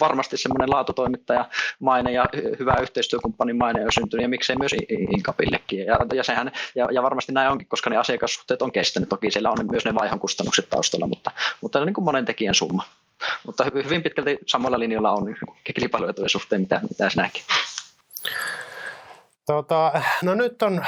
varmasti 0.00 0.36
semmoinen 0.36 0.70
laatutoimittaja 0.70 1.48
maine 1.80 2.12
ja 2.12 2.24
hyvä 2.58 2.76
yhteistyökumppanin 2.82 3.56
maine 3.56 3.84
on 3.84 3.92
syntynyt 3.92 4.22
ja 4.22 4.28
miksei 4.28 4.56
myös 4.56 4.74
Inkapillekin. 4.88 5.86
Ja, 5.86 5.98
ja, 6.14 6.22
sehän, 6.24 6.52
ja, 6.74 6.88
ja, 6.92 7.02
varmasti 7.02 7.32
näin 7.32 7.50
onkin, 7.50 7.68
koska 7.68 7.90
ne 7.90 7.96
asiakassuhteet 7.96 8.62
on 8.62 8.72
kestänyt. 8.72 9.08
Toki 9.08 9.30
siellä 9.30 9.50
on 9.50 9.58
myös 9.70 9.84
ne 9.84 9.94
vaihon 9.94 10.20
kustannukset 10.20 10.70
taustalla, 10.70 11.06
mutta, 11.06 11.30
mutta 11.60 11.84
niin 11.84 11.94
kuin 11.94 12.04
monen 12.04 12.24
tekijän 12.24 12.54
summa. 12.54 12.84
Mutta 13.46 13.64
hyvin 13.74 14.02
pitkälti 14.02 14.38
samalla 14.46 14.78
linjalla 14.78 15.12
on 15.12 15.36
kilpailuetujen 15.74 16.28
suhteen, 16.28 16.60
mitä, 16.60 16.80
mitä 16.90 17.10
sinäkin. 17.10 17.42
Tota, 19.46 19.92
no 20.22 20.34
nyt 20.34 20.62
on 20.62 20.84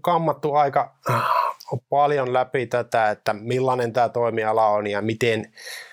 kammattu 0.00 0.54
aika 0.54 0.94
paljon 1.90 2.32
läpi 2.32 2.66
tätä, 2.66 3.10
että 3.10 3.32
millainen 3.32 3.92
tämä 3.92 4.08
toimiala 4.08 4.66
on 4.66 4.86
ja 4.86 5.02
miten, 5.02 5.52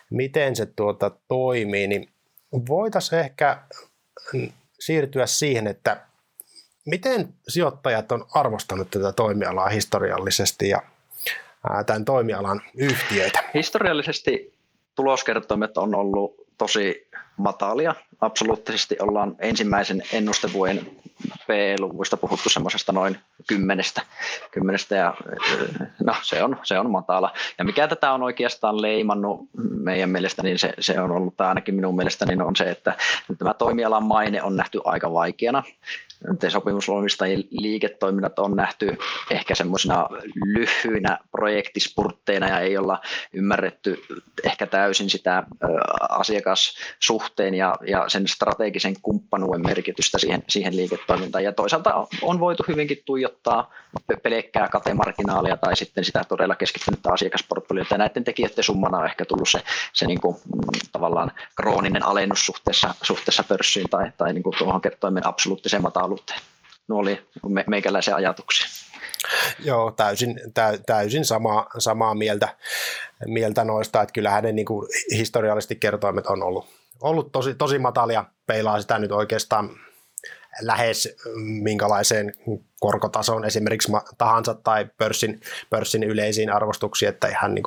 miten 0.10 0.56
se 0.56 0.66
tuota 0.66 1.12
toimii, 1.28 1.88
niin 1.88 2.10
voitaisiin 2.70 3.20
ehkä 3.20 3.62
siirtyä 4.80 5.26
siihen, 5.26 5.68
että 5.68 6.02
miten 6.86 7.34
sijoittajat 7.48 8.12
on 8.12 8.26
arvostanut 8.34 8.90
tätä 8.92 9.12
toimialaa 9.12 9.70
historiallisesti 9.70 10.70
ja 10.70 10.82
tämän 11.86 12.06
toimialan 12.06 12.62
yhtiöitä? 12.76 13.44
Historiallisesti 13.54 14.54
tuloskertoimet 14.96 15.78
on 15.78 15.96
ollut 15.96 16.36
tosi 16.58 17.08
matalia. 17.38 17.96
Absoluuttisesti 18.22 18.98
ollaan 19.00 19.36
ensimmäisen 19.40 20.04
ennustevuoden 20.14 20.86
P-luvuista 21.48 22.18
puhuttu 22.18 22.50
semmoisesta 22.50 22.92
noin 22.92 23.18
kymmenestä, 23.48 24.02
kymmenestä 24.52 24.96
ja 24.96 25.14
no, 26.04 26.16
se, 26.22 26.44
on, 26.44 26.58
se 26.64 26.80
on 26.80 26.92
matala. 26.92 27.34
Ja 27.58 27.66
mikä 27.66 27.88
tätä 27.88 28.12
on 28.12 28.24
oikeastaan 28.24 28.82
leimannut 28.82 29.50
meidän 29.58 30.10
mielestä, 30.10 30.44
niin 30.44 30.60
se, 30.60 30.74
se 30.80 31.02
on 31.02 31.12
ollut, 31.12 31.42
ainakin 31.42 31.76
minun 31.76 31.96
mielestäni 31.96 32.30
niin 32.30 32.42
on 32.42 32.56
se, 32.56 32.70
että 32.70 32.98
tämä 33.38 33.54
toimialan 33.54 34.04
maine 34.04 34.44
on 34.44 34.56
nähty 34.56 34.80
aika 34.86 35.14
vaikeana 35.14 35.64
sopimusvalmistajien 36.50 37.44
liiketoiminnat 37.50 38.40
on 38.40 38.56
nähty 38.56 38.98
ehkä 39.32 39.56
semmoisina 39.56 40.08
lyhyinä 40.46 41.20
projektispurtteina 41.32 42.48
ja 42.48 42.60
ei 42.60 42.78
olla 42.78 43.02
ymmärretty 43.34 44.04
ehkä 44.44 44.68
täysin 44.68 45.10
sitä 45.10 45.44
asiakassuhteen 46.10 47.54
ja, 47.54 47.76
ja 47.88 48.10
sen 48.10 48.28
strategisen 48.28 48.96
kumppanuuden 49.02 49.62
merkitystä 49.62 50.18
siihen, 50.20 50.44
siihen 50.50 50.76
liiketoimintaan. 50.76 51.44
Ja 51.44 51.52
toisaalta 51.52 52.08
on 52.22 52.40
voitu 52.40 52.64
hyvinkin 52.68 53.02
tuijottaa 53.06 53.29
pelkkää 54.24 54.68
katemarginaalia 54.68 55.58
tai 55.58 55.76
sitten 55.76 56.06
sitä 56.06 56.24
todella 56.30 56.56
keskittynyttä 56.56 57.14
asiakasportfoliota. 57.14 57.94
Ja 57.94 57.98
näiden 57.98 58.24
tekijöiden 58.24 58.64
summana 58.64 58.98
on 58.98 59.06
ehkä 59.06 59.26
tullut 59.26 59.50
se, 59.50 59.64
se 59.94 60.06
niin 60.06 60.22
kuin, 60.22 60.36
mm, 60.36 60.90
tavallaan 60.92 61.32
krooninen 61.56 62.06
alennus 62.06 62.46
suhteessa, 62.46 62.96
suhteessa 63.02 63.44
pörssiin 63.44 63.90
tai, 63.90 64.12
tai 64.18 64.34
niin 64.34 64.44
kuin 64.44 64.56
tuohon 64.58 64.82
kertoimen 64.82 65.28
absoluuttiseen 65.28 65.84
mataluuteen. 65.84 66.40
Nuo 66.88 67.00
oli 67.00 67.28
meikäläisiä 67.68 68.16
ajatuksia. 68.16 68.68
Joo, 69.60 69.92
täysin, 69.92 70.40
tä, 70.54 70.74
täysin 70.86 71.26
sama, 71.26 71.68
samaa 71.78 72.16
mieltä, 72.16 72.56
mieltä 73.26 73.64
noista, 73.64 74.02
että 74.02 74.14
kyllähän 74.14 74.44
ne 74.44 74.52
niin 74.52 74.66
kuin 74.66 74.88
historiallisesti 75.18 75.76
kertoimet 75.76 76.28
on 76.28 76.44
ollut, 76.44 76.66
ollut 77.02 77.32
tosi, 77.32 77.56
tosi 77.56 77.80
matalia, 77.80 78.26
peilaa 78.48 78.82
sitä 78.82 79.00
nyt 79.00 79.12
oikeastaan 79.12 79.70
lähes 80.62 81.16
minkälaiseen 81.62 82.34
korkotasoon 82.80 83.46
esimerkiksi 83.46 83.92
tahansa 84.18 84.54
tai 84.54 84.88
pörssin, 84.98 85.40
pörssin 85.70 86.04
yleisiin 86.04 86.52
arvostuksiin, 86.52 87.10
että 87.10 87.28
ihan 87.28 87.56
niin 87.56 87.64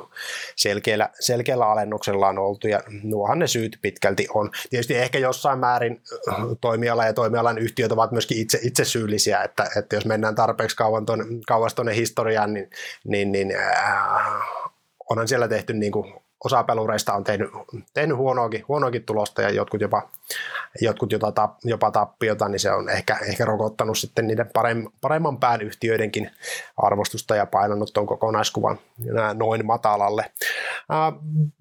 selkeällä, 0.55 1.09
selkeällä 1.19 1.67
alennuksella 1.67 2.27
on 2.27 2.37
oltu 2.37 2.67
ja 2.67 2.83
nuohan 3.03 3.39
ne 3.39 3.47
syyt 3.47 3.79
pitkälti 3.81 4.27
on. 4.33 4.51
Tietysti 4.69 4.95
ehkä 4.95 5.19
jossain 5.19 5.59
määrin 5.59 6.01
toimiala 6.61 7.05
ja 7.05 7.13
toimialan 7.13 7.57
yhtiöt 7.57 7.91
ovat 7.91 8.11
myöskin 8.11 8.37
itse, 8.37 8.59
itse 8.63 8.85
syyllisiä, 8.85 9.43
että, 9.43 9.67
että 9.77 9.95
jos 9.95 10.05
mennään 10.05 10.35
tarpeeksi 10.35 10.75
kauan 10.75 11.05
tuonne, 11.05 11.25
kauas 11.47 11.73
tuonne 11.73 11.95
historiaan, 11.95 12.53
niin, 12.53 12.69
niin, 13.03 13.31
niin 13.31 13.55
äh, 13.55 14.63
onhan 15.09 15.27
siellä 15.27 15.47
tehty 15.47 15.73
niin 15.73 15.91
kuin 15.91 16.22
osa 16.45 16.63
pelureista 16.63 17.13
on 17.13 17.23
tehnyt, 17.23 17.49
tehnyt 17.93 18.17
huonoakin, 18.17 18.65
huonoakin 18.67 19.05
tulosta 19.05 19.41
ja 19.41 19.49
jotkut 19.49 19.81
jopa, 19.81 20.09
jotkut 20.81 21.11
jopa, 21.11 21.57
jopa 21.63 21.91
tappiota, 21.91 22.49
niin 22.49 22.59
se 22.59 22.71
on 22.71 22.89
ehkä, 22.89 23.17
ehkä 23.27 23.45
rokottanut 23.45 23.97
sitten 23.97 24.27
niiden 24.27 24.49
paremman 25.01 25.37
pään 25.37 25.61
yhtiöidenkin 25.61 26.31
arvostusta 26.77 27.35
ja 27.35 27.45
painanut 27.45 27.93
tuon 27.93 28.07
kokonaiskuvan 28.07 28.79
noin 29.33 29.65
matalalle. 29.65 30.31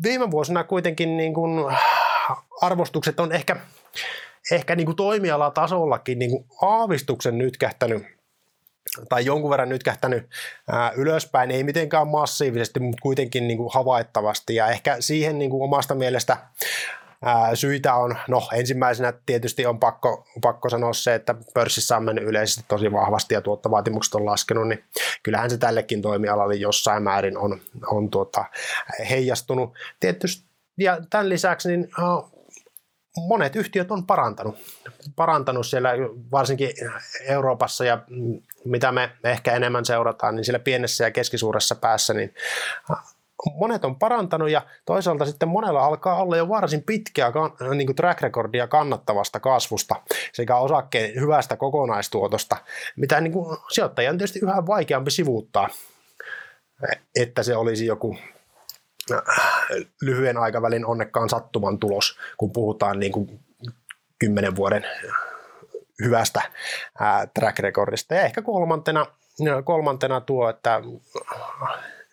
Viime 0.02 0.30
vuosina 0.30 0.64
kuitenkin 0.64 1.16
niin 1.16 1.34
kuin 1.34 1.76
arvostukset 2.60 3.20
on 3.20 3.32
ehkä, 3.32 3.56
ehkä 4.52 4.76
niin 4.76 4.86
kuin 4.86 4.96
toimialatasollakin 4.96 6.18
niin 6.18 6.30
kuin 6.30 6.46
aavistuksen 6.62 7.38
nytkähtänyt 7.38 8.21
tai 9.08 9.24
jonkun 9.24 9.50
verran 9.50 9.68
nyt 9.68 9.82
kähtänyt 9.82 10.28
ylöspäin, 10.96 11.50
ei 11.50 11.64
mitenkään 11.64 12.08
massiivisesti, 12.08 12.80
mutta 12.80 13.02
kuitenkin 13.02 13.48
niin 13.48 13.58
kuin 13.58 13.70
havaittavasti. 13.72 14.54
Ja 14.54 14.68
ehkä 14.68 14.96
siihen 15.00 15.38
niin 15.38 15.50
kuin 15.50 15.62
omasta 15.62 15.94
mielestä 15.94 16.36
syitä 17.54 17.94
on, 17.94 18.16
no 18.28 18.48
ensimmäisenä 18.52 19.12
tietysti 19.26 19.66
on 19.66 19.80
pakko, 19.80 20.26
pakko 20.42 20.68
sanoa 20.68 20.92
se, 20.92 21.14
että 21.14 21.34
pörssissä 21.54 21.96
on 21.96 22.04
mennyt 22.04 22.24
yleisesti 22.24 22.64
tosi 22.68 22.92
vahvasti 22.92 23.34
ja 23.34 23.40
tuottovaatimukset 23.40 24.14
on 24.14 24.26
laskenut, 24.26 24.68
niin 24.68 24.84
kyllähän 25.22 25.50
se 25.50 25.58
tällekin 25.58 26.02
toimialalle 26.02 26.54
jossain 26.54 27.02
määrin 27.02 27.38
on, 27.38 27.60
on 27.86 28.10
tuota, 28.10 28.44
heijastunut. 29.10 29.74
Tietysti, 30.00 30.44
ja 30.78 30.98
tämän 31.10 31.28
lisäksi 31.28 31.68
niin 31.68 31.90
monet 33.16 33.56
yhtiöt 33.56 33.90
on 33.90 34.06
parantanut, 34.06 34.56
parantanut 35.16 35.66
siellä 35.66 35.90
varsinkin 36.32 36.70
Euroopassa 37.26 37.84
ja 37.84 37.98
mitä 38.64 38.92
me 38.92 39.10
ehkä 39.24 39.52
enemmän 39.52 39.84
seurataan, 39.84 40.36
niin 40.36 40.44
siellä 40.44 40.58
pienessä 40.58 41.04
ja 41.04 41.10
keskisuuressa 41.10 41.74
päässä, 41.74 42.14
niin 42.14 42.34
monet 43.54 43.84
on 43.84 43.98
parantanut 43.98 44.50
ja 44.50 44.62
toisaalta 44.84 45.26
sitten 45.26 45.48
monella 45.48 45.84
alkaa 45.84 46.22
olla 46.22 46.36
jo 46.36 46.48
varsin 46.48 46.82
pitkää 46.82 47.32
niin 47.74 47.86
kuin 47.86 47.96
track 47.96 48.20
recordia 48.20 48.68
kannattavasta 48.68 49.40
kasvusta 49.40 49.94
sekä 50.32 50.56
osakkeen 50.56 51.14
hyvästä 51.20 51.56
kokonaistuotosta, 51.56 52.56
mitä 52.96 53.20
niin 53.20 53.32
kuin 53.32 53.58
sijoittajien 53.70 54.10
on 54.10 54.18
tietysti 54.18 54.40
yhä 54.42 54.66
vaikeampi 54.66 55.10
sivuuttaa, 55.10 55.68
että 57.16 57.42
se 57.42 57.56
olisi 57.56 57.86
joku 57.86 58.16
lyhyen 60.00 60.36
aikavälin 60.38 60.86
onnekkaan 60.86 61.28
sattuman 61.28 61.78
tulos, 61.78 62.18
kun 62.36 62.52
puhutaan 62.52 63.00
niin 63.00 63.12
kuin 63.12 63.40
kymmenen 64.18 64.56
vuoden 64.56 64.86
hyvästä 66.04 66.42
track 67.34 67.58
recordista. 67.58 68.14
Ja 68.14 68.22
ehkä 68.22 68.42
kolmantena, 68.42 69.06
kolmantena 69.64 70.20
tuo, 70.20 70.48
että 70.48 70.80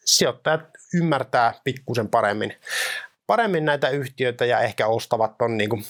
sijoittajat 0.06 0.62
ymmärtää 0.94 1.54
pikkusen 1.64 2.10
paremmin, 2.10 2.56
paremmin 3.28 3.66
näitä 3.66 3.90
yhtiöitä 3.90 4.46
ja 4.46 4.60
ehkä 4.60 4.88
ostavat 4.88 5.38
tuon 5.38 5.58
niin 5.58 5.86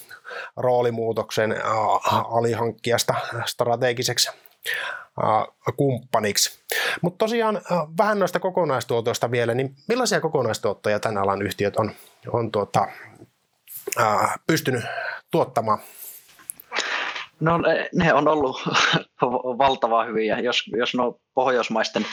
roolimuutoksen 0.58 1.56
alihankkijasta 2.30 3.16
strategiseksi 3.46 4.32
kumppaniksi. 5.78 6.60
Mutta 7.02 7.18
tosiaan 7.18 7.62
vähän 7.98 8.20
noista 8.20 8.40
kokonaistuotoista 8.40 9.32
vielä, 9.32 9.54
niin 9.54 9.76
millaisia 9.88 10.22
kokonaistuottoja 10.22 11.00
tämän 11.00 11.18
alan 11.18 11.42
yhtiöt 11.42 11.76
on, 11.76 11.92
on 12.34 12.52
tuota, 12.52 12.88
pystynyt 14.48 14.84
tuottamaan? 15.32 15.80
No 17.40 17.60
ne 17.96 18.14
on 18.14 18.28
ollut 18.28 18.62
valtavaa 19.64 20.04
hyviä. 20.06 20.40
Jos, 20.40 20.64
jos 20.78 20.96
no 20.96 21.20
pohjoismaisten 21.34 22.06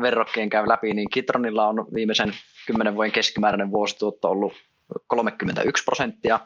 verrokkien 0.00 0.50
käy 0.50 0.68
läpi, 0.68 0.94
niin 0.94 1.10
Kitronilla 1.10 1.68
on 1.68 1.86
viimeisen 1.94 2.34
kymmenen 2.66 2.94
vuoden 2.94 3.12
keskimääräinen 3.12 3.70
vuosituotto 3.70 4.28
ollut 4.28 4.52
31 5.06 5.84
prosenttia, 5.84 6.40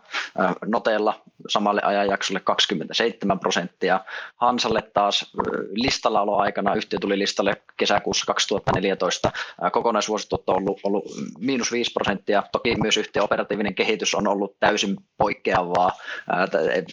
Noteella 0.66 1.20
samalle 1.48 1.80
ajanjaksolle 1.84 2.40
27 2.40 3.40
prosenttia. 3.40 4.00
Hansalle 4.36 4.82
taas 4.94 5.32
listalla 5.70 6.36
aikana 6.36 6.74
yhtiö 6.74 6.98
tuli 6.98 7.18
listalle 7.18 7.62
kesäkuussa 7.76 8.26
2014, 8.26 9.32
kokonaisvuosituotto 9.72 10.52
on 10.52 10.58
ollut, 10.58 10.80
ollut 10.84 11.04
miinus 11.38 11.72
5 11.72 11.92
prosenttia. 11.92 12.42
Toki 12.52 12.76
myös 12.76 12.96
yhtiön 12.96 13.24
operatiivinen 13.24 13.74
kehitys 13.74 14.14
on 14.14 14.28
ollut 14.28 14.56
täysin 14.60 14.96
poikkeavaa, 15.18 15.92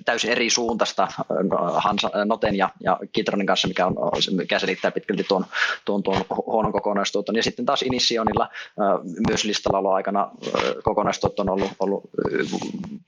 täysin 0.06 0.32
eri 0.32 0.50
suuntaista 0.50 1.08
Hansa, 1.74 2.10
Noten 2.26 2.56
ja, 2.56 2.70
ja 2.80 3.00
Kitronin 3.12 3.48
kanssa, 3.48 3.68
mikä, 3.68 3.86
on, 3.86 3.95
mikä 4.32 4.60
selittää 4.60 4.91
pitkälti 4.91 5.24
tuon, 5.24 5.45
tuon, 5.86 6.04
tuon 6.04 6.26
huonon 6.45 6.72
kokonaistuoton. 6.72 7.36
Ja 7.36 7.43
sitten 7.43 7.66
taas 7.66 7.82
Initionilla 7.82 8.50
myös 9.28 9.43
listalla 9.43 9.95
aikana 9.95 10.32
kokonaistuotto 11.38 11.42
on 11.42 11.50
ollut, 11.50 11.72
ollut 11.80 12.10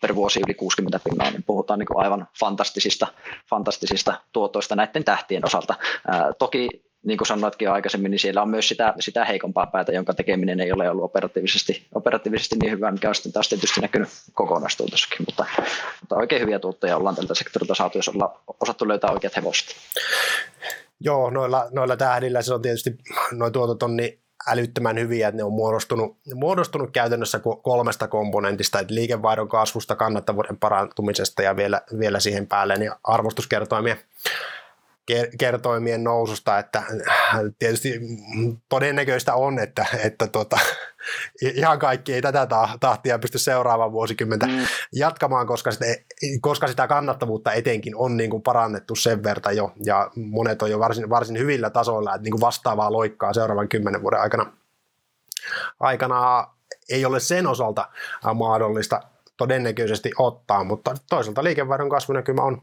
per 0.02 0.16
vuosi 0.16 0.40
yli 0.48 0.54
60 0.54 1.00
pinnaa, 1.04 1.32
niin 1.32 1.44
puhutaan 1.44 1.80
niin 1.80 1.88
kuin 1.88 2.04
aivan 2.04 2.28
fantastisista, 2.40 3.08
fantastisista 3.50 4.14
tuotoista 4.34 4.76
näiden 4.76 5.04
tähtien 5.04 5.46
osalta. 5.46 5.76
Ää, 6.08 6.34
toki 6.40 6.70
niin 7.04 7.18
kuin 7.18 7.28
sanoitkin 7.28 7.66
jo 7.66 7.74
aikaisemmin, 7.74 8.12
niin 8.12 8.20
siellä 8.20 8.42
on 8.42 8.50
myös 8.50 8.68
sitä, 8.68 8.94
sitä 9.00 9.26
heikompaa 9.26 9.68
päätä, 9.68 9.92
jonka 9.92 10.14
tekeminen 10.14 10.60
ei 10.60 10.72
ole 10.72 10.90
ollut 10.90 11.04
operatiivisesti, 11.04 11.88
operatiivisesti 11.96 12.56
niin 12.56 12.72
hyvä, 12.72 12.92
mikä 12.92 13.10
on 13.10 13.16
sitten 13.16 13.32
taas 13.32 13.50
tietysti 13.50 13.82
näkynyt 13.82 14.10
kokonaistuotossakin, 14.34 15.26
mutta, 15.28 15.46
mutta 16.02 16.16
oikein 16.16 16.42
hyviä 16.42 16.60
tuottoja 16.60 16.98
ollaan 16.98 17.16
tältä 17.16 17.36
sektorilta 17.36 17.76
saatu, 17.76 17.98
jos 17.98 18.10
ollaan 18.10 18.32
osattu 18.62 18.88
löytää 18.88 19.12
oikeat 19.12 19.36
hevoset. 19.36 19.76
Joo, 21.00 21.30
noilla, 21.30 21.68
noilla 21.72 21.98
tähdillä 21.98 22.42
se 22.42 22.54
on 22.54 22.62
tietysti, 22.62 22.98
noin 23.32 23.54
tuotot 23.54 23.84
on 23.84 23.96
niin 23.96 24.19
älyttömän 24.48 25.00
hyviä, 25.00 25.28
että 25.28 25.38
ne 25.38 25.44
on 25.44 25.54
muodostunut, 25.54 26.18
muodostunut 26.34 26.92
käytännössä 26.92 27.40
kolmesta 27.62 28.08
komponentista, 28.08 28.80
että 28.80 28.94
liikevaihdon 28.94 29.50
kasvusta, 29.50 29.96
kannattavuuden 29.96 30.58
parantumisesta 30.58 31.42
ja 31.42 31.56
vielä, 31.56 31.82
vielä 32.00 32.20
siihen 32.20 32.48
päälle 32.48 32.78
niin 32.78 32.92
arvostuskertoimia 33.04 33.96
kertoimien 35.38 36.03
noususta, 36.03 36.60
että 36.60 36.84
tietysti 37.60 37.99
todennäköistä 38.70 39.34
on, 39.36 39.60
että, 39.60 39.86
että 40.03 40.28
tota, 40.28 40.60
ihan 41.41 41.80
kaikki 41.80 42.14
ei 42.14 42.22
tätä 42.22 42.47
tahtia 42.80 43.20
pysty 43.20 43.39
seuraavan 43.39 43.91
vuosikymmentä 43.91 44.45
mm. 44.45 44.66
jatkamaan, 44.93 45.47
koska 45.47 45.72
sitä, 45.72 45.86
koska 46.41 46.68
sitä 46.68 46.88
kannattavuutta 46.88 47.53
etenkin 47.53 47.95
on 47.95 48.18
niin 48.18 48.30
kuin 48.30 48.43
parannettu 48.43 48.95
sen 48.95 49.24
verran 49.24 49.55
jo, 49.55 49.72
ja 49.86 50.12
monet 50.16 50.62
on 50.62 50.72
jo 50.72 50.80
varsin, 50.80 51.10
varsin 51.10 51.38
hyvillä 51.38 51.70
tasoilla, 51.70 52.16
että 52.16 52.24
niin 52.24 52.32
kuin 52.32 52.41
vastaavaa 52.41 52.91
loikkaa 52.91 53.34
seuraavan 53.34 53.70
kymmenen 53.70 54.01
vuoden 54.01 54.22
aikana, 54.22 54.53
aikana 55.80 56.47
ei 56.89 57.05
ole 57.05 57.20
sen 57.20 57.47
osalta 57.47 57.89
mahdollista 58.36 59.01
todennäköisesti 59.40 60.12
ottaa, 60.18 60.64
mutta 60.64 60.94
toisaalta 61.10 61.44
liikevaihdon 61.44 61.90
kasvunäkymä 61.90 62.42
on, 62.42 62.62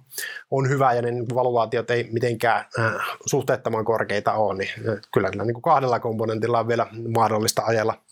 on 0.51 0.69
hyvä 0.69 0.93
ja 0.93 1.03
ne 1.03 1.11
valuaatiot 1.35 1.91
ei 1.91 2.09
mitenkään 2.13 2.65
äh, 2.79 2.93
suhteettoman 3.27 3.85
korkeita 3.85 4.33
ole, 4.33 4.59
niin 4.59 4.69
äh, 4.89 4.99
kyllä 5.15 5.31
niin 5.31 5.55
kuin 5.55 5.63
kahdella 5.63 6.01
komponentilla 6.01 6.61
on 6.61 6.69
vielä 6.69 6.87
mahdollista 7.17 7.63
ajella, 7.67 8.03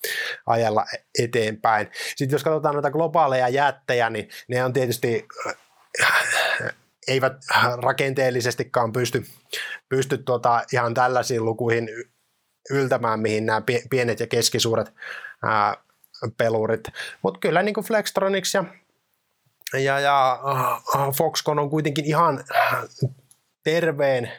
ajella 0.46 0.84
eteenpäin. 1.18 1.90
Sitten 2.16 2.34
jos 2.34 2.44
katsotaan 2.44 2.74
näitä 2.74 2.90
globaaleja 2.90 3.48
jättejä, 3.48 4.10
niin 4.10 4.28
ne 4.48 4.64
on 4.64 4.72
tietysti 4.72 5.26
äh, 5.46 5.54
eivät 7.08 7.32
rakenteellisestikaan 7.82 8.92
pysty, 8.92 9.24
pysty 9.88 10.18
tuota 10.18 10.62
ihan 10.72 10.94
tällaisiin 10.94 11.44
lukuihin 11.44 11.88
yltämään, 12.70 13.20
mihin 13.20 13.46
nämä 13.46 13.62
pienet 13.90 14.20
ja 14.20 14.26
keskisuuret 14.26 14.92
ää, 15.42 15.76
pelurit. 16.36 16.84
Mutta 17.22 17.40
kyllä 17.40 17.62
niin 17.62 17.74
kuin 17.74 17.84
Flextronics 17.84 18.54
ja, 18.54 18.64
ja, 19.72 20.00
ja 20.00 20.40
uh, 20.94 21.14
Foxconn 21.14 21.58
on 21.58 21.70
kuitenkin 21.70 22.04
ihan 22.04 22.44
terveen, 23.64 24.32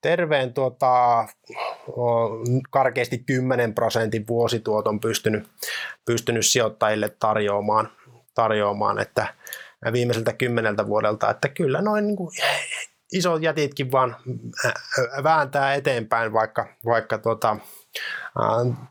terveen 0.00 0.54
tuota, 0.54 1.26
karkeasti 2.70 3.18
10 3.18 3.74
prosentin 3.74 4.26
vuosituoton 4.26 5.00
pystynyt, 5.00 5.48
pystynyt 6.04 6.46
sijoittajille 6.46 7.08
tarjoamaan, 7.08 7.90
tarjoamaan 8.34 8.98
että 8.98 9.34
viimeiseltä 9.92 10.32
kymmeneltä 10.32 10.86
vuodelta, 10.86 11.30
että 11.30 11.48
kyllä 11.48 11.80
noin 11.82 12.06
niin 12.06 12.16
kuin 12.16 12.30
isot 13.12 13.42
jätitkin 13.42 13.92
vaan 13.92 14.16
vääntää 15.22 15.74
eteenpäin, 15.74 16.32
vaikka, 16.32 16.66
vaikka 16.84 17.18
tuota, 17.18 17.56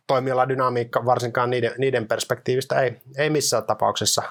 toimialadynamiikka 0.07 1.05
varsinkaan 1.05 1.49
niiden, 1.49 1.73
niiden 1.77 2.07
perspektiivistä 2.07 2.81
ei, 2.81 3.01
ei 3.17 3.29
missään 3.29 3.63
tapauksessa, 3.63 4.23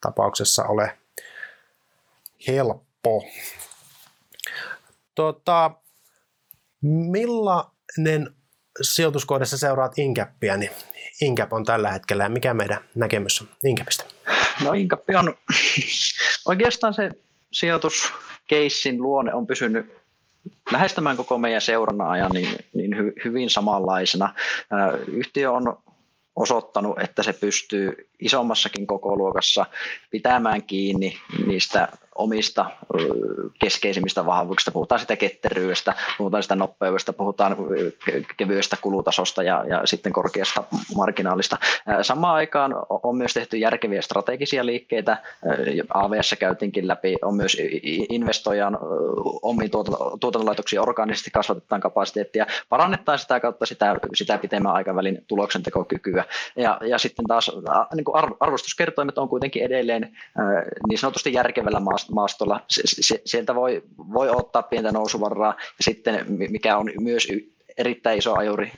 tapauksessa 0.00 0.64
ole 0.64 0.98
helppo. 2.48 3.24
Tota, 5.14 5.70
millainen 6.82 8.34
sijoituskohdassa 8.82 9.58
seuraat 9.58 9.98
Incapia, 9.98 10.56
niin 10.56 10.70
Incap 11.20 11.52
on 11.52 11.64
tällä 11.64 11.92
hetkellä 11.92 12.22
ja 12.24 12.28
mikä 12.28 12.54
meidän 12.54 12.84
näkemys 12.94 13.40
on 13.40 13.48
Incapista? 13.64 14.04
No 14.64 14.72
Incap 14.72 15.00
on 15.18 15.36
oikeastaan 16.48 16.94
se 16.94 17.10
sijoituskeissin 17.52 19.02
luonne 19.02 19.34
on 19.34 19.46
pysynyt 19.46 20.05
lähestymään 20.72 21.16
koko 21.16 21.38
meidän 21.38 21.60
seurannan 21.60 22.10
ajan 22.10 22.32
niin, 22.32 22.48
niin 22.74 22.96
hy, 22.96 23.12
hyvin 23.24 23.50
samanlaisena. 23.50 24.34
Yhtiö 25.06 25.52
on 25.52 25.78
osoittanut, 26.36 26.98
että 26.98 27.22
se 27.22 27.32
pystyy 27.32 28.08
isommassakin 28.20 28.86
kokoluokassa 28.86 29.66
pitämään 30.10 30.62
kiinni 30.62 31.16
niistä 31.46 31.88
omista 32.18 32.70
keskeisimmistä 33.58 34.26
vahvuuksista. 34.26 34.70
Puhutaan 34.70 34.98
sitä 34.98 35.16
ketteryydestä, 35.16 35.94
puhutaan 36.18 36.42
sitä 36.42 36.56
nopeudesta, 36.56 37.12
puhutaan 37.12 37.56
kevyestä 38.36 38.76
kulutasosta 38.82 39.42
ja, 39.42 39.64
ja 39.68 39.82
sitten 39.84 40.12
korkeasta 40.12 40.64
marginaalista. 40.96 41.56
Samaan 42.02 42.34
aikaan 42.34 42.74
on 43.02 43.16
myös 43.16 43.34
tehty 43.34 43.56
järkeviä 43.56 44.02
strategisia 44.02 44.66
liikkeitä. 44.66 45.16
AVS 45.94 46.34
käytiinkin 46.38 46.88
läpi, 46.88 47.16
on 47.22 47.36
myös 47.36 47.56
investoijan 48.08 48.78
omiin 49.42 49.70
tuotantolaitoksiin 49.70 50.80
orgaanisesti 50.80 51.30
kasvatetaan 51.30 51.80
kapasiteettia, 51.80 52.46
parannetaan 52.68 53.18
sitä 53.18 53.40
kautta 53.40 53.66
sitä, 53.66 53.96
sitä 54.14 54.38
pitemmän 54.38 54.72
aikavälin 54.72 55.24
tuloksentekokykyä. 55.26 56.24
Ja, 56.56 56.78
ja 56.82 56.98
sitten 56.98 57.24
taas 57.24 57.50
niin 57.94 58.04
arvostuskertoimet 58.40 59.18
on 59.18 59.28
kuitenkin 59.28 59.62
edelleen 59.62 60.16
niin 60.88 60.98
sanotusti 60.98 61.32
järkevällä 61.32 61.80
maastolla. 62.12 62.60
Sieltä 63.24 63.54
voi, 63.54 63.82
voi 63.98 64.30
ottaa 64.30 64.62
pientä 64.62 64.92
nousuvarraa 64.92 65.54
ja 65.58 65.84
sitten 65.84 66.24
mikä 66.28 66.76
on 66.76 66.90
myös 67.00 67.28
erittäin 67.78 68.18
iso 68.18 68.36
ajuri 68.36 68.72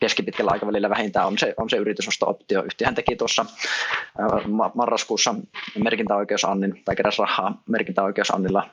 keskipitkällä 0.00 0.50
aikavälillä 0.50 0.90
vähintään 0.90 1.26
on 1.26 1.38
se, 1.38 1.54
on 1.56 1.70
se 1.70 1.76
yritysosto-optio. 1.76 2.62
Yhtiöhän 2.62 2.94
teki 2.94 3.16
tuossa 3.16 3.46
marraskuussa 4.74 5.34
merkintäoikeusannin 5.84 6.82
tai 6.84 6.96
keräs 6.96 7.18
rahaa 7.18 7.62
merkintäoikeusannilla 7.68 8.68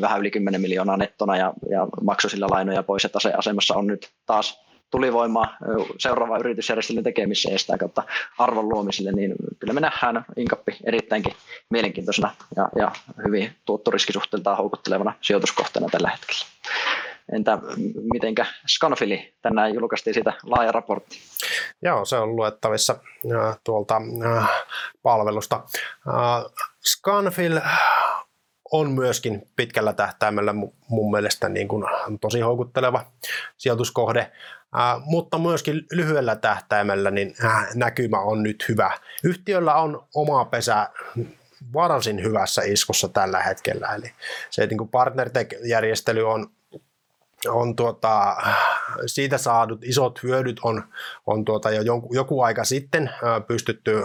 vähän 0.00 0.20
yli 0.20 0.30
10 0.30 0.60
miljoonaa 0.60 0.96
nettona 0.96 1.36
ja, 1.36 1.52
ja 1.70 1.86
maksoi 2.02 2.30
sillä 2.30 2.46
lainoja 2.50 2.82
pois 2.82 3.02
ja 3.02 3.08
taseasemassa 3.08 3.74
on 3.74 3.86
nyt 3.86 4.10
taas 4.26 4.65
tulivoimaa 4.90 5.56
seuraava 5.98 6.38
yritysjärjestelyn 6.38 7.04
tekemiseen 7.04 7.52
ja 7.52 7.58
sitä 7.58 7.78
kautta 7.78 8.02
arvon 8.38 8.68
luomiselle, 8.68 9.12
niin 9.12 9.34
kyllä 9.58 9.72
me 9.72 9.80
nähdään 9.80 10.24
Inkappi 10.36 10.76
erittäinkin 10.84 11.32
mielenkiintoisena 11.70 12.34
ja, 12.56 12.68
ja 12.76 12.92
hyvin 13.26 13.56
tuottoriskisuhteeltaan 13.64 14.56
houkuttelevana 14.56 15.12
sijoituskohteena 15.20 15.88
tällä 15.88 16.10
hetkellä. 16.10 16.46
Entä 17.32 17.58
mitenkä 18.12 18.46
Scanfili? 18.68 19.34
Tänään 19.42 19.74
julkaistiin 19.74 20.14
siitä 20.14 20.32
laaja 20.44 20.72
raportti. 20.72 21.18
Joo, 21.82 22.04
se 22.04 22.16
on 22.16 22.36
luettavissa 22.36 22.98
tuolta 23.64 24.00
palvelusta. 25.02 25.62
Scanfil 26.86 27.60
on 28.72 28.90
myöskin 28.90 29.48
pitkällä 29.56 29.92
tähtäimellä 29.92 30.52
mun 30.88 31.10
mielestä 31.10 31.48
niin 31.48 31.68
kuin 31.68 31.84
tosi 32.20 32.40
houkutteleva 32.40 33.06
sijoituskohde, 33.56 34.32
mutta 35.04 35.38
myöskin 35.38 35.86
lyhyellä 35.92 36.36
tähtäimellä 36.36 37.10
niin 37.10 37.34
näkymä 37.74 38.20
on 38.20 38.42
nyt 38.42 38.64
hyvä. 38.68 38.90
Yhtiöllä 39.24 39.74
on 39.74 40.06
oma 40.14 40.44
pesä 40.44 40.88
varsin 41.72 42.22
hyvässä 42.22 42.62
iskussa 42.62 43.08
tällä 43.08 43.42
hetkellä, 43.42 43.94
eli 43.94 44.12
se 44.50 44.66
niin 44.66 44.78
kuin 44.78 44.90
PartnerTech-järjestely 44.90 46.30
on 46.30 46.50
on 47.48 47.76
tuota, 47.76 48.36
siitä 49.06 49.38
saadut 49.38 49.84
isot 49.84 50.22
hyödyt 50.22 50.56
on, 50.62 50.82
on 51.26 51.44
tuota 51.44 51.70
jo 51.70 51.82
joku, 51.82 52.14
joku 52.14 52.42
aika 52.42 52.64
sitten 52.64 53.10
pystytty 53.46 54.04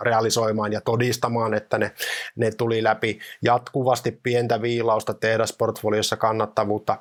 realisoimaan 0.00 0.72
ja 0.72 0.80
todistamaan, 0.80 1.54
että 1.54 1.78
ne, 1.78 1.92
ne 2.36 2.50
tuli 2.50 2.82
läpi 2.82 3.18
jatkuvasti 3.42 4.20
pientä 4.22 4.62
viilausta 4.62 5.14
tehdasportfoliossa 5.14 6.16
kannattavuutta 6.16 6.96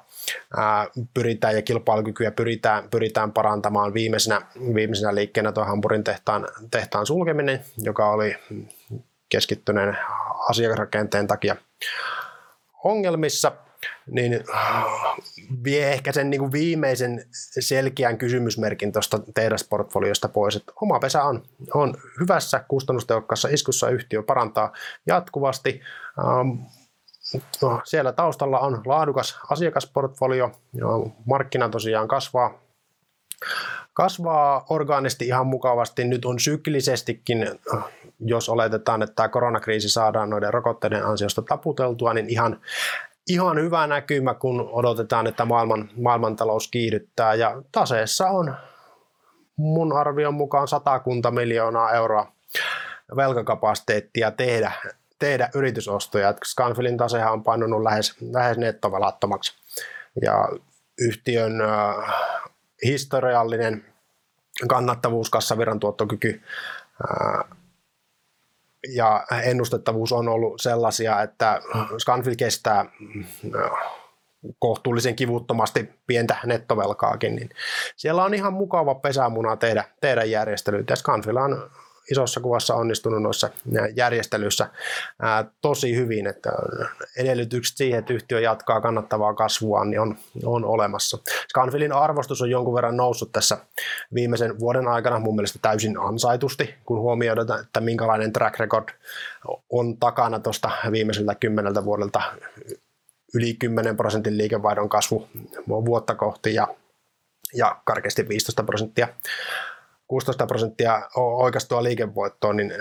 ää, 0.57 0.88
pyritään 1.13 1.55
ja 1.55 1.61
kilpailukykyä 1.61 2.32
pyritään, 2.32 2.89
pyritään 2.89 3.32
parantamaan 3.32 3.93
viimeisenä, 3.93 4.41
viimeisenä 4.76 5.15
liikkeenä 5.15 5.51
tuo 5.51 5.63
Hampurin 5.63 6.03
tehtaan, 6.03 6.47
tehtaan 6.71 7.05
sulkeminen, 7.05 7.65
joka 7.78 8.09
oli 8.09 8.36
keskittyneen 9.30 9.97
asiakasrakenteen 10.49 11.28
takia 11.28 11.55
ongelmissa– 12.84 13.51
niin 14.08 14.43
vie 15.64 15.91
ehkä 15.91 16.12
sen 16.12 16.30
niin 16.30 16.39
kuin 16.39 16.51
viimeisen 16.51 17.26
selkeän 17.60 18.18
kysymysmerkin 18.18 18.91
tuosta 18.91 19.20
tehdasportfoliosta 19.34 20.30
pois, 20.30 20.56
että 20.56 20.74
oma 20.82 20.99
pesä 20.99 21.24
on, 21.24 21.43
on 21.74 21.95
hyvässä 22.20 22.66
kustannustehokkaassa 22.68 23.47
iskussa 23.51 23.89
yhtiö 23.89 24.24
parantaa 24.24 24.74
jatkuvasti. 25.08 25.82
Ähm, 26.20 26.49
no, 27.62 27.82
siellä 27.84 28.12
taustalla 28.12 28.60
on 28.60 28.82
laadukas 28.86 29.39
asiakasportfolio, 29.49 30.51
markkina 31.26 31.70
tosiaan 31.70 32.08
kasvaa, 32.08 32.62
kasvaa 33.93 34.66
orgaanisesti 34.70 35.28
ihan 35.28 35.47
mukavasti. 35.47 36.03
Nyt 36.03 36.26
on 36.26 36.39
syklisestikin, 36.39 37.49
jos 38.20 38.49
oletetaan, 38.49 39.01
että 39.01 39.16
tämä 39.16 39.30
koronakriisi 39.30 39.89
saadaan 39.89 40.30
noiden 40.30 40.53
rokotteiden 40.53 41.06
ansiosta 41.06 41.41
taputeltua, 41.41 42.14
niin 42.14 42.30
ihan 42.30 42.62
ihan 43.28 43.61
hyvä 43.61 43.88
näkymä, 43.88 44.34
kun 44.34 44.69
odotetaan, 44.71 45.28
että 45.28 45.45
maailman, 45.45 45.89
maailmantalous 46.01 46.67
kiihdyttää. 46.67 47.34
Ja 47.34 47.61
taseessa 47.71 48.28
on 48.28 48.55
mun 49.57 49.97
arvion 49.97 50.34
mukaan 50.34 50.67
satakunta 50.67 51.32
miljoonaa 51.32 51.91
euroa 51.91 52.32
velkakapasiteettia 53.15 54.32
tehdä, 54.32 54.71
tehdä 55.19 55.49
yritysostoja. 55.55 56.34
Scanfilin 56.45 56.97
tasehan 56.97 57.34
on 57.34 57.43
painunut 57.43 57.84
lähes, 57.84 58.15
lähes 58.32 58.57
nettovelattomaksi. 58.57 59.53
Ja 60.21 60.49
yhtiön 60.99 61.61
äh, 61.61 62.13
historiallinen 62.84 63.86
kannattavuus, 64.67 65.30
kassavirran 65.30 65.80
tuottokyky 65.80 66.41
äh, 67.09 67.55
ja 68.89 69.25
ennustettavuus 69.43 70.11
on 70.11 70.29
ollut 70.29 70.61
sellaisia, 70.61 71.21
että 71.21 71.61
Scanfil 71.97 72.36
kestää 72.38 72.86
kohtuullisen 74.59 75.15
kivuttomasti 75.15 75.89
pientä 76.07 76.38
nettovelkaakin, 76.45 77.36
niin 77.36 77.49
siellä 77.95 78.23
on 78.23 78.33
ihan 78.33 78.53
mukava 78.53 78.95
pesämuna 78.95 79.55
tehdä, 79.55 79.83
tehdä 80.01 80.23
järjestelyitä. 80.23 80.95
Scanfil 80.95 81.38
on 81.38 81.71
isossa 82.12 82.39
kuvassa 82.39 82.76
onnistunut 82.76 83.22
noissa 83.22 83.49
järjestelyissä 83.95 84.70
tosi 85.62 85.95
hyvin, 85.95 86.28
että 86.28 86.51
edellytykset 87.18 87.78
siihen, 87.78 87.99
että 87.99 88.14
yhtiö 88.14 88.39
jatkaa 88.39 88.82
kannattavaa 88.82 89.34
kasvua, 89.34 89.86
niin 89.86 89.99
on, 89.99 90.18
on 90.43 90.66
olemassa. 90.66 91.18
Scanfilin 91.49 91.93
arvostus 91.93 92.41
on 92.41 92.49
jonkun 92.49 92.76
verran 92.76 92.97
noussut 92.97 93.32
tässä 93.32 93.58
viimeisen 94.14 94.60
vuoden 94.60 94.88
aikana 94.88 95.20
mun 95.20 95.36
mielestä 95.36 95.60
täysin 95.62 95.99
ansaitusti, 95.99 96.76
kun 96.86 96.99
huomioidaan, 96.99 97.62
että 97.62 97.82
minkälainen 97.82 98.34
track 98.34 98.60
record 98.60 98.89
on 99.70 99.97
takana 99.97 100.39
tuosta 100.39 100.72
viimeiseltä 100.91 101.36
kymmeneltä 101.36 101.86
vuodelta 101.86 102.22
yli 103.34 103.53
10 103.53 103.97
prosentin 103.97 104.38
liikevaihdon 104.38 104.89
kasvu 104.89 105.28
vuotta 105.68 106.16
kohti 106.16 106.53
ja, 106.53 106.68
ja 107.53 107.82
karkeasti 107.86 108.30
15 108.30 108.64
prosenttia 108.64 109.08
16 110.08 110.47
prosenttia 110.47 111.01
oikeastaan 111.16 111.84
liikevoittoa, 111.84 112.53
niin 112.53 112.74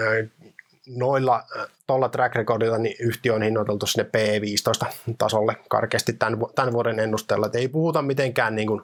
noilla 0.87 1.43
tuolla 1.87 2.09
track 2.09 2.35
recordilla 2.35 2.79
niin 2.79 2.97
yhtiö 3.01 3.35
on 3.35 3.43
hinnoiteltu 3.43 3.87
sinne 3.87 4.11
P15-tasolle 4.17 5.57
karkeasti 5.69 6.13
tämän, 6.13 6.39
tämän 6.55 6.73
vuoden 6.73 6.99
ennusteella. 6.99 7.47
Et 7.47 7.55
ei 7.55 7.69
puhuta 7.69 8.03
mitenkään 8.03 8.55
niin 8.55 8.69
kuin 8.69 8.83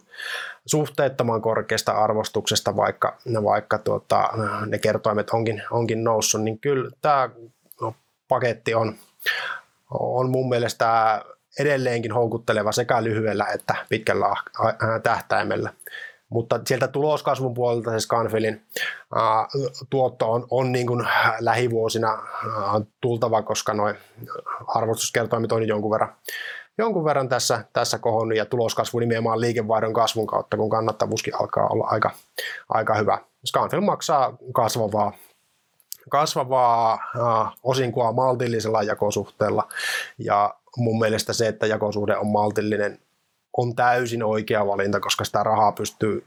suhteettoman 0.66 1.42
korkeasta 1.42 1.92
arvostuksesta, 1.92 2.76
vaikka, 2.76 3.18
vaikka 3.44 3.78
tuota, 3.78 4.28
ne 4.66 4.78
kertoimet 4.78 5.30
onkin, 5.30 5.62
onkin 5.70 6.04
noussut, 6.04 6.42
niin 6.42 6.58
kyllä 6.58 6.90
tämä 7.02 7.30
paketti 8.28 8.74
on, 8.74 8.94
on 9.90 10.30
mun 10.30 10.48
mielestä 10.48 11.20
edelleenkin 11.58 12.12
houkutteleva 12.12 12.72
sekä 12.72 13.04
lyhyellä 13.04 13.46
että 13.46 13.74
pitkällä 13.88 14.36
tähtäimellä 15.02 15.72
mutta 16.30 16.60
sieltä 16.66 16.88
tuloskasvun 16.88 17.54
puolelta 17.54 17.90
se 17.90 18.00
Scanfilin 18.00 18.62
tuotto 19.90 20.32
on, 20.32 20.46
on 20.50 20.72
niin 20.72 20.86
kuin 20.86 21.06
lähivuosina 21.40 22.18
tultava, 23.00 23.42
koska 23.42 23.74
noin 23.74 23.96
arvostuskertoimet 24.66 25.52
on 25.52 25.68
jonkun 25.68 25.90
verran, 25.90 26.14
jonkun 26.78 27.04
verran 27.04 27.28
tässä, 27.28 27.64
tässä 27.72 27.98
kohonnut 27.98 28.38
ja 28.38 28.46
tuloskasvu 28.46 28.98
nimenomaan 28.98 29.40
liikevaihdon 29.40 29.92
kasvun 29.92 30.26
kautta, 30.26 30.56
kun 30.56 30.70
kannattavuuskin 30.70 31.40
alkaa 31.40 31.66
olla 31.66 31.86
aika, 31.86 32.10
aika 32.68 32.94
hyvä. 32.94 33.18
Scanfil 33.46 33.80
maksaa 33.80 34.36
kasvavaa 34.52 35.12
kasvavaa 36.08 36.98
osinkoa 37.62 38.12
maltillisella 38.12 38.82
jakosuhteella 38.82 39.68
ja 40.18 40.54
mun 40.76 40.98
mielestä 40.98 41.32
se, 41.32 41.48
että 41.48 41.66
jakosuhde 41.66 42.16
on 42.16 42.26
maltillinen 42.26 42.98
on 43.56 43.76
täysin 43.76 44.22
oikea 44.22 44.66
valinta, 44.66 45.00
koska 45.00 45.24
sitä 45.24 45.42
rahaa 45.42 45.72
pystyy 45.72 46.26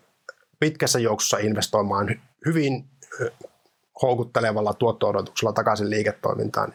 pitkässä 0.59 0.99
juoksussa 0.99 1.38
investoimaan 1.38 2.21
hyvin 2.45 2.89
houkuttelevalla 4.01 4.74
tuotto-odotuksella 4.74 5.53
takaisin 5.53 5.89
liiketoimintaan. 5.89 6.74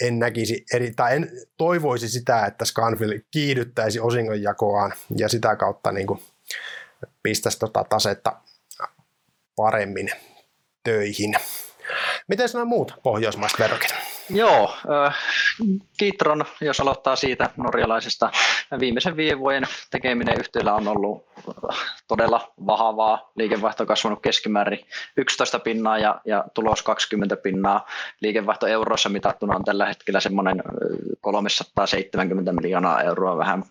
En 0.00 0.18
näkisi 0.18 0.64
eri, 0.74 0.92
tai 0.96 1.16
en 1.16 1.30
toivoisi 1.56 2.08
sitä, 2.08 2.46
että 2.46 2.64
Scanfil 2.64 3.20
kiihdyttäisi 3.30 4.00
osingonjakoaan 4.00 4.94
ja 5.16 5.28
sitä 5.28 5.56
kautta 5.56 5.92
niin 5.92 6.06
kuin 6.06 6.22
pistäisi 7.22 7.58
tota 7.58 7.84
tasetta 7.88 8.36
paremmin 9.56 10.10
töihin. 10.84 11.34
Miten 12.28 12.48
nämä 12.52 12.64
muut 12.64 12.94
pohjoismaiset 13.02 13.58
verrokit? 13.58 13.94
Joo, 14.30 14.74
äh, 15.06 15.16
Kitron, 15.96 16.44
jos 16.60 16.80
aloittaa 16.80 17.16
siitä 17.16 17.50
norjalaisesta, 17.56 18.30
viimeisen 18.80 19.16
viiden 19.16 19.38
vuoden 19.38 19.64
tekeminen 19.90 20.40
yhtiöllä 20.40 20.74
on 20.74 20.88
ollut 20.88 21.26
todella 22.08 22.52
vahvaa, 22.66 23.30
liikevaihto 23.36 23.86
kasvanut 23.86 24.22
keskimäärin 24.22 24.86
11 25.16 25.58
pinnaa 25.58 25.98
ja, 25.98 26.20
ja 26.24 26.44
tulos 26.54 26.82
20 26.82 27.36
pinnaa. 27.36 27.86
Liikevaihto 28.20 28.66
eurossa 28.66 29.08
mitattuna 29.08 29.56
on 29.56 29.64
tällä 29.64 29.86
hetkellä 29.86 30.20
semmoinen 30.20 30.62
370 31.20 32.52
miljoonaa 32.52 33.02
euroa 33.02 33.38
vähän 33.38 33.64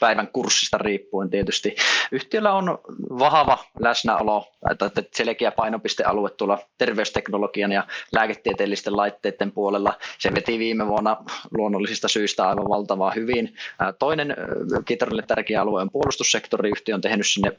päivän 0.00 0.28
kurssista 0.28 0.78
riippuen 0.78 1.30
tietysti. 1.30 1.76
Yhtiöllä 2.12 2.52
on 2.52 2.78
vahva 3.18 3.58
läsnäolo, 3.80 4.52
että 4.70 5.02
selkeä 5.14 5.50
painopistealue 5.50 6.30
tuolla 6.30 6.58
terveysteknologian 6.78 7.72
ja 7.72 7.86
lääketieteellisten 8.12 8.96
laitteiden 8.96 9.37
puolella. 9.52 9.94
Se 10.18 10.34
veti 10.34 10.58
viime 10.58 10.86
vuonna 10.86 11.16
luonnollisista 11.58 12.08
syistä 12.08 12.48
aivan 12.48 12.68
valtavaa 12.68 13.10
hyvin. 13.10 13.54
Toinen 13.98 14.36
Kitronille 14.84 15.22
tärkeä 15.22 15.62
alue 15.62 15.82
on 15.82 15.90
puolustussektori. 15.90 16.70
Yhtiö 16.70 16.94
on 16.94 17.00
tehnyt 17.00 17.26
sinne 17.26 17.52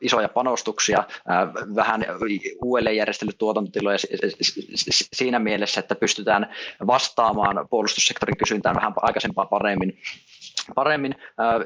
isoja 0.00 0.28
panostuksia, 0.28 1.04
vähän 1.76 2.06
uudelleen 2.62 2.96
järjestellyt 2.96 3.38
tuotantotiloja 3.38 3.98
siinä 4.90 5.38
mielessä, 5.38 5.80
että 5.80 5.94
pystytään 5.94 6.54
vastaamaan 6.86 7.68
puolustussektorin 7.70 8.36
kysyntään 8.36 8.76
vähän 8.76 8.92
aikaisempaa 8.96 9.46
paremmin. 9.46 9.98
paremmin. 10.74 11.14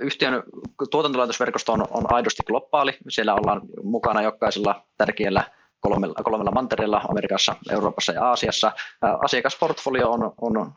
Yhtiön 0.00 0.42
tuotantolaitosverkosto 0.90 1.72
on, 1.72 1.86
on 1.90 2.14
aidosti 2.14 2.42
globaali. 2.46 2.92
Siellä 3.08 3.34
ollaan 3.34 3.60
mukana 3.82 4.22
jokaisella 4.22 4.82
tärkeällä 4.98 5.44
kolmella, 5.80 6.14
kolmella 6.24 6.50
mantereella, 6.50 7.02
Amerikassa, 7.08 7.56
Euroopassa 7.70 8.12
ja 8.12 8.24
Aasiassa. 8.24 8.72
Asiakasportfolio 9.24 10.10
on, 10.10 10.32
on 10.40 10.72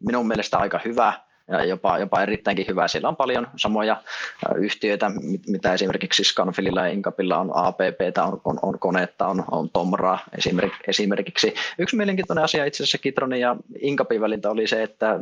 minun 0.00 0.28
mielestä 0.28 0.58
aika 0.58 0.80
hyvä 0.84 1.25
ja 1.48 1.64
jopa, 1.64 1.98
jopa 1.98 2.22
erittäinkin 2.22 2.66
hyvä. 2.68 2.88
Siellä 2.88 3.08
on 3.08 3.16
paljon 3.16 3.46
samoja 3.56 4.02
yhtiöitä, 4.56 5.10
mitä 5.48 5.74
esimerkiksi 5.74 6.24
Scanfililla 6.24 6.80
ja 6.80 6.92
Incapilla 6.92 7.38
on 7.38 7.50
APP, 7.54 8.00
on, 8.26 8.40
on, 8.44 8.58
on 8.62 8.78
Konetta, 8.78 9.26
on, 9.26 9.44
on 9.50 9.70
Tomra 9.70 10.18
esimerkiksi. 10.88 11.54
Yksi 11.78 11.96
mielenkiintoinen 11.96 12.44
asia 12.44 12.64
itse 12.64 12.82
asiassa 12.82 12.98
Kitronin 12.98 13.40
ja 13.40 13.56
Incapin 13.80 14.20
väliltä 14.20 14.50
oli 14.50 14.66
se, 14.66 14.82
että 14.82 15.20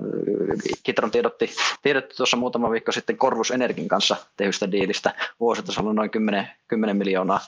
Kitron 0.83 1.11
tiedotti, 1.11 1.51
tiedotti 1.83 2.17
tuossa 2.17 2.37
muutama 2.37 2.71
viikko 2.71 2.93
sitten 2.93 3.17
Korvus 3.17 3.51
Energin 3.51 3.89
kanssa 3.89 4.17
tehystä 4.37 4.73
diilistä. 4.73 5.15
Vuositasolla 5.41 5.93
noin 5.93 6.11
10, 6.11 6.49
10 6.69 6.97
miljoonaa 6.97 7.41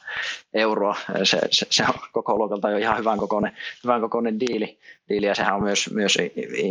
euroa. 0.55 0.97
Se, 1.23 1.41
se, 1.51 1.67
se 1.71 1.83
on 1.83 1.95
koko 2.13 2.37
luokalta 2.39 2.71
jo 2.71 2.79
ihan 2.79 2.99
hyvän 2.99 3.19
kokoinen, 3.19 3.53
hyvän 3.85 4.01
kokoinen 4.01 4.41
diili, 4.41 4.79
ja 5.11 5.35
sehän 5.35 5.55
on 5.55 5.63
myös, 5.63 5.91
myös 5.93 6.19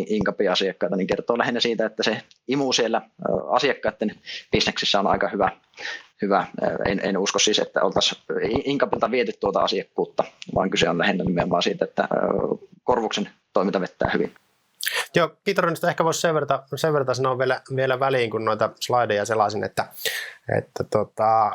Incapin 0.07 0.51
asiakkaita, 0.51 0.95
niin 0.95 1.07
kertoo 1.07 1.37
lähinnä 1.37 1.59
siitä, 1.59 1.85
että 1.85 2.03
se 2.03 2.21
imu 2.47 2.73
siellä 2.73 3.01
asiakkaiden 3.49 4.15
bisneksissä 4.51 4.99
on 4.99 5.07
aika 5.07 5.29
hyvä. 5.29 5.51
hyvä. 6.21 6.47
En, 6.85 6.99
en 7.03 7.17
usko 7.17 7.39
siis, 7.39 7.59
että 7.59 7.81
oltaisiin 7.81 8.21
Incapilta 8.65 9.11
viety 9.11 9.33
tuota 9.39 9.59
asiakkuutta, 9.59 10.23
vaan 10.55 10.69
kyse 10.69 10.89
on 10.89 10.97
lähinnä 10.97 11.23
nimenomaan 11.23 11.63
siitä, 11.63 11.85
että 11.85 12.07
Korvuksen 12.83 13.29
toiminta 13.53 13.81
vettää 13.81 14.11
hyvin. 14.13 14.35
Joo, 15.15 15.31
Kitronista 15.43 15.89
ehkä 15.89 16.03
voisi 16.03 16.21
sen 16.21 16.33
verran, 16.33 16.59
sen 16.75 16.93
verran 16.93 17.15
sanoa 17.15 17.37
vielä, 17.37 17.61
vielä 17.75 17.99
väliin, 17.99 18.31
kun 18.31 18.45
noita 18.45 18.69
slideja 18.79 19.25
selasin, 19.25 19.63
että, 19.63 19.87
että 20.57 20.83
tota, 20.83 21.51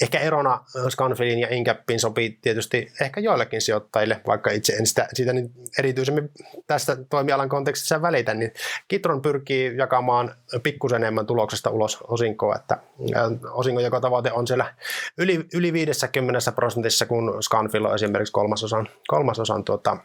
ehkä 0.00 0.18
erona 0.18 0.64
Scanfilin 0.88 1.38
ja 1.38 1.48
Incapin 1.50 2.00
sopii 2.00 2.38
tietysti 2.42 2.92
ehkä 3.00 3.20
joillekin 3.20 3.60
sijoittajille, 3.60 4.20
vaikka 4.26 4.50
itse 4.50 4.72
en 4.72 4.86
sitä, 4.86 5.08
siitä 5.14 5.32
niin 5.32 5.52
erityisemmin 5.78 6.30
tästä 6.66 6.96
toimialan 7.10 7.48
kontekstissa 7.48 8.02
välitä, 8.02 8.34
niin 8.34 8.52
Kitron 8.88 9.22
pyrkii 9.22 9.76
jakamaan 9.76 10.34
pikkusen 10.62 11.02
enemmän 11.02 11.26
tuloksesta 11.26 11.70
ulos 11.70 11.98
osinkoa, 12.08 12.56
että 12.56 12.78
osingon 13.50 14.00
tavoite 14.00 14.32
on 14.32 14.46
siellä 14.46 14.74
yli, 15.18 15.46
yli 15.54 15.72
50 15.72 16.52
prosentissa, 16.52 17.06
kun 17.06 17.42
Scanfil 17.42 17.84
on 17.84 17.94
esimerkiksi 17.94 18.32
kolmasosan, 18.32 18.88
kolmasosan 19.06 19.64
tuota, 19.64 19.96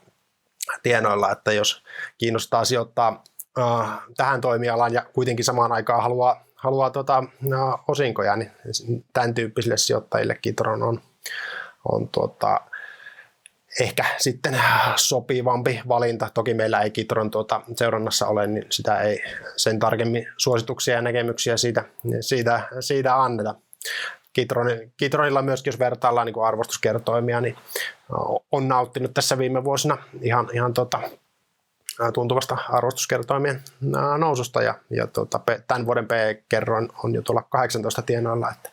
tienoilla, 0.84 1.32
että 1.32 1.52
jos 1.52 1.84
kiinnostaa 2.18 2.66
sijoittaa 2.66 3.24
äh, 3.60 4.00
tähän 4.18 4.42
toimialaan 4.42 4.94
ja 4.94 5.06
kuitenkin 5.14 5.46
samaan 5.46 5.72
aikaan 5.72 6.04
haluaa, 6.04 6.47
haluaa 6.58 6.92
äh, 7.10 7.84
osinkoja, 7.88 8.36
niin 8.36 8.52
tämän 9.14 9.34
tyyppisille 9.34 9.78
sijoittajille 9.78 10.36
Kitron 10.42 10.84
on, 10.84 11.02
on 11.86 12.10
tuota, 12.10 12.62
ehkä 13.80 14.06
sitten 14.18 14.62
sopivampi 14.96 15.82
valinta. 15.88 16.30
Toki 16.34 16.54
meillä 16.54 16.82
ei 16.82 16.92
Kitron 16.92 17.32
tuota 17.32 17.62
seurannassa 17.76 18.28
ole, 18.28 18.48
niin 18.48 18.66
sitä 18.72 19.02
ei 19.02 19.24
sen 19.58 19.80
tarkemmin 19.80 20.28
suosituksia 20.38 20.96
ja 20.96 21.02
näkemyksiä 21.02 21.58
siitä, 21.58 21.84
siitä, 22.22 22.62
siitä 22.80 23.24
anneta. 23.24 23.56
Kitron, 24.34 24.68
Kitronilla 24.98 25.42
myöskin, 25.42 25.72
jos 25.72 25.80
vertaillaan 25.80 26.26
niin 26.28 26.44
arvostuskertoimia, 26.44 27.42
niin 27.42 27.56
on 28.52 28.68
nauttinut 28.68 29.14
tässä 29.14 29.38
viime 29.38 29.64
vuosina 29.64 29.98
ihan, 30.22 30.50
ihan 30.54 30.74
tota, 30.74 31.00
tuntuvasta 32.14 32.58
arvostuskertoimien 32.70 33.62
noususta. 34.18 34.62
Ja, 34.62 34.76
ja 34.90 35.08
tota, 35.08 35.40
tämän 35.68 35.86
vuoden 35.86 36.08
P-kerroin 36.08 36.90
on 37.04 37.14
jo 37.14 37.22
tuolla 37.22 37.42
18 37.42 38.02
tienoilla, 38.02 38.52
että 38.52 38.70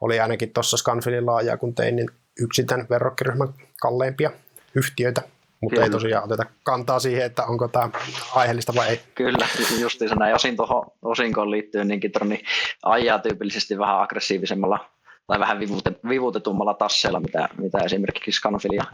oli 0.00 0.20
ainakin 0.20 0.52
tuossa 0.52 0.76
Scanfilin 0.76 1.26
laaja, 1.26 1.56
kun 1.56 1.74
tein, 1.74 1.96
niin 1.96 2.10
yksi 2.40 2.64
tämän 2.64 2.86
verrokkiryhmän 2.90 3.48
kalleimpia 3.80 4.30
yhtiöitä, 4.74 5.22
mutta 5.60 5.82
ei 5.82 5.90
tosiaan 5.90 6.24
oteta 6.24 6.46
kantaa 6.62 6.98
siihen, 6.98 7.26
että 7.26 7.44
onko 7.44 7.68
tämä 7.68 7.90
aiheellista 8.34 8.74
vai 8.74 8.88
ei. 8.88 9.00
Kyllä, 9.14 9.48
justiinsa 9.78 10.14
näin. 10.14 10.34
Osin 10.34 10.56
tuohon 10.56 10.86
osinkoon 11.02 11.50
liittyen, 11.50 11.88
niin 11.88 12.00
Kitroni 12.00 12.42
ajaa 12.82 13.18
tyypillisesti 13.18 13.78
vähän 13.78 14.00
aggressiivisemmalla 14.00 14.95
tai 15.26 15.40
vähän 15.40 15.60
vivutetummalla 16.08 16.74
tasseella, 16.74 17.20
mitä, 17.20 17.48
mitä 17.58 17.78
esimerkiksi 17.78 18.32
Scanfil 18.32 18.72
ja 18.72 18.84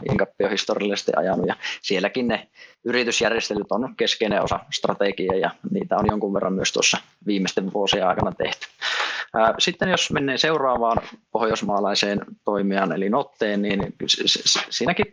on 0.43 0.51
historiallisesti 0.51 1.11
ajanut. 1.15 1.47
Ja 1.47 1.55
sielläkin 1.81 2.27
ne 2.27 2.47
yritysjärjestelyt 2.83 3.71
on 3.71 3.95
keskeinen 3.97 4.43
osa 4.43 4.59
strategiaa 4.73 5.35
ja 5.35 5.49
niitä 5.71 5.97
on 5.97 6.05
jonkun 6.07 6.33
verran 6.33 6.53
myös 6.53 6.71
tuossa 6.71 6.97
viimeisten 7.25 7.73
vuosien 7.73 8.07
aikana 8.07 8.31
tehty. 8.31 8.67
Sitten 9.59 9.89
jos 9.89 10.11
menee 10.11 10.37
seuraavaan 10.37 10.97
pohjoismaalaiseen 11.31 12.21
toimijaan 12.45 12.91
eli 12.91 13.09
Notteen, 13.09 13.61
niin 13.61 13.95
siinäkin 14.69 15.05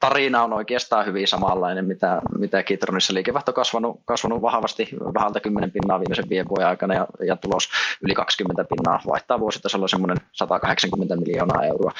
tarina 0.00 0.42
on 0.42 0.52
oikeastaan 0.52 1.06
hyvin 1.06 1.28
samanlainen, 1.28 1.84
mitä, 1.84 2.22
mitä 2.38 2.62
Kitronissa 2.62 3.14
liikevaihto 3.14 3.52
kasvanut, 3.52 4.00
kasvanut 4.04 4.42
vahvasti 4.42 4.88
vähältä 5.14 5.40
10 5.40 5.70
pinnaa 5.70 6.00
viimeisen 6.00 6.28
viiden 6.28 6.48
vuoden 6.48 6.66
aikana 6.66 6.94
ja, 6.94 7.06
ja 7.26 7.36
tulos 7.36 7.68
yli 8.02 8.14
20 8.14 8.64
pinnaa 8.64 9.00
vaihtaa 9.06 9.40
vuositasolla 9.40 9.88
semmoinen 9.88 10.16
180 10.32 11.16
miljoonaa 11.16 11.64
euroa. 11.64 11.92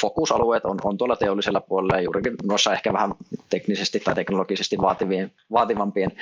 Fokusalueet 0.00 0.64
on, 0.64 0.78
on 0.84 0.98
tuolla 0.98 1.16
teollisella 1.16 1.60
puolella 1.60 2.00
juurikin 2.00 2.34
noissa 2.44 2.72
ehkä 2.72 2.92
vähän 2.92 3.14
teknisesti 3.48 4.00
tai 4.00 4.14
teknologisesti 4.14 4.78
vaativien, 4.78 5.32
vaativampien 5.52 6.12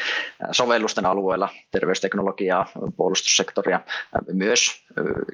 sovellusten 0.52 1.06
alueella, 1.06 1.48
terveysteknologiaa, 1.70 2.66
puolustussektoria, 2.96 3.80
myös 4.32 4.84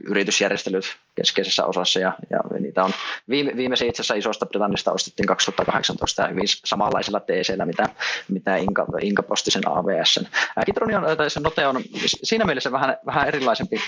yritysjärjestelyt 0.07 0.97
keskeisessä 1.15 1.65
osassa 1.65 2.01
ja, 2.01 2.13
ja 2.31 2.41
niitä 2.61 2.85
on 2.85 2.93
viime, 3.29 3.53
viimeisin 3.57 3.89
itse 3.89 4.03
asiassa 4.03 4.15
isosta 4.15 4.47
Britannista 4.47 4.93
ostettiin 4.93 5.27
2018 5.27 6.23
ja 6.23 6.29
hyvin 6.29 6.45
samanlaisella 6.47 7.21
TCllä, 7.21 7.67
mitä, 7.67 7.89
mitä 8.29 8.57
Inka, 8.57 8.87
Inka 9.01 9.23
posti 9.23 9.51
sen 9.51 9.69
AVS. 9.69 10.21
Kitronion, 10.67 11.17
tai 11.17 11.31
se 11.31 11.41
Note 11.41 11.67
on 11.67 11.83
siinä 12.23 12.45
mielessä 12.45 12.73
vähän, 12.73 12.97
vähän 13.07 13.29
erilaisempi 13.29 13.81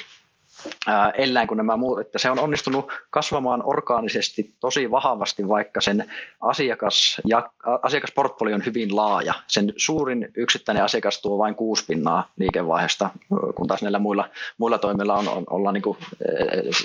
eläin 1.14 1.48
kuin 1.48 1.56
nämä 1.56 1.76
muut, 1.76 2.00
että 2.00 2.18
se 2.18 2.30
on 2.30 2.38
onnistunut 2.38 2.92
kasvamaan 3.10 3.62
orgaanisesti 3.64 4.54
tosi 4.60 4.90
vahvasti, 4.90 5.48
vaikka 5.48 5.80
sen 5.80 6.10
asiakas, 6.40 7.20
ja, 7.26 7.50
asiakasportfolio 7.82 8.54
on 8.54 8.64
hyvin 8.66 8.96
laaja. 8.96 9.34
Sen 9.46 9.72
suurin 9.76 10.28
yksittäinen 10.36 10.84
asiakas 10.84 11.22
tuo 11.22 11.38
vain 11.38 11.54
kuusi 11.54 11.84
pinnaa 11.86 12.30
liikevaihdosta, 12.36 13.10
kun 13.54 13.68
taas 13.68 13.82
näillä 13.82 13.98
muilla, 13.98 14.28
muilla 14.58 14.78
toimilla 14.78 15.14
on, 15.14 15.28
on, 15.28 15.44
ollaan 15.50 15.74
niin 15.74 15.82
kuin 15.82 15.98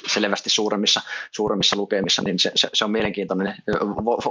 selvästi 0.08 0.50
suuremmissa, 0.50 1.02
suuremmissa 1.32 1.76
lukemissa, 1.76 2.22
niin 2.26 2.40
se, 2.40 2.52
se, 2.56 2.70
se 2.74 2.86
on 2.86 2.92
mielenkiintoinen. 2.92 3.56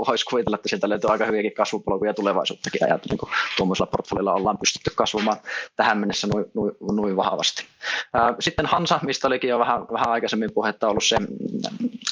Voisi 0.09 0.25
kuvitella, 0.25 0.55
että 0.55 0.69
sieltä 0.69 0.89
löytyy 0.89 1.11
aika 1.11 1.25
hyviäkin 1.25 1.55
kasvupolkuja 1.55 2.15
tulevaisuuttakin 2.15 2.85
ajatellen, 2.85 3.19
kun 3.19 3.29
tuommoisella 3.57 3.91
portfoliolla 3.91 4.35
ollaan 4.35 4.59
pystytty 4.59 4.91
kasvamaan 4.95 5.37
tähän 5.77 5.99
mennessä 5.99 6.27
noin, 6.27 6.45
noin, 6.55 6.73
noin 6.93 7.17
vahvasti. 7.17 7.65
Sitten 8.41 8.67
Hansa, 8.67 9.01
mistä 9.03 9.29
oli 9.29 9.37
olikin 9.37 9.51
jo 9.51 9.59
vähän, 9.59 9.81
vähän 9.93 10.09
aikaisemmin 10.09 10.53
puhetta 10.55 10.89
ollut 10.89 11.05
se 11.05 11.19
mm, 11.19 11.27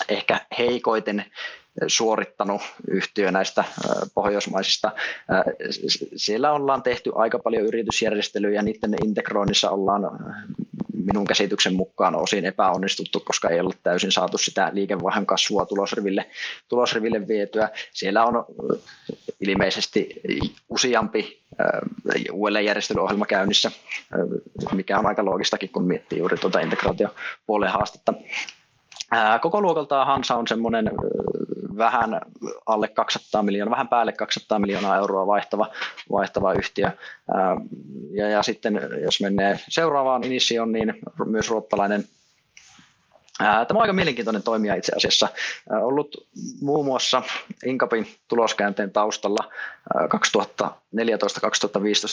ehkä 0.09 0.41
heikoiten 0.59 1.25
suorittanut 1.87 2.62
yhtiö 2.89 3.31
näistä 3.31 3.64
pohjoismaisista. 4.14 4.93
Siellä 6.16 6.53
ollaan 6.53 6.83
tehty 6.83 7.12
aika 7.14 7.39
paljon 7.39 7.66
yritysjärjestelyjä 7.66 8.62
niiden 8.62 8.95
integroinnissa 9.05 9.70
ollaan 9.70 10.03
minun 11.05 11.25
käsityksen 11.25 11.75
mukaan 11.75 12.17
osin 12.17 12.45
epäonnistuttu, 12.45 13.21
koska 13.21 13.49
ei 13.49 13.61
ole 13.61 13.75
täysin 13.83 14.13
saatu 14.13 14.39
sitä 14.39 14.71
liikevaihdon 14.73 15.27
kasvua 15.27 15.67
tulosriville, 15.67 16.31
tulosriville 16.69 17.29
vietyä. 17.29 17.69
Siellä 17.93 18.25
on 18.25 18.45
ilmeisesti 19.41 20.21
useampi 20.69 21.43
uudelleen 22.33 22.77
käynnissä, 23.29 23.71
mikä 24.73 24.99
on 24.99 25.07
aika 25.07 25.25
loogistakin, 25.25 25.69
kun 25.69 25.85
miettii 25.85 26.19
juuri 26.19 26.37
tuota 26.37 26.61
integraatiopuolen 26.61 27.71
haastetta. 27.71 28.15
Koko 29.41 29.61
luokaltaan 29.61 30.07
Hansa 30.07 30.35
on 30.35 30.49
semmoinen 30.49 30.91
vähän 31.77 32.20
alle 32.66 32.89
200 32.89 33.43
miljoonaa, 33.43 33.70
vähän 33.70 33.89
päälle 33.89 34.12
200 34.12 34.59
miljoonaa 34.59 34.97
euroa 34.97 35.27
vaihtava, 35.27 35.66
vaihtava 36.12 36.53
yhtiö. 36.53 36.91
Ja, 38.11 38.29
ja 38.29 38.43
sitten 38.43 38.81
jos 39.03 39.20
menee 39.20 39.59
seuraavaan 39.68 40.25
Inision, 40.25 40.72
niin 40.72 40.95
myös 41.27 41.51
ruottalainen 41.51 42.05
Tämä 43.39 43.66
on 43.75 43.81
aika 43.81 43.93
mielenkiintoinen 43.93 44.43
toimija 44.43 44.75
itse 44.75 44.93
asiassa. 44.97 45.29
Ollut 45.83 46.27
muun 46.61 46.85
muassa 46.85 47.22
Inkapin 47.66 48.07
tuloskäänteen 48.29 48.91
taustalla 48.91 49.53
2014-2015 49.95 49.99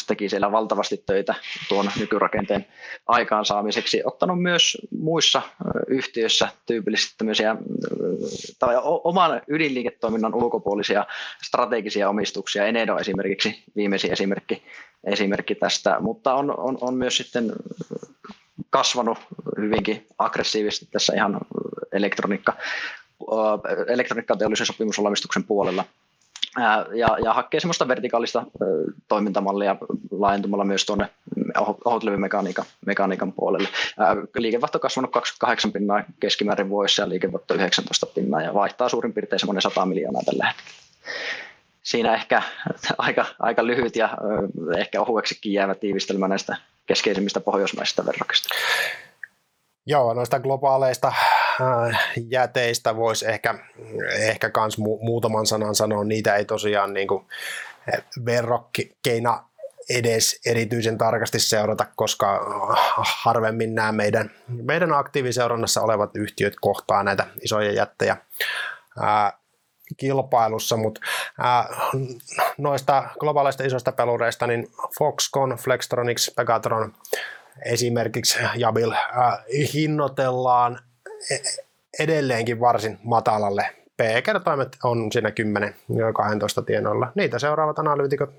teki 0.07 0.29
siellä 0.29 0.51
valtavasti 0.51 1.03
töitä 1.05 1.35
tuon 1.69 1.91
nykyrakenteen 1.99 2.65
aikaansaamiseksi. 3.07 4.01
Ottanut 4.05 4.41
myös 4.41 4.77
muissa 4.99 5.41
yhtiöissä 5.87 6.49
tyypillisesti 6.65 7.15
tämmöisiä 7.17 7.55
tai 8.59 8.75
oman 8.83 9.41
ydinliiketoiminnan 9.47 10.33
ulkopuolisia 10.35 11.05
strategisia 11.43 12.09
omistuksia. 12.09 12.65
Enedo 12.65 12.97
esimerkiksi 12.97 13.63
viimeisin 13.75 14.11
esimerkki, 14.11 14.63
esimerkki 15.03 15.55
tästä, 15.55 15.97
mutta 15.99 16.33
on, 16.33 16.59
on, 16.59 16.77
on 16.81 16.93
myös 16.93 17.17
sitten 17.17 17.51
kasvanut 18.69 19.17
hyvinkin 19.57 20.07
aggressiivisesti 20.17 20.87
tässä 20.91 21.13
ihan 21.15 21.37
elektroniikka, 21.91 22.53
elektroniikkateollisen 23.87 24.65
sopimusolamistuksen 24.65 25.43
puolella. 25.43 25.85
Ja, 26.57 27.17
ja 27.23 27.33
hakee 27.33 27.59
semmoista 27.59 27.87
vertikaalista 27.87 28.43
toimintamallia 29.07 29.75
laajentumalla 30.11 30.65
myös 30.65 30.85
tuonne 30.85 31.09
ohutlevymekaniikan 31.85 32.65
mekaniikan 32.85 33.33
puolelle. 33.33 33.69
Liikevaihto 34.37 34.77
on 34.77 34.81
kasvanut 34.81 35.11
28 35.11 35.71
pinnaa 35.71 36.03
keskimäärin 36.19 36.69
vuodessa 36.69 37.01
ja 37.01 37.09
liikevaihto 37.09 37.53
19 37.53 38.05
pinnaa 38.05 38.41
ja 38.41 38.53
vaihtaa 38.53 38.89
suurin 38.89 39.13
piirtein 39.13 39.39
semmoinen 39.39 39.61
100 39.61 39.85
miljoonaa 39.85 40.21
tällä 40.25 40.45
hetkellä. 40.47 40.71
Siinä 41.83 42.13
ehkä 42.13 42.41
aika, 42.97 43.25
aika 43.39 43.65
lyhyt 43.65 43.95
ja 43.95 44.09
ehkä 44.77 45.01
ohueksikin 45.01 45.53
jäävä 45.53 45.75
tiivistelmä 45.75 46.27
näistä 46.27 46.57
keskeisimmistä 46.85 47.39
pohjoismaisista 47.39 48.05
verrokista. 48.05 48.49
Joo, 49.85 50.13
noista 50.13 50.39
globaaleista 50.39 51.13
jäteistä 52.29 52.95
voisi 52.95 53.29
ehkä, 53.29 53.55
ehkä 54.11 54.49
kans 54.49 54.77
mu- 54.77 55.03
muutaman 55.05 55.45
sanan 55.45 55.75
sanoa. 55.75 56.03
Niitä 56.03 56.35
ei 56.35 56.45
tosiaan 56.45 56.93
niin 56.93 57.07
kuin 57.07 57.25
eh, 57.93 58.03
verrokkeina 58.25 59.51
edes 59.89 60.39
erityisen 60.45 60.97
tarkasti 60.97 61.39
seurata, 61.39 61.85
koska 61.95 62.39
harvemmin 62.97 63.75
nämä 63.75 63.91
meidän, 63.91 64.31
meidän 64.47 64.93
aktiiviseurannassa 64.93 65.81
olevat 65.81 66.15
yhtiöt 66.15 66.53
kohtaa 66.61 67.03
näitä 67.03 67.27
isoja 67.41 67.71
jättejä 67.71 68.17
ää, 68.99 69.25
äh, 69.25 69.33
kilpailussa, 69.97 70.77
mutta 70.77 71.01
ää, 71.39 71.59
äh, 71.59 71.67
noista 72.57 73.03
globaaleista 73.19 73.63
isoista 73.63 73.91
pelureista, 73.91 74.47
niin 74.47 74.67
Foxconn, 74.97 75.57
Flextronics, 75.57 76.31
Pegatron, 76.35 76.93
esimerkiksi 77.65 78.39
Jabil 78.55 78.91
äh, 78.91 78.99
hinnoitellaan 79.73 80.79
edelleenkin 81.99 82.59
varsin 82.59 82.99
matalalle. 83.03 83.69
P-kertoimet 83.97 84.77
on 84.83 85.11
siinä 85.11 85.29
10-12 85.29 85.33
tienoilla. 86.65 87.11
Niitä 87.15 87.39
seuraavat 87.39 87.79
analyytikot 87.79 88.29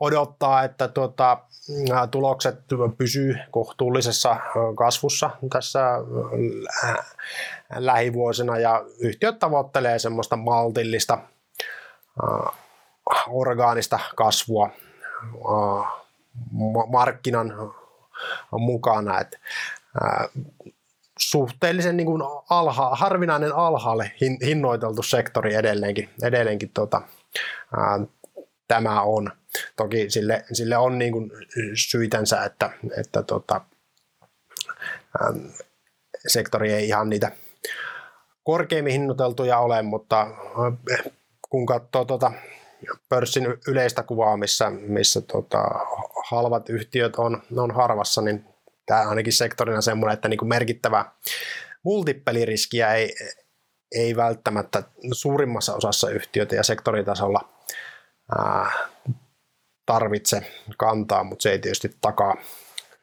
odottaa, 0.00 0.62
että 0.64 0.88
tuota, 0.88 1.38
tulokset 2.10 2.58
pysyy 2.98 3.36
kohtuullisessa 3.50 4.36
kasvussa 4.76 5.30
tässä 5.52 5.80
lähivuosina 7.74 8.58
ja 8.58 8.84
yhtiöt 8.98 9.38
tavoittelee 9.38 9.98
semmoista 9.98 10.36
maltillista 10.36 11.18
orgaanista 13.28 13.98
kasvua 14.16 14.70
markkinan 16.88 17.74
mukana. 18.50 19.20
Et, 19.20 19.40
suhteellisen 21.30 21.96
niin 21.96 22.06
kuin 22.06 22.22
alha, 22.50 22.90
harvinainen 22.90 23.54
alhaalle 23.54 24.12
hin, 24.20 24.38
hinnoiteltu 24.44 25.02
sektori 25.02 25.54
edelleenkin, 25.54 26.08
edelleenkin 26.22 26.70
tota, 26.74 27.02
ää, 27.76 28.00
tämä 28.68 29.02
on. 29.02 29.30
Toki 29.76 30.10
sille, 30.10 30.44
sille 30.52 30.76
on 30.76 30.98
niin 30.98 31.12
kuin 31.12 31.30
syitänsä, 31.74 32.44
että, 32.44 32.70
että 33.00 33.22
tota, 33.22 33.60
ää, 35.20 35.32
sektori 36.26 36.72
ei 36.72 36.88
ihan 36.88 37.08
niitä 37.08 37.32
korkeimmin 38.44 38.92
hinnoiteltuja 38.92 39.58
ole, 39.58 39.82
mutta 39.82 40.26
kun 41.50 41.66
katsoo 41.66 42.04
tota 42.04 42.32
pörssin 43.08 43.46
yleistä 43.68 44.02
kuvaa, 44.02 44.36
missä, 44.36 44.70
missä 44.70 45.20
tota, 45.20 45.62
halvat 46.30 46.68
yhtiöt 46.68 47.16
on, 47.16 47.42
on 47.56 47.70
harvassa, 47.70 48.22
niin 48.22 48.51
tämä 48.86 49.08
ainakin 49.08 49.32
sektorina 49.32 49.80
semmoinen, 49.80 50.14
että 50.14 50.28
niin 50.28 50.38
kuin 50.38 50.48
merkittävä 50.48 51.04
multipeliriskiä 51.82 52.94
ei, 52.94 53.14
ei 53.92 54.16
välttämättä 54.16 54.82
suurimmassa 55.12 55.74
osassa 55.74 56.10
yhtiöitä 56.10 56.54
ja 56.54 56.62
sektoritasolla 56.62 57.48
ää, 58.38 58.72
tarvitse 59.86 60.52
kantaa, 60.76 61.24
mutta 61.24 61.42
se 61.42 61.50
ei 61.50 61.58
tietysti 61.58 61.96
takaa 62.00 62.36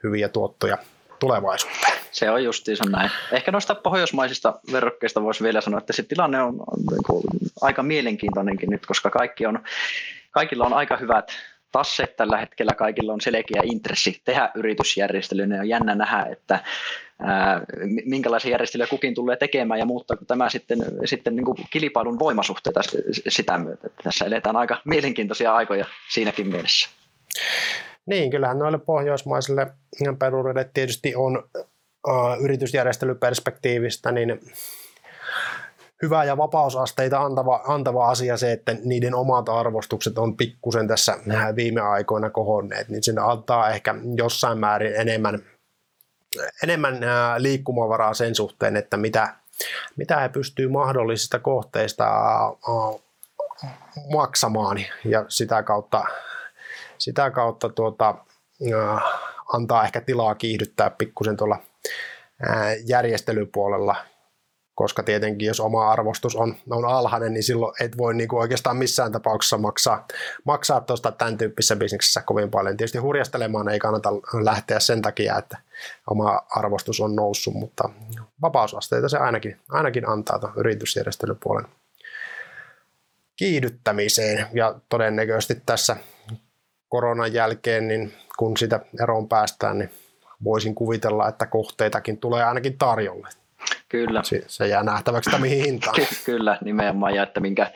hyviä 0.03 0.30
tuottoja 0.30 0.77
tulevaisuuteen. 1.19 1.99
Se 2.11 2.32
on 2.32 2.43
justiinsa 2.43 2.84
näin. 2.89 3.11
Ehkä 3.32 3.51
noista 3.51 3.75
pohjoismaisista 3.75 4.59
verrokkeista 4.71 5.23
voisi 5.23 5.43
vielä 5.43 5.61
sanoa, 5.61 5.77
että 5.77 5.93
se 5.93 6.03
tilanne 6.03 6.41
on, 6.41 6.53
on 6.53 6.80
niin 6.91 7.51
aika 7.61 7.84
mielenkiintoinenkin 7.84 8.69
nyt, 8.69 8.86
koska 8.86 9.09
kaikki 9.09 9.45
on, 9.45 9.59
kaikilla 10.32 10.65
on 10.65 10.73
aika 10.73 10.97
hyvät 10.97 11.32
tasseet 11.72 12.15
tällä 12.15 12.38
hetkellä, 12.38 12.74
kaikilla 12.74 13.13
on 13.13 13.22
selkeä 13.22 13.61
intressi 13.63 14.22
tehdä 14.26 14.51
yritysjärjestelyä. 14.55 15.45
Ne 15.45 15.59
on 15.59 15.70
jännä 15.70 15.95
nähdä, 15.95 16.26
että 16.32 16.59
ää, 17.20 17.61
minkälaisia 18.05 18.51
järjestelyjä 18.51 18.88
kukin 18.88 19.15
tulee 19.15 19.36
tekemään 19.36 19.80
ja 19.80 19.86
muuttaako 19.86 20.26
tämä 20.26 20.49
sitten, 20.49 20.80
sitten 21.05 21.36
niin 21.36 21.45
kuin 21.45 21.57
kilpailun 21.70 22.20
voimasuhteita 22.20 22.82
sitä 23.28 23.57
myötä. 23.57 23.89
Tässä 24.03 24.26
eletään 24.26 24.55
aika 24.55 24.82
mielenkiintoisia 24.86 25.55
aikoja 25.55 25.86
siinäkin 26.13 26.47
mielessä. 26.47 26.89
Niin, 28.05 28.32
kyllähän 28.32 28.59
noille 28.59 28.78
pohjoismaisille 28.78 29.67
perureille 30.20 30.70
tietysti 30.74 31.15
on 31.15 31.43
uh, 32.07 32.43
yritysjärjestelyperspektiivistä, 32.43 34.11
niin 34.11 34.39
hyvä 36.01 36.23
ja 36.23 36.37
vapausasteita 36.37 37.19
antava, 37.19 37.61
antava 37.67 38.09
asia 38.09 38.37
se, 38.37 38.51
että 38.51 38.75
niiden 38.83 39.15
omat 39.15 39.49
arvostukset 39.49 40.17
on 40.17 40.37
pikkusen 40.37 40.87
tässä 40.87 41.17
viime 41.55 41.81
aikoina 41.81 42.29
kohonneet, 42.29 42.89
niin 42.89 43.03
se 43.03 43.13
antaa 43.21 43.69
ehkä 43.69 43.95
jossain 44.15 44.57
määrin 44.57 44.95
enemmän, 44.95 45.39
enemmän 46.63 46.99
liikkumavaraa 47.37 48.13
sen 48.13 48.35
suhteen, 48.35 48.75
että 48.75 48.97
mitä, 48.97 49.35
mitä 49.95 50.19
he 50.19 50.29
pystyy 50.29 50.67
mahdollisista 50.67 51.39
kohteista 51.39 52.05
maksamaan 54.13 54.77
ja 55.05 55.25
sitä 55.27 55.63
kautta, 55.63 56.03
sitä 56.97 57.31
kautta 57.31 57.69
tuota, 57.69 58.15
antaa 59.53 59.83
ehkä 59.83 60.01
tilaa 60.01 60.35
kiihdyttää 60.35 60.89
pikkusen 60.89 61.37
tuolla 61.37 61.57
järjestelypuolella 62.85 63.95
koska 64.80 65.03
tietenkin 65.03 65.47
jos 65.47 65.59
oma 65.59 65.91
arvostus 65.91 66.36
on, 66.36 66.55
on 66.69 66.86
alhainen, 66.86 67.34
niin 67.34 67.43
silloin 67.43 67.73
et 67.80 67.97
voi 67.97 68.13
niin 68.13 68.27
kuin 68.27 68.39
oikeastaan 68.39 68.77
missään 68.77 69.11
tapauksessa 69.11 69.57
maksaa, 69.57 70.07
maksaa 70.43 70.82
tuosta 70.82 71.11
tämän 71.11 71.38
tyyppisessä 71.38 71.75
bisneksessä 71.75 72.21
kovin 72.21 72.51
paljon. 72.51 72.77
Tietysti 72.77 72.97
hurjastelemaan 72.97 73.69
ei 73.69 73.80
kannata 73.80 74.09
lähteä 74.43 74.80
sen 74.80 75.01
takia, 75.01 75.38
että 75.38 75.57
oma 76.09 76.41
arvostus 76.49 77.01
on 77.01 77.15
noussut, 77.15 77.53
mutta 77.53 77.89
vapausasteita 78.41 79.09
se 79.09 79.17
ainakin, 79.17 79.57
ainakin 79.69 80.09
antaa 80.09 80.39
tuon 80.39 80.53
yritysjärjestelypuolen 80.57 81.65
kiihdyttämiseen 83.36 84.47
ja 84.53 84.75
todennäköisesti 84.89 85.61
tässä 85.65 85.95
koronan 86.89 87.34
jälkeen, 87.34 87.88
niin 87.88 88.13
kun 88.38 88.57
sitä 88.57 88.80
eroon 89.03 89.30
päästään, 89.30 89.80
niin 89.80 89.89
voisin 90.43 90.75
kuvitella, 90.75 91.27
että 91.27 91.45
kohteitakin 91.45 92.17
tulee 92.17 92.43
ainakin 92.43 92.77
tarjolle. 92.77 93.30
Kyllä. 93.89 94.23
Se, 94.23 94.43
se 94.47 94.67
jää 94.67 94.83
nähtäväksi, 94.83 95.29
että 95.29 95.41
mihin 95.41 95.65
hintaan. 95.65 95.95
Ky- 95.95 96.15
kyllä, 96.25 96.57
nimenomaan, 96.63 97.15
ja 97.15 97.23
että 97.23 97.39
minkä 97.39 97.71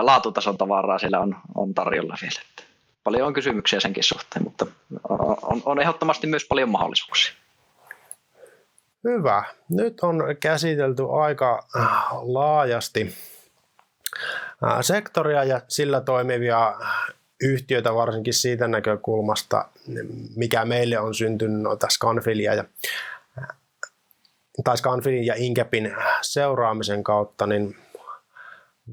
laatutason 0.00 0.58
tavaraa 0.58 0.98
siellä 0.98 1.20
on, 1.20 1.36
on 1.54 1.74
tarjolla 1.74 2.14
vielä. 2.22 2.40
Että 2.50 2.62
paljon 3.04 3.26
on 3.26 3.32
kysymyksiä 3.34 3.80
senkin 3.80 4.04
suhteen, 4.04 4.44
mutta 4.44 4.66
on, 5.08 5.62
on 5.64 5.80
ehdottomasti 5.80 6.26
myös 6.26 6.46
paljon 6.48 6.68
mahdollisuuksia. 6.68 7.34
Hyvä. 9.04 9.44
Nyt 9.68 10.00
on 10.00 10.22
käsitelty 10.40 11.02
aika 11.22 11.66
laajasti 12.22 13.14
sektoria 14.80 15.44
ja 15.44 15.60
sillä 15.68 16.00
toimivia 16.00 16.74
yhtiöitä 17.40 17.94
varsinkin 17.94 18.34
siitä 18.34 18.68
näkökulmasta, 18.68 19.68
mikä 20.36 20.64
meille 20.64 20.98
on 20.98 21.14
syntynyt 21.14 21.62
noita 21.62 21.86
Scanfilia 21.90 22.54
ja 22.54 22.64
tai 24.64 24.78
Scanfinin 24.78 25.26
ja 25.26 25.34
Inkepin 25.36 25.96
seuraamisen 26.22 27.04
kautta, 27.04 27.46
niin 27.46 27.76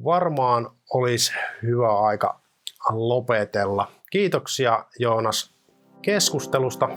varmaan 0.03 0.69
olisi 0.93 1.33
hyvä 1.63 1.99
aika 1.99 2.39
lopetella. 2.89 3.91
Kiitoksia 4.11 4.85
Joonas 4.99 5.55
keskustelusta. 6.01 6.89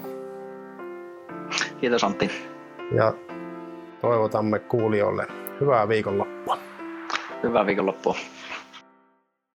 Kiitos 1.80 2.04
Antti. 2.04 2.30
Ja 2.94 3.14
toivotamme 4.00 4.58
kuulijoille 4.58 5.26
hyvää 5.60 5.88
viikonloppua. 5.88 6.58
Hyvää 7.42 7.66
viikonloppua. 7.66 8.16